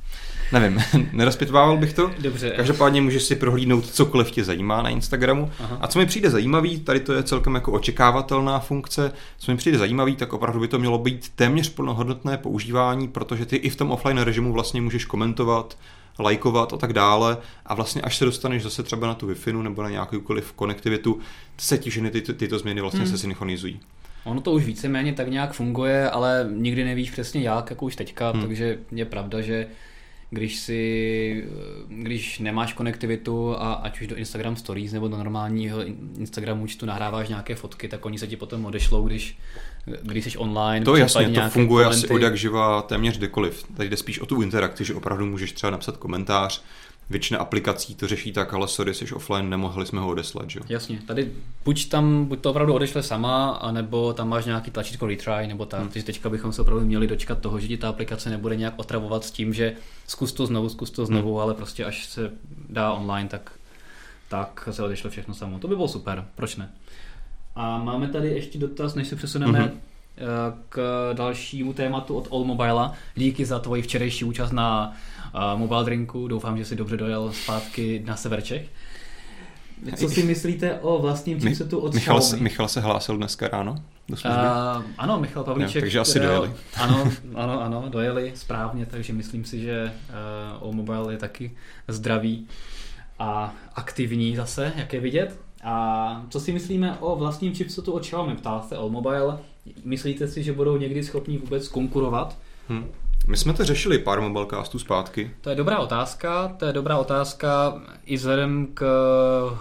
Nevím, 0.52 0.82
nerozpitvával 1.12 1.76
bych 1.76 1.92
to. 1.92 2.10
Dobře. 2.18 2.52
Každopádně 2.56 3.00
můžeš 3.00 3.22
si 3.22 3.36
prohlídnout 3.36 3.86
cokoliv 3.86 4.30
tě 4.30 4.44
zajímá 4.44 4.82
na 4.82 4.88
Instagramu. 4.88 5.50
Aha. 5.60 5.78
A 5.80 5.86
co 5.86 5.98
mi 5.98 6.06
přijde 6.06 6.30
zajímavý, 6.30 6.80
tady 6.80 7.00
to 7.00 7.12
je 7.12 7.22
celkem 7.22 7.54
jako 7.54 7.72
očekávatelná 7.72 8.58
funkce, 8.58 9.12
co 9.38 9.52
mi 9.52 9.56
přijde 9.56 9.78
zajímavý, 9.78 10.16
tak 10.16 10.32
opravdu 10.32 10.60
by 10.60 10.68
to 10.68 10.78
mělo 10.78 10.98
být 10.98 11.28
téměř 11.34 11.68
plnohodnotné 11.68 12.38
používání, 12.38 13.08
protože 13.08 13.46
ty 13.46 13.56
i 13.56 13.70
v 13.70 13.76
tom 13.76 13.90
offline 13.90 14.18
režimu 14.18 14.52
vlastně 14.52 14.80
můžeš 14.80 15.04
komentovat, 15.04 15.78
lajkovat 16.18 16.72
a 16.72 16.76
tak 16.76 16.92
dále 16.92 17.36
a 17.66 17.74
vlastně 17.74 18.02
až 18.02 18.16
se 18.16 18.24
dostaneš 18.24 18.62
zase 18.62 18.82
třeba 18.82 19.06
na 19.06 19.14
tu 19.14 19.26
wi 19.26 19.52
nebo 19.52 19.82
na 19.82 19.90
nějakoukoliv 19.90 20.52
konektivitu, 20.52 21.18
se 21.58 21.78
ti 21.78 21.90
ženy 21.90 22.10
ty, 22.10 22.20
tyto 22.20 22.58
změny 22.58 22.80
vlastně 22.80 23.00
hmm. 23.00 23.10
se 23.10 23.18
synchronizují. 23.18 23.80
Ono 24.24 24.40
to 24.40 24.52
už 24.52 24.64
víceméně 24.64 25.12
tak 25.12 25.28
nějak 25.28 25.52
funguje, 25.52 26.10
ale 26.10 26.48
nikdy 26.52 26.84
nevíš 26.84 27.10
přesně 27.10 27.40
jak, 27.40 27.70
jako 27.70 27.84
už 27.86 27.96
teďka, 27.96 28.30
hmm. 28.30 28.40
takže 28.40 28.78
je 28.92 29.04
pravda, 29.04 29.40
že 29.40 29.66
když 30.30 30.56
si, 30.56 31.44
když 31.88 32.38
nemáš 32.38 32.72
konektivitu 32.72 33.56
a 33.58 33.72
ať 33.72 34.00
už 34.00 34.06
do 34.06 34.16
Instagram 34.16 34.56
Stories 34.56 34.92
nebo 34.92 35.08
do 35.08 35.16
normálního 35.16 35.84
Instagram 36.18 36.62
účtu 36.62 36.86
nahráváš 36.86 37.28
nějaké 37.28 37.54
fotky, 37.54 37.88
tak 37.88 38.06
oni 38.06 38.18
se 38.18 38.26
ti 38.26 38.36
potom 38.36 38.64
odešlou, 38.64 39.06
když, 39.06 39.38
když 40.02 40.24
jsi 40.24 40.38
online. 40.38 40.84
To 40.84 40.96
jasně, 40.96 41.28
to 41.28 41.48
funguje 41.48 41.84
komenty. 41.84 42.04
asi 42.04 42.14
od 42.14 42.22
jak 42.22 42.36
živá 42.36 42.82
téměř 42.82 43.18
kdekoliv. 43.18 43.64
Tady 43.76 43.88
jde 43.88 43.96
spíš 43.96 44.20
o 44.20 44.26
tu 44.26 44.42
interakci, 44.42 44.84
že 44.84 44.94
opravdu 44.94 45.26
můžeš 45.26 45.52
třeba 45.52 45.70
napsat 45.70 45.96
komentář, 45.96 46.62
většina 47.10 47.40
aplikací 47.40 47.94
to 47.94 48.08
řeší 48.08 48.32
tak, 48.32 48.54
ale 48.54 48.68
sorry, 48.68 48.94
jsi 48.94 49.14
offline, 49.14 49.50
nemohli 49.50 49.86
jsme 49.86 50.00
ho 50.00 50.08
odeslat, 50.08 50.50
že? 50.50 50.60
Jasně, 50.68 50.98
tady 51.06 51.32
buď 51.64 51.88
tam, 51.88 52.24
buď 52.24 52.40
to 52.40 52.50
opravdu 52.50 52.74
odešle 52.74 53.02
sama, 53.02 53.50
anebo 53.50 54.12
tam 54.12 54.28
máš 54.28 54.44
nějaký 54.44 54.70
tlačítko 54.70 55.06
retry, 55.06 55.46
nebo 55.46 55.66
tak, 55.66 55.80
hmm. 55.80 55.88
takže 55.88 56.06
teďka 56.06 56.28
bychom 56.28 56.52
se 56.52 56.62
opravdu 56.62 56.84
měli 56.86 57.06
dočkat 57.06 57.38
toho, 57.38 57.60
že 57.60 57.68
ti 57.68 57.76
ta 57.76 57.88
aplikace 57.88 58.30
nebude 58.30 58.56
nějak 58.56 58.74
otravovat 58.76 59.24
s 59.24 59.30
tím, 59.30 59.54
že 59.54 59.76
zkus 60.06 60.32
to 60.32 60.46
znovu, 60.46 60.68
zkus 60.68 60.90
to 60.90 61.06
znovu, 61.06 61.32
hmm. 61.32 61.42
ale 61.42 61.54
prostě 61.54 61.84
až 61.84 62.06
se 62.06 62.30
dá 62.68 62.92
online, 62.92 63.28
tak, 63.28 63.52
tak 64.28 64.68
se 64.70 64.82
odešle 64.82 65.10
všechno 65.10 65.34
samo. 65.34 65.58
To 65.58 65.68
by 65.68 65.76
bylo 65.76 65.88
super, 65.88 66.26
proč 66.34 66.56
ne? 66.56 66.70
A 67.54 67.78
máme 67.78 68.08
tady 68.08 68.28
ještě 68.28 68.58
dotaz, 68.58 68.94
než 68.94 69.08
se 69.08 69.16
přesuneme 69.16 69.58
hmm 69.58 69.80
k 70.68 71.10
dalšímu 71.12 71.72
tématu 71.72 72.14
od 72.14 72.28
All 72.32 72.44
Mobile. 72.44 72.90
Díky 73.16 73.44
za 73.44 73.58
tvoji 73.58 73.82
včerejší 73.82 74.24
účast 74.24 74.52
na 74.52 74.96
Mobile 75.56 75.84
Drinku. 75.84 76.28
Doufám, 76.28 76.58
že 76.58 76.64
si 76.64 76.76
dobře 76.76 76.96
dojel 76.96 77.32
zpátky 77.32 78.02
na 78.06 78.16
sever 78.16 78.40
Čech. 78.40 78.68
Co 79.96 80.08
si 80.08 80.22
myslíte 80.22 80.78
o 80.80 80.98
vlastním 80.98 81.40
chipsetu 81.40 81.78
od 81.78 81.94
Michal, 81.94 82.18
Xiaomi? 82.18 82.38
Se, 82.38 82.42
Michal 82.44 82.68
se 82.68 82.80
hlásil 82.80 83.16
dneska 83.16 83.48
ráno 83.48 83.74
do 84.08 84.16
služby? 84.16 84.38
Uh, 84.38 84.84
ano, 84.98 85.20
Michal 85.20 85.44
Pavlíček. 85.44 85.74
Jo, 85.74 85.80
takže 85.80 86.00
asi 86.00 86.20
dojeli. 86.20 86.50
Ano, 86.76 87.10
ano, 87.34 87.60
ano, 87.62 87.84
dojeli 87.88 88.32
správně, 88.34 88.86
takže 88.86 89.12
myslím 89.12 89.44
si, 89.44 89.60
že 89.60 89.92
uh, 90.58 90.62
All 90.62 90.72
Mobile 90.72 91.12
je 91.12 91.18
taky 91.18 91.56
zdravý 91.88 92.46
a 93.18 93.54
aktivní 93.74 94.36
zase, 94.36 94.72
jak 94.76 94.92
je 94.92 95.00
vidět. 95.00 95.40
A 95.64 96.26
co 96.28 96.40
si 96.40 96.52
myslíme 96.52 96.96
o 97.00 97.16
vlastním 97.16 97.54
chipsetu 97.54 97.92
od 97.92 98.02
Xiaomi? 98.02 98.36
Ptá 98.36 98.62
se 98.62 98.76
All 98.76 98.90
Mobile. 98.90 99.38
Myslíte 99.84 100.28
si, 100.28 100.42
že 100.42 100.52
budou 100.52 100.76
někdy 100.76 101.04
schopni 101.04 101.38
vůbec 101.38 101.68
konkurovat? 101.68 102.38
Hmm. 102.68 102.86
My 103.30 103.36
jsme 103.36 103.52
to 103.52 103.64
řešili 103.64 103.98
pár 103.98 104.20
mobilecastů 104.20 104.78
zpátky. 104.78 105.30
To 105.40 105.50
je 105.50 105.56
dobrá 105.56 105.78
otázka, 105.78 106.48
to 106.48 106.66
je 106.66 106.72
dobrá 106.72 106.98
otázka 106.98 107.80
i 108.04 108.16
vzhledem 108.16 108.66
k 108.74 108.84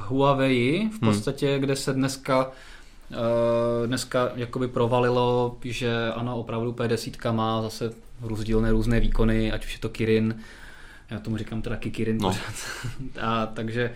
Huawei, 0.07 0.89
v 0.89 1.01
hmm. 1.01 1.13
podstatě, 1.13 1.51
hmm. 1.51 1.59
kde 1.59 1.76
se 1.76 1.93
dneska 1.93 2.47
uh, 2.47 3.88
dneska 3.88 4.32
jakoby 4.36 4.67
provalilo, 4.67 5.57
že 5.63 6.11
ano, 6.15 6.38
opravdu 6.38 6.72
P10 6.72 7.34
má 7.34 7.61
zase 7.61 7.93
rozdílné 8.22 8.72
různé 8.72 8.99
výkony, 8.99 9.51
ať 9.51 9.65
už 9.65 9.74
je 9.74 9.80
to 9.80 9.89
Kirin, 9.89 10.36
já 11.09 11.20
tomu 11.20 11.38
říkám 11.38 11.61
teda 11.61 11.76
Kirin 11.76 12.17
no. 12.17 12.36
a 13.22 13.45
takže 13.45 13.91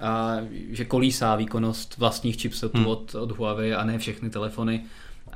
a, 0.00 0.36
že 0.70 0.84
kolísá 0.84 1.36
výkonnost 1.36 1.96
vlastních 1.98 2.40
chipsetů 2.40 2.78
hmm. 2.78 2.86
od, 2.86 3.14
od 3.14 3.30
Huawei 3.30 3.74
a 3.74 3.84
ne 3.84 3.98
všechny 3.98 4.30
telefony 4.30 4.84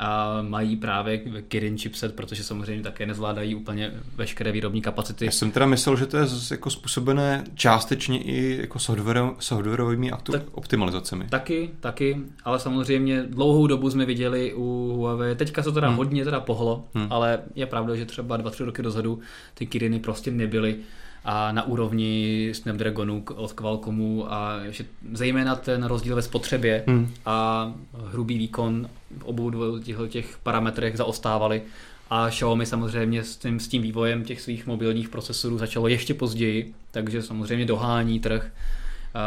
a 0.02 0.42
mají 0.42 0.76
právě 0.76 1.18
Kirin 1.18 1.78
chipset, 1.78 2.14
protože 2.14 2.44
samozřejmě 2.44 2.82
také 2.82 3.06
nezvládají 3.06 3.54
úplně 3.54 3.92
veškeré 4.16 4.52
výrobní 4.52 4.82
kapacity. 4.82 5.24
Já 5.24 5.30
jsem 5.30 5.50
teda 5.50 5.66
myslel, 5.66 5.96
že 5.96 6.06
to 6.06 6.16
je 6.16 6.26
jako 6.50 6.70
způsobené 6.70 7.44
částečně 7.54 8.22
i 8.22 8.58
jako 8.60 8.78
software, 8.78 9.22
softwarovými 9.38 10.12
aktu- 10.12 10.32
tak, 10.32 10.42
optimalizacemi. 10.52 11.26
Taky, 11.28 11.70
taky, 11.80 12.20
ale 12.44 12.58
samozřejmě 12.58 13.22
dlouhou 13.22 13.66
dobu 13.66 13.90
jsme 13.90 14.04
viděli 14.04 14.54
u 14.54 14.92
Huawei, 14.96 15.34
teďka 15.34 15.62
se 15.62 15.68
to 15.68 15.74
teda 15.74 15.88
hmm. 15.88 15.96
hodně 15.96 16.24
teda 16.24 16.40
pohlo, 16.40 16.84
hmm. 16.94 17.06
ale 17.10 17.38
je 17.54 17.66
pravda, 17.66 17.94
že 17.94 18.04
třeba 18.04 18.36
dva, 18.36 18.50
tři 18.50 18.64
roky 18.64 18.82
dozadu 18.82 19.20
ty 19.54 19.66
Kiriny 19.66 19.98
prostě 19.98 20.30
nebyly 20.30 20.76
a 21.24 21.52
na 21.52 21.62
úrovni 21.62 22.50
Snapdragonu 22.52 23.24
od 23.34 23.52
Qualcommu 23.52 24.32
a 24.32 24.60
že 24.70 24.84
zejména 25.12 25.56
ten 25.56 25.84
rozdíl 25.84 26.16
ve 26.16 26.22
spotřebě 26.22 26.84
hmm. 26.86 27.14
a 27.26 27.72
hrubý 28.10 28.38
výkon 28.38 28.88
v 29.18 29.24
obou 29.24 29.50
dvou 29.50 29.78
těch 30.08 30.38
parametrech 30.42 30.96
zaostávali 30.96 31.62
a 32.10 32.30
Xiaomi 32.30 32.66
samozřejmě 32.66 33.24
s 33.24 33.36
tím, 33.36 33.60
s 33.60 33.68
tím 33.68 33.82
vývojem 33.82 34.24
těch 34.24 34.40
svých 34.40 34.66
mobilních 34.66 35.08
procesorů 35.08 35.58
začalo 35.58 35.88
ještě 35.88 36.14
později, 36.14 36.74
takže 36.90 37.22
samozřejmě 37.22 37.66
dohání 37.66 38.20
trh, 38.20 38.50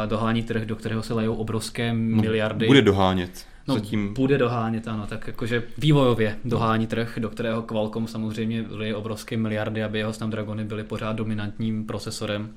dohání 0.05 0.43
trh, 0.43 0.65
do 0.65 0.75
kterého 0.75 1.03
se 1.03 1.13
lejou 1.13 1.35
obrovské 1.35 1.93
no, 1.93 2.21
miliardy. 2.21 2.67
Bude 2.67 2.81
dohánět. 2.81 3.45
No, 3.67 3.75
zatím... 3.75 4.13
bude 4.13 4.37
dohánět, 4.37 4.87
ano, 4.87 5.07
tak 5.07 5.27
jakože 5.27 5.63
vývojově 5.77 6.37
dohání 6.45 6.87
trh, 6.87 7.17
do 7.21 7.29
kterého 7.29 7.61
Qualcomm 7.61 8.07
samozřejmě 8.07 8.65
lije 8.69 8.95
obrovské 8.95 9.37
miliardy, 9.37 9.83
aby 9.83 9.97
jeho 9.97 10.13
Snapdragony 10.13 10.65
byly 10.65 10.83
pořád 10.83 11.13
dominantním 11.13 11.85
procesorem. 11.85 12.53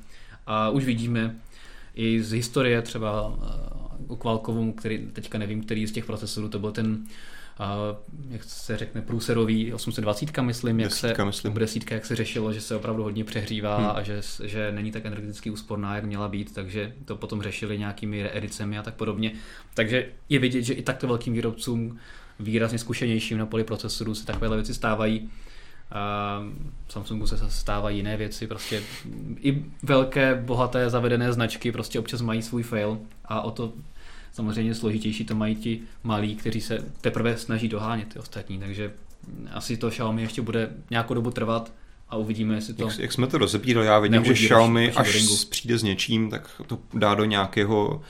A 0.46 0.70
už 0.70 0.84
vidíme 0.84 1.36
i 1.94 2.22
z 2.22 2.32
historie 2.32 2.82
třeba 2.82 3.38
u 4.08 4.16
Qualcommu, 4.16 4.72
který 4.72 5.06
teďka 5.12 5.38
nevím, 5.38 5.62
který 5.62 5.86
z 5.86 5.92
těch 5.92 6.04
procesorů 6.04 6.48
to 6.48 6.58
byl 6.58 6.72
ten 6.72 7.04
jak 8.30 8.44
se 8.44 8.76
řekne, 8.76 9.02
průserový 9.02 9.72
820, 9.72 10.38
myslím, 10.38 10.80
jak 10.80 10.90
desítka, 10.90 11.16
se, 11.16 11.24
myslím. 11.24 11.54
desítka, 11.54 11.94
jak 11.94 12.06
se 12.06 12.16
řešilo, 12.16 12.52
že 12.52 12.60
se 12.60 12.76
opravdu 12.76 13.02
hodně 13.02 13.24
přehřívá 13.24 13.76
hmm. 13.76 13.90
a 13.94 14.02
že, 14.02 14.20
že 14.44 14.72
není 14.72 14.92
tak 14.92 15.06
energeticky 15.06 15.50
úsporná, 15.50 15.94
jak 15.94 16.04
měla 16.04 16.28
být, 16.28 16.54
takže 16.54 16.92
to 17.04 17.16
potom 17.16 17.42
řešili 17.42 17.78
nějakými 17.78 18.30
edicemi 18.32 18.78
a 18.78 18.82
tak 18.82 18.94
podobně. 18.94 19.32
Takže 19.74 20.08
je 20.28 20.38
vidět, 20.38 20.62
že 20.62 20.74
i 20.74 20.82
takto 20.82 21.06
velkým 21.06 21.32
výrobcům 21.32 21.98
výrazně 22.40 22.78
zkušenějším 22.78 23.38
na 23.38 23.46
poli 23.46 23.64
procesorů 23.64 24.14
se 24.14 24.26
takovéhle 24.26 24.56
věci 24.56 24.74
stávají. 24.74 25.30
A 25.92 26.42
Samsungu 26.88 27.26
se 27.26 27.50
stávají 27.50 27.96
jiné 27.96 28.16
věci, 28.16 28.46
prostě 28.46 28.82
i 29.40 29.64
velké, 29.82 30.34
bohaté, 30.34 30.90
zavedené 30.90 31.32
značky 31.32 31.72
prostě 31.72 31.98
občas 31.98 32.20
mají 32.20 32.42
svůj 32.42 32.62
fail 32.62 32.98
a 33.24 33.40
o 33.40 33.50
to 33.50 33.72
samozřejmě 34.32 34.74
složitější 34.74 35.24
to 35.24 35.34
mají 35.34 35.56
ti 35.56 35.80
malí, 36.02 36.36
kteří 36.36 36.60
se 36.60 36.84
teprve 37.00 37.36
snaží 37.36 37.68
dohánět 37.68 38.12
ty 38.12 38.18
ostatní, 38.18 38.58
takže 38.58 38.92
asi 39.52 39.76
to 39.76 39.90
Xiaomi 39.90 40.22
ještě 40.22 40.42
bude 40.42 40.70
nějakou 40.90 41.14
dobu 41.14 41.30
trvat 41.30 41.72
a 42.08 42.16
uvidíme, 42.16 42.54
jestli 42.54 42.74
to... 42.74 42.84
Jak, 42.84 42.98
jak 42.98 43.12
jsme 43.12 43.26
to 43.26 43.38
rozebírali, 43.38 43.86
já 43.86 43.98
vidím, 43.98 44.24
že 44.24 44.34
Xiaomi 44.34 44.92
až 44.92 45.44
přijde 45.50 45.78
s 45.78 45.82
něčím, 45.82 46.30
tak 46.30 46.50
to 46.66 46.78
dá 46.94 47.14
do 47.14 47.24
nějakého 47.24 47.88
uh, 47.88 48.02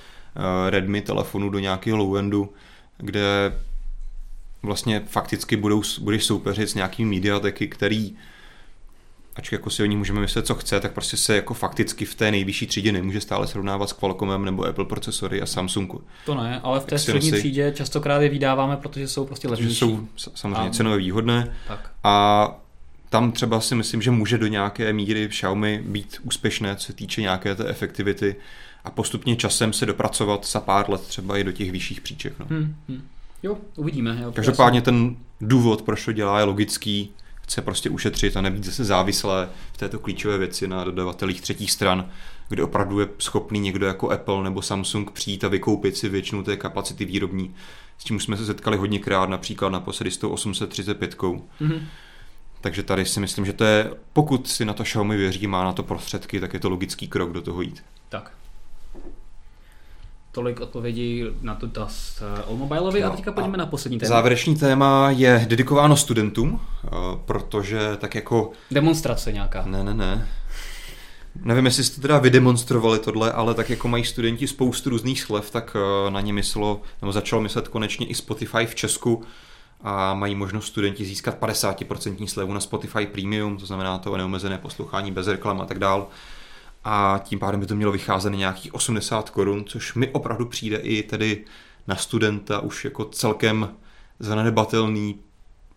Redmi 0.70 1.00
telefonu, 1.02 1.50
do 1.50 1.58
nějakého 1.58 1.98
low-endu, 1.98 2.48
kde 2.98 3.52
vlastně 4.62 5.02
fakticky 5.06 5.56
budou, 5.56 5.82
budeš 6.00 6.24
soupeřit 6.24 6.70
s 6.70 6.74
nějakými 6.74 7.16
mediateky, 7.16 7.68
který 7.68 8.16
ač 9.38 9.52
jako 9.52 9.70
si 9.70 9.82
o 9.82 9.86
ní 9.86 9.96
můžeme 9.96 10.20
myslet, 10.20 10.46
co 10.46 10.54
chce, 10.54 10.80
tak 10.80 10.92
prostě 10.92 11.16
se 11.16 11.36
jako 11.36 11.54
fakticky 11.54 12.04
v 12.04 12.14
té 12.14 12.30
nejvyšší 12.30 12.66
třídě 12.66 12.92
nemůže 12.92 13.20
stále 13.20 13.46
srovnávat 13.46 13.88
s 13.88 13.92
Qualcommem 13.92 14.44
nebo 14.44 14.64
Apple 14.64 14.84
procesory 14.84 15.42
a 15.42 15.46
Samsungu. 15.46 16.02
To 16.26 16.34
ne, 16.34 16.60
ale 16.62 16.80
v 16.80 16.84
té 16.84 16.98
střední 16.98 17.30
si... 17.30 17.38
třídě 17.38 17.72
častokrát 17.76 18.22
je 18.22 18.28
vydáváme, 18.28 18.76
protože 18.76 19.08
jsou 19.08 19.26
prostě 19.26 19.48
levnější. 19.48 19.74
jsou 19.74 20.08
samozřejmě 20.34 20.68
a... 20.68 20.70
cenově 20.70 20.98
výhodné. 20.98 21.54
Tak. 21.68 21.90
A 22.04 22.48
tam 23.10 23.32
třeba 23.32 23.60
si 23.60 23.74
myslím, 23.74 24.02
že 24.02 24.10
může 24.10 24.38
do 24.38 24.46
nějaké 24.46 24.92
míry 24.92 25.28
Xiaomi 25.28 25.82
být 25.86 26.20
úspěšné, 26.22 26.76
co 26.76 26.86
se 26.86 26.92
týče 26.92 27.20
nějaké 27.20 27.54
té 27.54 27.68
efektivity 27.68 28.36
a 28.84 28.90
postupně 28.90 29.36
časem 29.36 29.72
se 29.72 29.86
dopracovat 29.86 30.46
za 30.46 30.60
pár 30.60 30.90
let 30.90 31.00
třeba 31.00 31.38
i 31.38 31.44
do 31.44 31.52
těch 31.52 31.72
vyšších 31.72 32.00
příček. 32.00 32.38
No. 32.38 32.46
Hmm, 32.50 32.74
hmm. 32.88 33.02
Jo, 33.42 33.58
uvidíme. 33.76 34.18
Jo, 34.22 34.32
Každopádně 34.32 34.82
ten 34.82 35.16
důvod, 35.40 35.82
proč 35.82 36.04
to 36.04 36.12
dělá, 36.12 36.38
je 36.38 36.44
logický 36.44 37.10
chce 37.48 37.62
prostě 37.62 37.90
ušetřit 37.90 38.36
a 38.36 38.40
nebýt 38.40 38.64
zase 38.64 38.84
závislé 38.84 39.48
v 39.72 39.76
této 39.76 39.98
klíčové 39.98 40.38
věci 40.38 40.68
na 40.68 40.84
dodavatelích 40.84 41.40
třetích 41.40 41.72
stran, 41.72 42.10
kde 42.48 42.62
opravdu 42.62 43.00
je 43.00 43.08
schopný 43.18 43.60
někdo 43.60 43.86
jako 43.86 44.10
Apple 44.10 44.44
nebo 44.44 44.62
Samsung 44.62 45.10
přijít 45.10 45.44
a 45.44 45.48
vykoupit 45.48 45.96
si 45.96 46.08
většinu 46.08 46.42
té 46.42 46.56
kapacity 46.56 47.04
výrobní. 47.04 47.54
S 47.98 48.04
tím 48.04 48.20
jsme 48.20 48.36
se 48.36 48.46
setkali 48.46 48.76
hodněkrát, 48.76 49.28
například 49.28 49.68
na 49.68 49.84
s 50.08 50.16
tou 50.16 50.30
835. 50.30 51.16
Mm-hmm. 51.16 51.80
Takže 52.60 52.82
tady 52.82 53.04
si 53.04 53.20
myslím, 53.20 53.46
že 53.46 53.52
to 53.52 53.64
je, 53.64 53.90
pokud 54.12 54.48
si 54.48 54.64
na 54.64 54.72
to 54.72 54.82
Xiaomi 54.82 55.16
věří, 55.16 55.46
má 55.46 55.64
na 55.64 55.72
to 55.72 55.82
prostředky, 55.82 56.40
tak 56.40 56.54
je 56.54 56.60
to 56.60 56.68
logický 56.68 57.08
krok 57.08 57.32
do 57.32 57.42
toho 57.42 57.62
jít. 57.62 57.84
Tak 58.08 58.32
tolik 60.32 60.60
odpovědí 60.60 61.24
na 61.42 61.54
tu 61.54 61.66
dotaz 61.66 62.22
eh, 62.22 62.42
o 62.42 62.56
mobilovi 62.56 63.00
no, 63.00 63.06
a 63.06 63.16
teďka 63.16 63.32
pojďme 63.32 63.54
a 63.54 63.56
na 63.56 63.66
poslední 63.66 63.98
téma. 63.98 64.08
Závěrečný 64.08 64.56
téma 64.56 65.10
je 65.10 65.46
dedikováno 65.48 65.96
studentům, 65.96 66.60
eh, 66.84 66.88
protože 67.24 67.80
tak 67.98 68.14
jako... 68.14 68.52
Demonstrace 68.70 69.32
nějaká. 69.32 69.64
Ne, 69.66 69.84
ne, 69.84 69.94
ne. 69.94 70.28
Nevím, 71.42 71.64
jestli 71.64 71.84
jste 71.84 72.00
teda 72.00 72.18
vydemonstrovali 72.18 72.98
tohle, 72.98 73.32
ale 73.32 73.54
tak 73.54 73.70
jako 73.70 73.88
mají 73.88 74.04
studenti 74.04 74.46
spoustu 74.46 74.90
různých 74.90 75.20
slev, 75.20 75.50
tak 75.50 75.76
eh, 75.76 76.10
na 76.10 76.20
ně 76.20 76.32
myslelo, 76.32 76.80
nebo 77.02 77.12
začalo 77.12 77.42
myslet 77.42 77.68
konečně 77.68 78.06
i 78.06 78.14
Spotify 78.14 78.66
v 78.66 78.74
Česku 78.74 79.22
a 79.80 80.14
mají 80.14 80.34
možnost 80.34 80.66
studenti 80.66 81.04
získat 81.04 81.40
50% 81.40 82.26
slevu 82.26 82.52
na 82.52 82.60
Spotify 82.60 83.06
Premium, 83.06 83.56
to 83.56 83.66
znamená 83.66 83.98
to 83.98 84.16
neomezené 84.16 84.58
poslouchání 84.58 85.12
bez 85.12 85.26
reklam 85.26 85.60
a 85.60 85.64
tak 85.64 85.78
dále 85.78 86.04
a 86.84 87.20
tím 87.24 87.38
pádem 87.38 87.60
by 87.60 87.66
to 87.66 87.76
mělo 87.76 87.92
vycházet 87.92 88.30
na 88.30 88.36
nějakých 88.36 88.74
80 88.74 89.30
korun, 89.30 89.64
což 89.64 89.94
mi 89.94 90.08
opravdu 90.08 90.46
přijde 90.46 90.76
i 90.76 91.02
tedy 91.02 91.44
na 91.86 91.96
studenta 91.96 92.60
už 92.60 92.84
jako 92.84 93.04
celkem 93.04 93.68
zanedbatelný, 94.18 95.18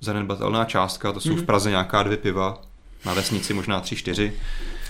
zanedbatelná 0.02 0.66
částka, 0.66 1.12
to 1.12 1.20
jsou 1.20 1.30
mm-hmm. 1.30 1.34
v 1.34 1.38
mhm. 1.38 1.46
Praze 1.46 1.70
nějaká 1.70 2.04
dvě 2.04 2.18
piva, 2.18 2.62
na 3.06 3.14
vesnici 3.14 3.54
možná 3.54 3.82
tři, 3.82 3.96
čtyři. 3.96 4.34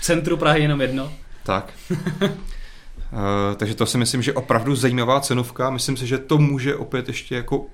V 0.00 0.04
centru 0.04 0.36
Prahy 0.36 0.62
jenom 0.62 0.80
jedno. 0.80 1.12
Tak. 1.42 1.72
uh, 1.90 1.98
takže 3.56 3.74
to 3.74 3.86
si 3.86 3.98
myslím, 3.98 4.22
že 4.22 4.32
opravdu 4.32 4.74
zajímavá 4.74 5.20
cenovka. 5.20 5.70
Myslím 5.70 5.96
si, 5.96 6.06
že 6.06 6.18
to 6.18 6.38
může 6.38 6.76
opět 6.76 7.08
ještě 7.08 7.34
jako 7.34 7.66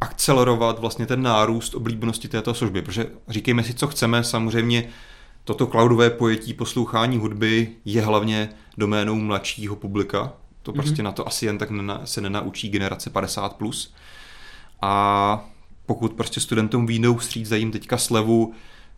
akcelerovat 0.00 0.78
vlastně 0.78 1.06
ten 1.06 1.22
nárůst 1.22 1.74
oblíbenosti 1.74 2.28
této 2.28 2.54
služby, 2.54 2.82
protože 2.82 3.06
říkejme 3.28 3.64
si, 3.64 3.74
co 3.74 3.86
chceme, 3.86 4.24
samozřejmě 4.24 4.88
Toto 5.44 5.66
cloudové 5.66 6.10
pojetí 6.10 6.54
poslouchání 6.54 7.18
hudby 7.18 7.68
je 7.84 8.02
hlavně 8.02 8.48
doménou 8.78 9.14
mladšího 9.14 9.76
publika. 9.76 10.32
To 10.62 10.72
mm-hmm. 10.72 10.74
prostě 10.74 11.02
na 11.02 11.12
to 11.12 11.28
asi 11.28 11.46
jen 11.46 11.58
tak 11.58 11.70
nena, 11.70 12.00
se 12.04 12.20
nenaučí 12.20 12.68
generace 12.68 13.10
50+. 13.10 13.48
Plus. 13.48 13.94
A 14.82 15.44
pokud 15.86 16.12
prostě 16.12 16.40
studentům 16.40 16.86
výjdou 16.86 17.16
vstříc, 17.16 17.48
za 17.48 17.56
jim 17.56 17.70
teďka 17.70 17.98
slevu, 17.98 18.54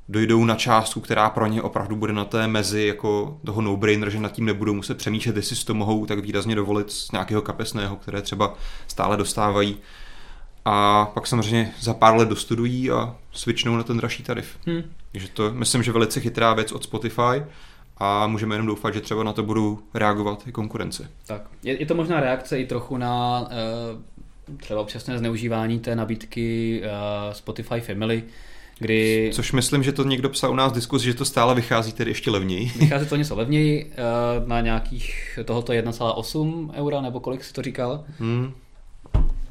dojdou 0.09 0.45
na 0.45 0.55
částku, 0.55 1.01
která 1.01 1.31
pro 1.31 1.47
ně 1.47 1.63
opravdu 1.63 1.97
bude 1.97 2.13
na 2.13 2.25
té 2.25 2.49
mezi 2.49 2.87
jako 2.87 3.41
toho 3.45 3.63
no-brainer, 3.63 4.11
že 4.11 4.21
nad 4.21 4.33
tím 4.33 4.45
nebudou 4.45 4.75
muset 4.75 4.99
přemýšlet, 4.99 5.37
jestli 5.37 5.57
si 5.57 5.65
to 5.65 5.75
mohou 5.75 6.07
tak 6.07 6.19
výrazně 6.19 6.55
dovolit 6.55 6.91
z 6.91 7.13
nějakého 7.13 7.43
kapesného, 7.43 7.97
které 7.97 8.23
třeba 8.23 8.55
stále 8.87 9.17
dostávají, 9.17 9.77
a 10.65 11.07
pak 11.15 11.27
samozřejmě 11.27 11.75
za 11.81 11.95
pár 11.95 12.17
let 12.17 12.29
dostudují 12.29 12.91
a 12.91 13.17
switchnou 13.33 13.77
na 13.77 13.83
ten 13.83 13.97
dražší 13.97 14.23
tarif. 14.23 14.57
Hmm. 14.67 14.83
Takže 15.15 15.29
to 15.29 15.53
myslím, 15.53 15.83
že 15.83 15.93
velice 15.93 16.21
chytrá 16.21 16.55
věc 16.55 16.73
od 16.73 16.85
Spotify 16.85 17.43
a 17.99 18.27
můžeme 18.27 18.55
jenom 18.55 18.67
doufat, 18.67 18.95
že 18.95 19.01
třeba 19.01 19.23
na 19.23 19.33
to 19.33 19.43
budou 19.43 19.79
reagovat 19.95 20.47
i 20.47 20.53
konkurence. 20.53 21.11
Tak, 21.27 21.43
je, 21.63 21.81
je 21.81 21.87
to 21.87 21.95
možná 21.95 22.21
reakce 22.21 22.61
i 22.61 22.67
trochu 22.67 22.97
na 22.97 23.41
uh, 23.41 24.57
třeba 24.57 24.81
občasné 24.81 25.19
zneužívání 25.19 25.79
té 25.79 25.97
nabídky 25.97 26.81
uh, 26.83 27.33
Spotify 27.33 27.81
Family, 27.81 28.25
kdy... 28.79 29.31
Což 29.35 29.53
myslím, 29.53 29.83
že 29.83 29.93
to 29.93 30.05
někdo 30.05 30.29
psal 30.29 30.53
u 30.53 30.55
nás 30.55 30.73
diskus, 30.73 31.03
že 31.03 31.15
to 31.15 31.25
stále 31.25 31.55
vychází 31.55 31.93
tedy 31.93 32.11
ještě 32.11 32.31
levněji. 32.31 32.73
Vychází 32.79 33.07
to 33.07 33.17
něco 33.17 33.37
levněji, 33.37 33.85
uh, 33.85 34.49
na 34.49 34.61
nějakých 34.61 35.39
tohoto 35.45 35.73
1,8 35.73 36.71
eura, 36.75 37.01
nebo 37.01 37.21
kolik 37.21 37.45
si 37.45 37.53
to 37.53 37.63
říkal? 37.63 38.05
Hmm. 38.19 38.53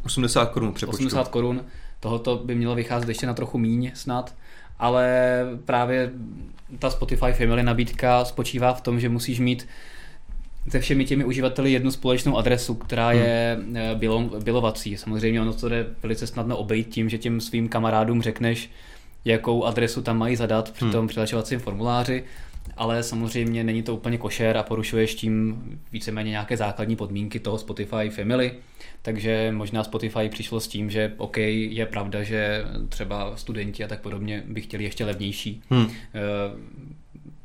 80 0.05 0.45
korun 0.45 0.73
přepočtu. 0.73 0.97
80 0.97 1.27
korun, 1.27 1.65
tohoto 1.99 2.41
by 2.45 2.55
mělo 2.55 2.75
vycházet 2.75 3.09
ještě 3.09 3.27
na 3.27 3.33
trochu 3.33 3.57
míň 3.57 3.91
snad, 3.93 4.33
ale 4.79 5.39
právě 5.65 6.11
ta 6.79 6.89
Spotify 6.89 7.31
Family 7.31 7.63
nabídka 7.63 8.25
spočívá 8.25 8.73
v 8.73 8.81
tom, 8.81 8.99
že 8.99 9.09
musíš 9.09 9.39
mít 9.39 9.67
se 10.69 10.79
všemi 10.79 11.05
těmi 11.05 11.25
uživateli 11.25 11.71
jednu 11.71 11.91
společnou 11.91 12.37
adresu, 12.37 12.75
která 12.75 13.09
hmm. 13.09 13.19
je 13.19 13.57
bylo, 13.95 14.19
bilovací. 14.43 14.97
Samozřejmě 14.97 15.41
ono 15.41 15.53
to 15.53 15.69
jde 15.69 15.85
velice 16.03 16.27
snadno 16.27 16.57
obejít 16.57 16.89
tím, 16.89 17.09
že 17.09 17.17
těm 17.17 17.41
svým 17.41 17.69
kamarádům 17.69 18.21
řekneš, 18.21 18.69
jakou 19.25 19.63
adresu 19.63 20.01
tam 20.01 20.17
mají 20.17 20.35
zadat 20.35 20.71
při 20.71 20.83
hmm. 20.83 20.91
tom 20.91 20.99
hmm. 20.99 21.07
přihlašovacím 21.07 21.59
formuláři 21.59 22.23
ale 22.77 23.03
samozřejmě 23.03 23.63
není 23.63 23.83
to 23.83 23.95
úplně 23.95 24.17
košer 24.17 24.57
a 24.57 24.63
porušuješ 24.63 25.15
tím 25.15 25.63
víceméně 25.91 26.29
nějaké 26.29 26.57
základní 26.57 26.95
podmínky 26.95 27.39
toho 27.39 27.57
Spotify 27.57 28.09
Family, 28.09 28.51
takže 29.01 29.51
možná 29.55 29.83
Spotify 29.83 30.29
přišlo 30.29 30.59
s 30.59 30.67
tím, 30.67 30.89
že 30.89 31.13
OK, 31.17 31.37
je 31.37 31.85
pravda, 31.85 32.23
že 32.23 32.63
třeba 32.89 33.37
studenti 33.37 33.83
a 33.83 33.87
tak 33.87 34.01
podobně 34.01 34.43
by 34.47 34.61
chtěli 34.61 34.83
ještě 34.83 35.05
levnější 35.05 35.61
hmm. 35.69 35.85
uh, 35.85 35.91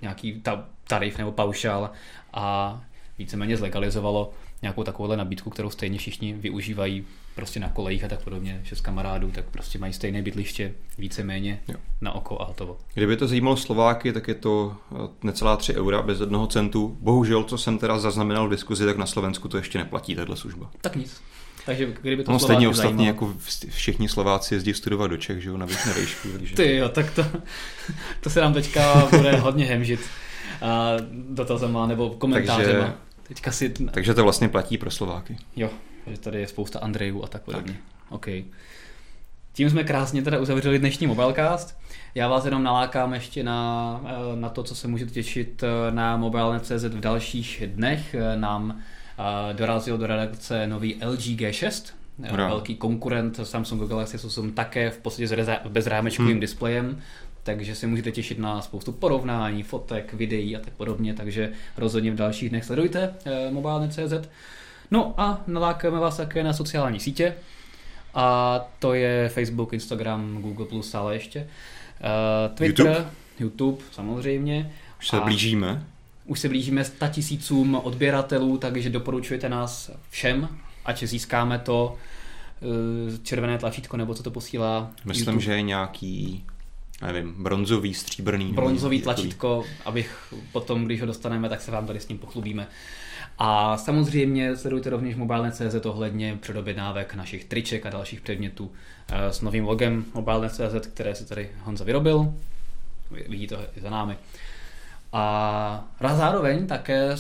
nějaký 0.02 0.40
ta, 0.40 0.68
tarif 0.88 1.18
nebo 1.18 1.32
paušál 1.32 1.90
a 2.32 2.80
víceméně 3.18 3.56
zlegalizovalo 3.56 4.32
nějakou 4.62 4.84
takovouhle 4.84 5.16
nabídku, 5.16 5.50
kterou 5.50 5.70
stejně 5.70 5.98
všichni 5.98 6.32
využívají 6.32 7.04
prostě 7.38 7.60
na 7.60 7.68
kolejích 7.68 8.04
a 8.04 8.08
tak 8.08 8.22
podobně, 8.22 8.62
z 8.72 8.80
kamarádů, 8.80 9.30
tak 9.30 9.44
prostě 9.44 9.78
mají 9.78 9.92
stejné 9.92 10.22
bydliště 10.22 10.74
víceméně 10.98 11.60
jo. 11.68 11.74
na 12.00 12.12
oko 12.12 12.42
a 12.42 12.44
hotovo. 12.44 12.78
Kdyby 12.94 13.16
to 13.16 13.26
zajímalo 13.26 13.56
Slováky, 13.56 14.12
tak 14.12 14.28
je 14.28 14.34
to 14.34 14.76
eh, 14.92 15.08
necelá 15.22 15.56
3 15.56 15.74
eura 15.74 16.02
bez 16.02 16.20
jednoho 16.20 16.46
centu. 16.46 16.96
Bohužel, 17.00 17.44
co 17.44 17.58
jsem 17.58 17.78
teda 17.78 17.98
zaznamenal 17.98 18.46
v 18.46 18.50
diskuzi, 18.50 18.84
tak 18.84 18.96
na 18.96 19.06
Slovensku 19.06 19.48
to 19.48 19.56
ještě 19.56 19.78
neplatí, 19.78 20.14
tahle 20.14 20.36
služba. 20.36 20.70
Tak 20.80 20.96
nic. 20.96 21.20
Takže 21.66 21.94
kdyby 22.02 22.24
to 22.24 22.32
no, 22.32 22.38
stejně 22.38 22.68
ostatní, 22.68 23.06
jako 23.06 23.34
všichni 23.68 24.08
Slováci 24.08 24.54
jezdí 24.54 24.74
studovat 24.74 25.06
do 25.06 25.16
Čech, 25.16 25.42
že 25.42 25.48
jo, 25.48 25.56
na 25.56 25.66
na 25.66 25.92
vejšku. 25.94 26.28
Takže... 26.32 26.56
Ty 26.56 26.76
jo, 26.76 26.88
tak 26.88 27.10
to, 27.10 27.26
to 28.20 28.30
se 28.30 28.40
nám 28.40 28.52
teďka 28.52 29.08
bude 29.16 29.36
hodně 29.36 29.64
hemžit 29.64 30.00
dotazama 31.30 31.86
nebo 31.86 32.10
komentářema. 32.10 32.84
Takže, 32.84 32.94
teďka 33.22 33.52
si... 33.52 33.68
takže 33.90 34.14
to 34.14 34.22
vlastně 34.22 34.48
platí 34.48 34.78
pro 34.78 34.90
Slováky. 34.90 35.36
Jo, 35.56 35.70
že 36.10 36.18
tady 36.18 36.40
je 36.40 36.46
spousta 36.46 36.78
Andrejů 36.78 37.24
a 37.24 37.26
tak 37.26 37.42
podobně. 37.42 37.72
Tak. 37.72 37.82
OK. 38.08 38.26
Tím 39.58 39.70
jsme 39.70 39.84
krásně 39.84 40.22
teda 40.22 40.38
uzavřeli 40.38 40.78
dnešní 40.78 41.06
Mobilecast. 41.06 41.78
Já 42.14 42.28
vás 42.28 42.44
jenom 42.44 42.62
nalákám 42.62 43.14
ještě 43.14 43.42
na, 43.42 44.00
eh, 44.04 44.36
na 44.36 44.48
to, 44.48 44.62
co 44.62 44.74
se 44.74 44.88
můžete 44.88 45.10
těšit 45.10 45.62
eh, 45.62 45.90
na 45.90 46.16
mobile.cz 46.16 46.84
v 46.84 47.00
dalších 47.00 47.62
dnech. 47.66 48.14
Eh, 48.14 48.36
nám 48.36 48.80
dorazil 49.52 49.98
do 49.98 50.06
redakce 50.06 50.66
nový 50.66 51.00
LG 51.04 51.36
G6, 51.36 51.92
Hra. 52.22 52.48
velký 52.48 52.74
konkurent 52.74 53.40
Samsungu 53.42 53.86
Galaxy 53.86 54.16
S8 54.16 54.52
také 54.54 54.90
v 54.90 54.98
podstatě 54.98 55.28
s 55.28 55.50
bezrámečkovým 55.68 56.32
hmm. 56.32 56.40
displejem, 56.40 57.00
takže 57.42 57.74
se 57.74 57.86
můžete 57.86 58.12
těšit 58.12 58.38
na 58.38 58.62
spoustu 58.62 58.92
porovnání, 58.92 59.62
fotek, 59.62 60.14
videí 60.14 60.56
a 60.56 60.60
tak 60.60 60.72
podobně, 60.72 61.14
takže 61.14 61.52
rozhodně 61.76 62.10
v 62.10 62.14
dalších 62.14 62.50
dnech 62.50 62.64
sledujte 62.64 63.14
mobile.cz. 63.50 64.28
No 64.90 65.14
a 65.16 65.42
nalákáme 65.46 65.98
vás 65.98 66.16
také 66.16 66.44
na 66.44 66.52
sociální 66.52 67.00
sítě, 67.00 67.34
a 68.14 68.60
to 68.78 68.94
je 68.94 69.28
Facebook, 69.28 69.72
Instagram, 69.72 70.42
Google+, 70.42 70.82
stále 70.82 71.14
ještě. 71.14 71.40
Uh, 71.40 72.54
Twitter, 72.54 72.86
YouTube, 72.86 73.10
YouTube 73.38 73.84
samozřejmě. 73.92 74.72
Už 74.98 75.08
se 75.08 75.16
a 75.16 75.20
blížíme. 75.20 75.86
Už 76.26 76.40
se 76.40 76.48
blížíme 76.48 76.84
100 76.84 77.08
tisícům 77.08 77.74
odběratelů, 77.74 78.58
takže 78.58 78.90
doporučujete 78.90 79.48
nás 79.48 79.90
všem, 80.10 80.48
ať 80.84 81.02
získáme 81.02 81.58
to 81.58 81.96
uh, 82.60 83.16
červené 83.22 83.58
tlačítko, 83.58 83.96
nebo 83.96 84.14
co 84.14 84.22
to 84.22 84.30
posílá 84.30 84.90
Myslím, 85.04 85.26
YouTube. 85.26 85.44
že 85.44 85.52
je 85.52 85.62
nějaký 85.62 86.44
nevím, 87.02 87.34
bronzový, 87.42 87.94
stříbrný. 87.94 88.52
Bronzový 88.52 89.02
tlačítko, 89.02 89.64
abych 89.84 90.34
potom, 90.52 90.84
když 90.84 91.00
ho 91.00 91.06
dostaneme, 91.06 91.48
tak 91.48 91.60
se 91.60 91.70
vám 91.70 91.86
tady 91.86 92.00
s 92.00 92.08
ním 92.08 92.18
pochlubíme. 92.18 92.66
A 93.38 93.76
samozřejmě 93.76 94.56
sledujte 94.56 94.90
rovněž 94.90 95.16
mobile.cz 95.16 95.86
ohledně 95.86 96.38
předobjednávek 96.40 97.14
našich 97.14 97.44
triček 97.44 97.86
a 97.86 97.90
dalších 97.90 98.20
předmětů 98.20 98.70
eh, 99.08 99.32
s 99.32 99.40
novým 99.40 99.64
logem 99.64 100.04
mobile.cz, 100.14 100.86
které 100.86 101.14
si 101.14 101.24
tady 101.24 101.48
Honza 101.62 101.84
vyrobil. 101.84 102.34
Vidí 103.28 103.46
to 103.46 103.56
i 103.76 103.80
za 103.80 103.90
námi. 103.90 104.16
A 105.12 105.84
zároveň 106.14 106.66
také 106.66 107.10
eh, 107.12 107.16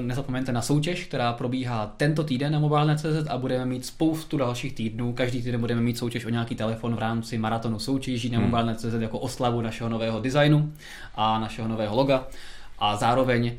nezapomeňte 0.00 0.52
na 0.52 0.62
soutěž, 0.62 1.04
která 1.04 1.32
probíhá 1.32 1.94
tento 1.96 2.24
týden 2.24 2.52
na 2.52 2.58
mobile.cz 2.58 3.28
a 3.28 3.38
budeme 3.38 3.66
mít 3.66 3.86
spoustu 3.86 4.36
dalších 4.36 4.74
týdnů. 4.74 5.12
Každý 5.12 5.42
týden 5.42 5.60
budeme 5.60 5.80
mít 5.80 5.98
soutěž 5.98 6.24
o 6.24 6.28
nějaký 6.28 6.54
telefon 6.54 6.94
v 6.94 6.98
rámci 6.98 7.38
maratonu 7.38 7.78
soutěží 7.78 8.30
na 8.30 8.38
hmm. 8.38 8.50
mobile.cz 8.50 8.94
jako 9.00 9.18
oslavu 9.18 9.60
našeho 9.60 9.90
nového 9.90 10.20
designu 10.20 10.72
a 11.14 11.38
našeho 11.38 11.68
nového 11.68 11.96
loga. 11.96 12.26
A 12.78 12.96
zároveň 12.96 13.52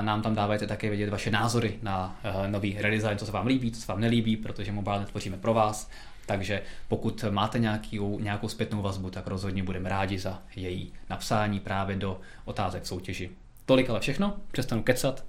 nám 0.00 0.22
tam 0.22 0.34
dávajte 0.34 0.66
také 0.66 0.88
vědět 0.88 1.10
vaše 1.10 1.30
názory 1.30 1.78
na 1.82 2.20
eh, 2.24 2.48
nový 2.48 2.76
redesign, 2.78 3.18
co 3.18 3.26
se 3.26 3.32
vám 3.32 3.46
líbí, 3.46 3.72
co 3.72 3.80
se 3.80 3.92
vám 3.92 4.00
nelíbí, 4.00 4.36
protože 4.36 4.72
Mobile 4.72 5.06
tvoříme 5.06 5.36
pro 5.36 5.54
vás. 5.54 5.90
Takže 6.26 6.62
pokud 6.88 7.24
máte 7.30 7.58
nějakou, 7.58 8.20
nějakou 8.20 8.48
zpětnou 8.48 8.82
vazbu, 8.82 9.10
tak 9.10 9.26
rozhodně 9.26 9.62
budeme 9.62 9.88
rádi 9.88 10.18
za 10.18 10.42
její 10.56 10.92
napsání 11.10 11.60
právě 11.60 11.96
do 11.96 12.20
otázek 12.44 12.86
soutěži. 12.86 13.30
Tolik 13.66 13.90
ale 13.90 14.00
všechno, 14.00 14.36
přestanu 14.52 14.82
kecat. 14.82 15.24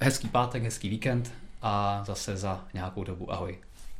Hezký 0.00 0.28
pátek, 0.28 0.62
hezký 0.62 0.88
víkend 0.88 1.32
a 1.62 2.02
zase 2.06 2.36
za 2.36 2.64
nějakou 2.74 3.04
dobu 3.04 3.32
ahoj. 3.32 3.58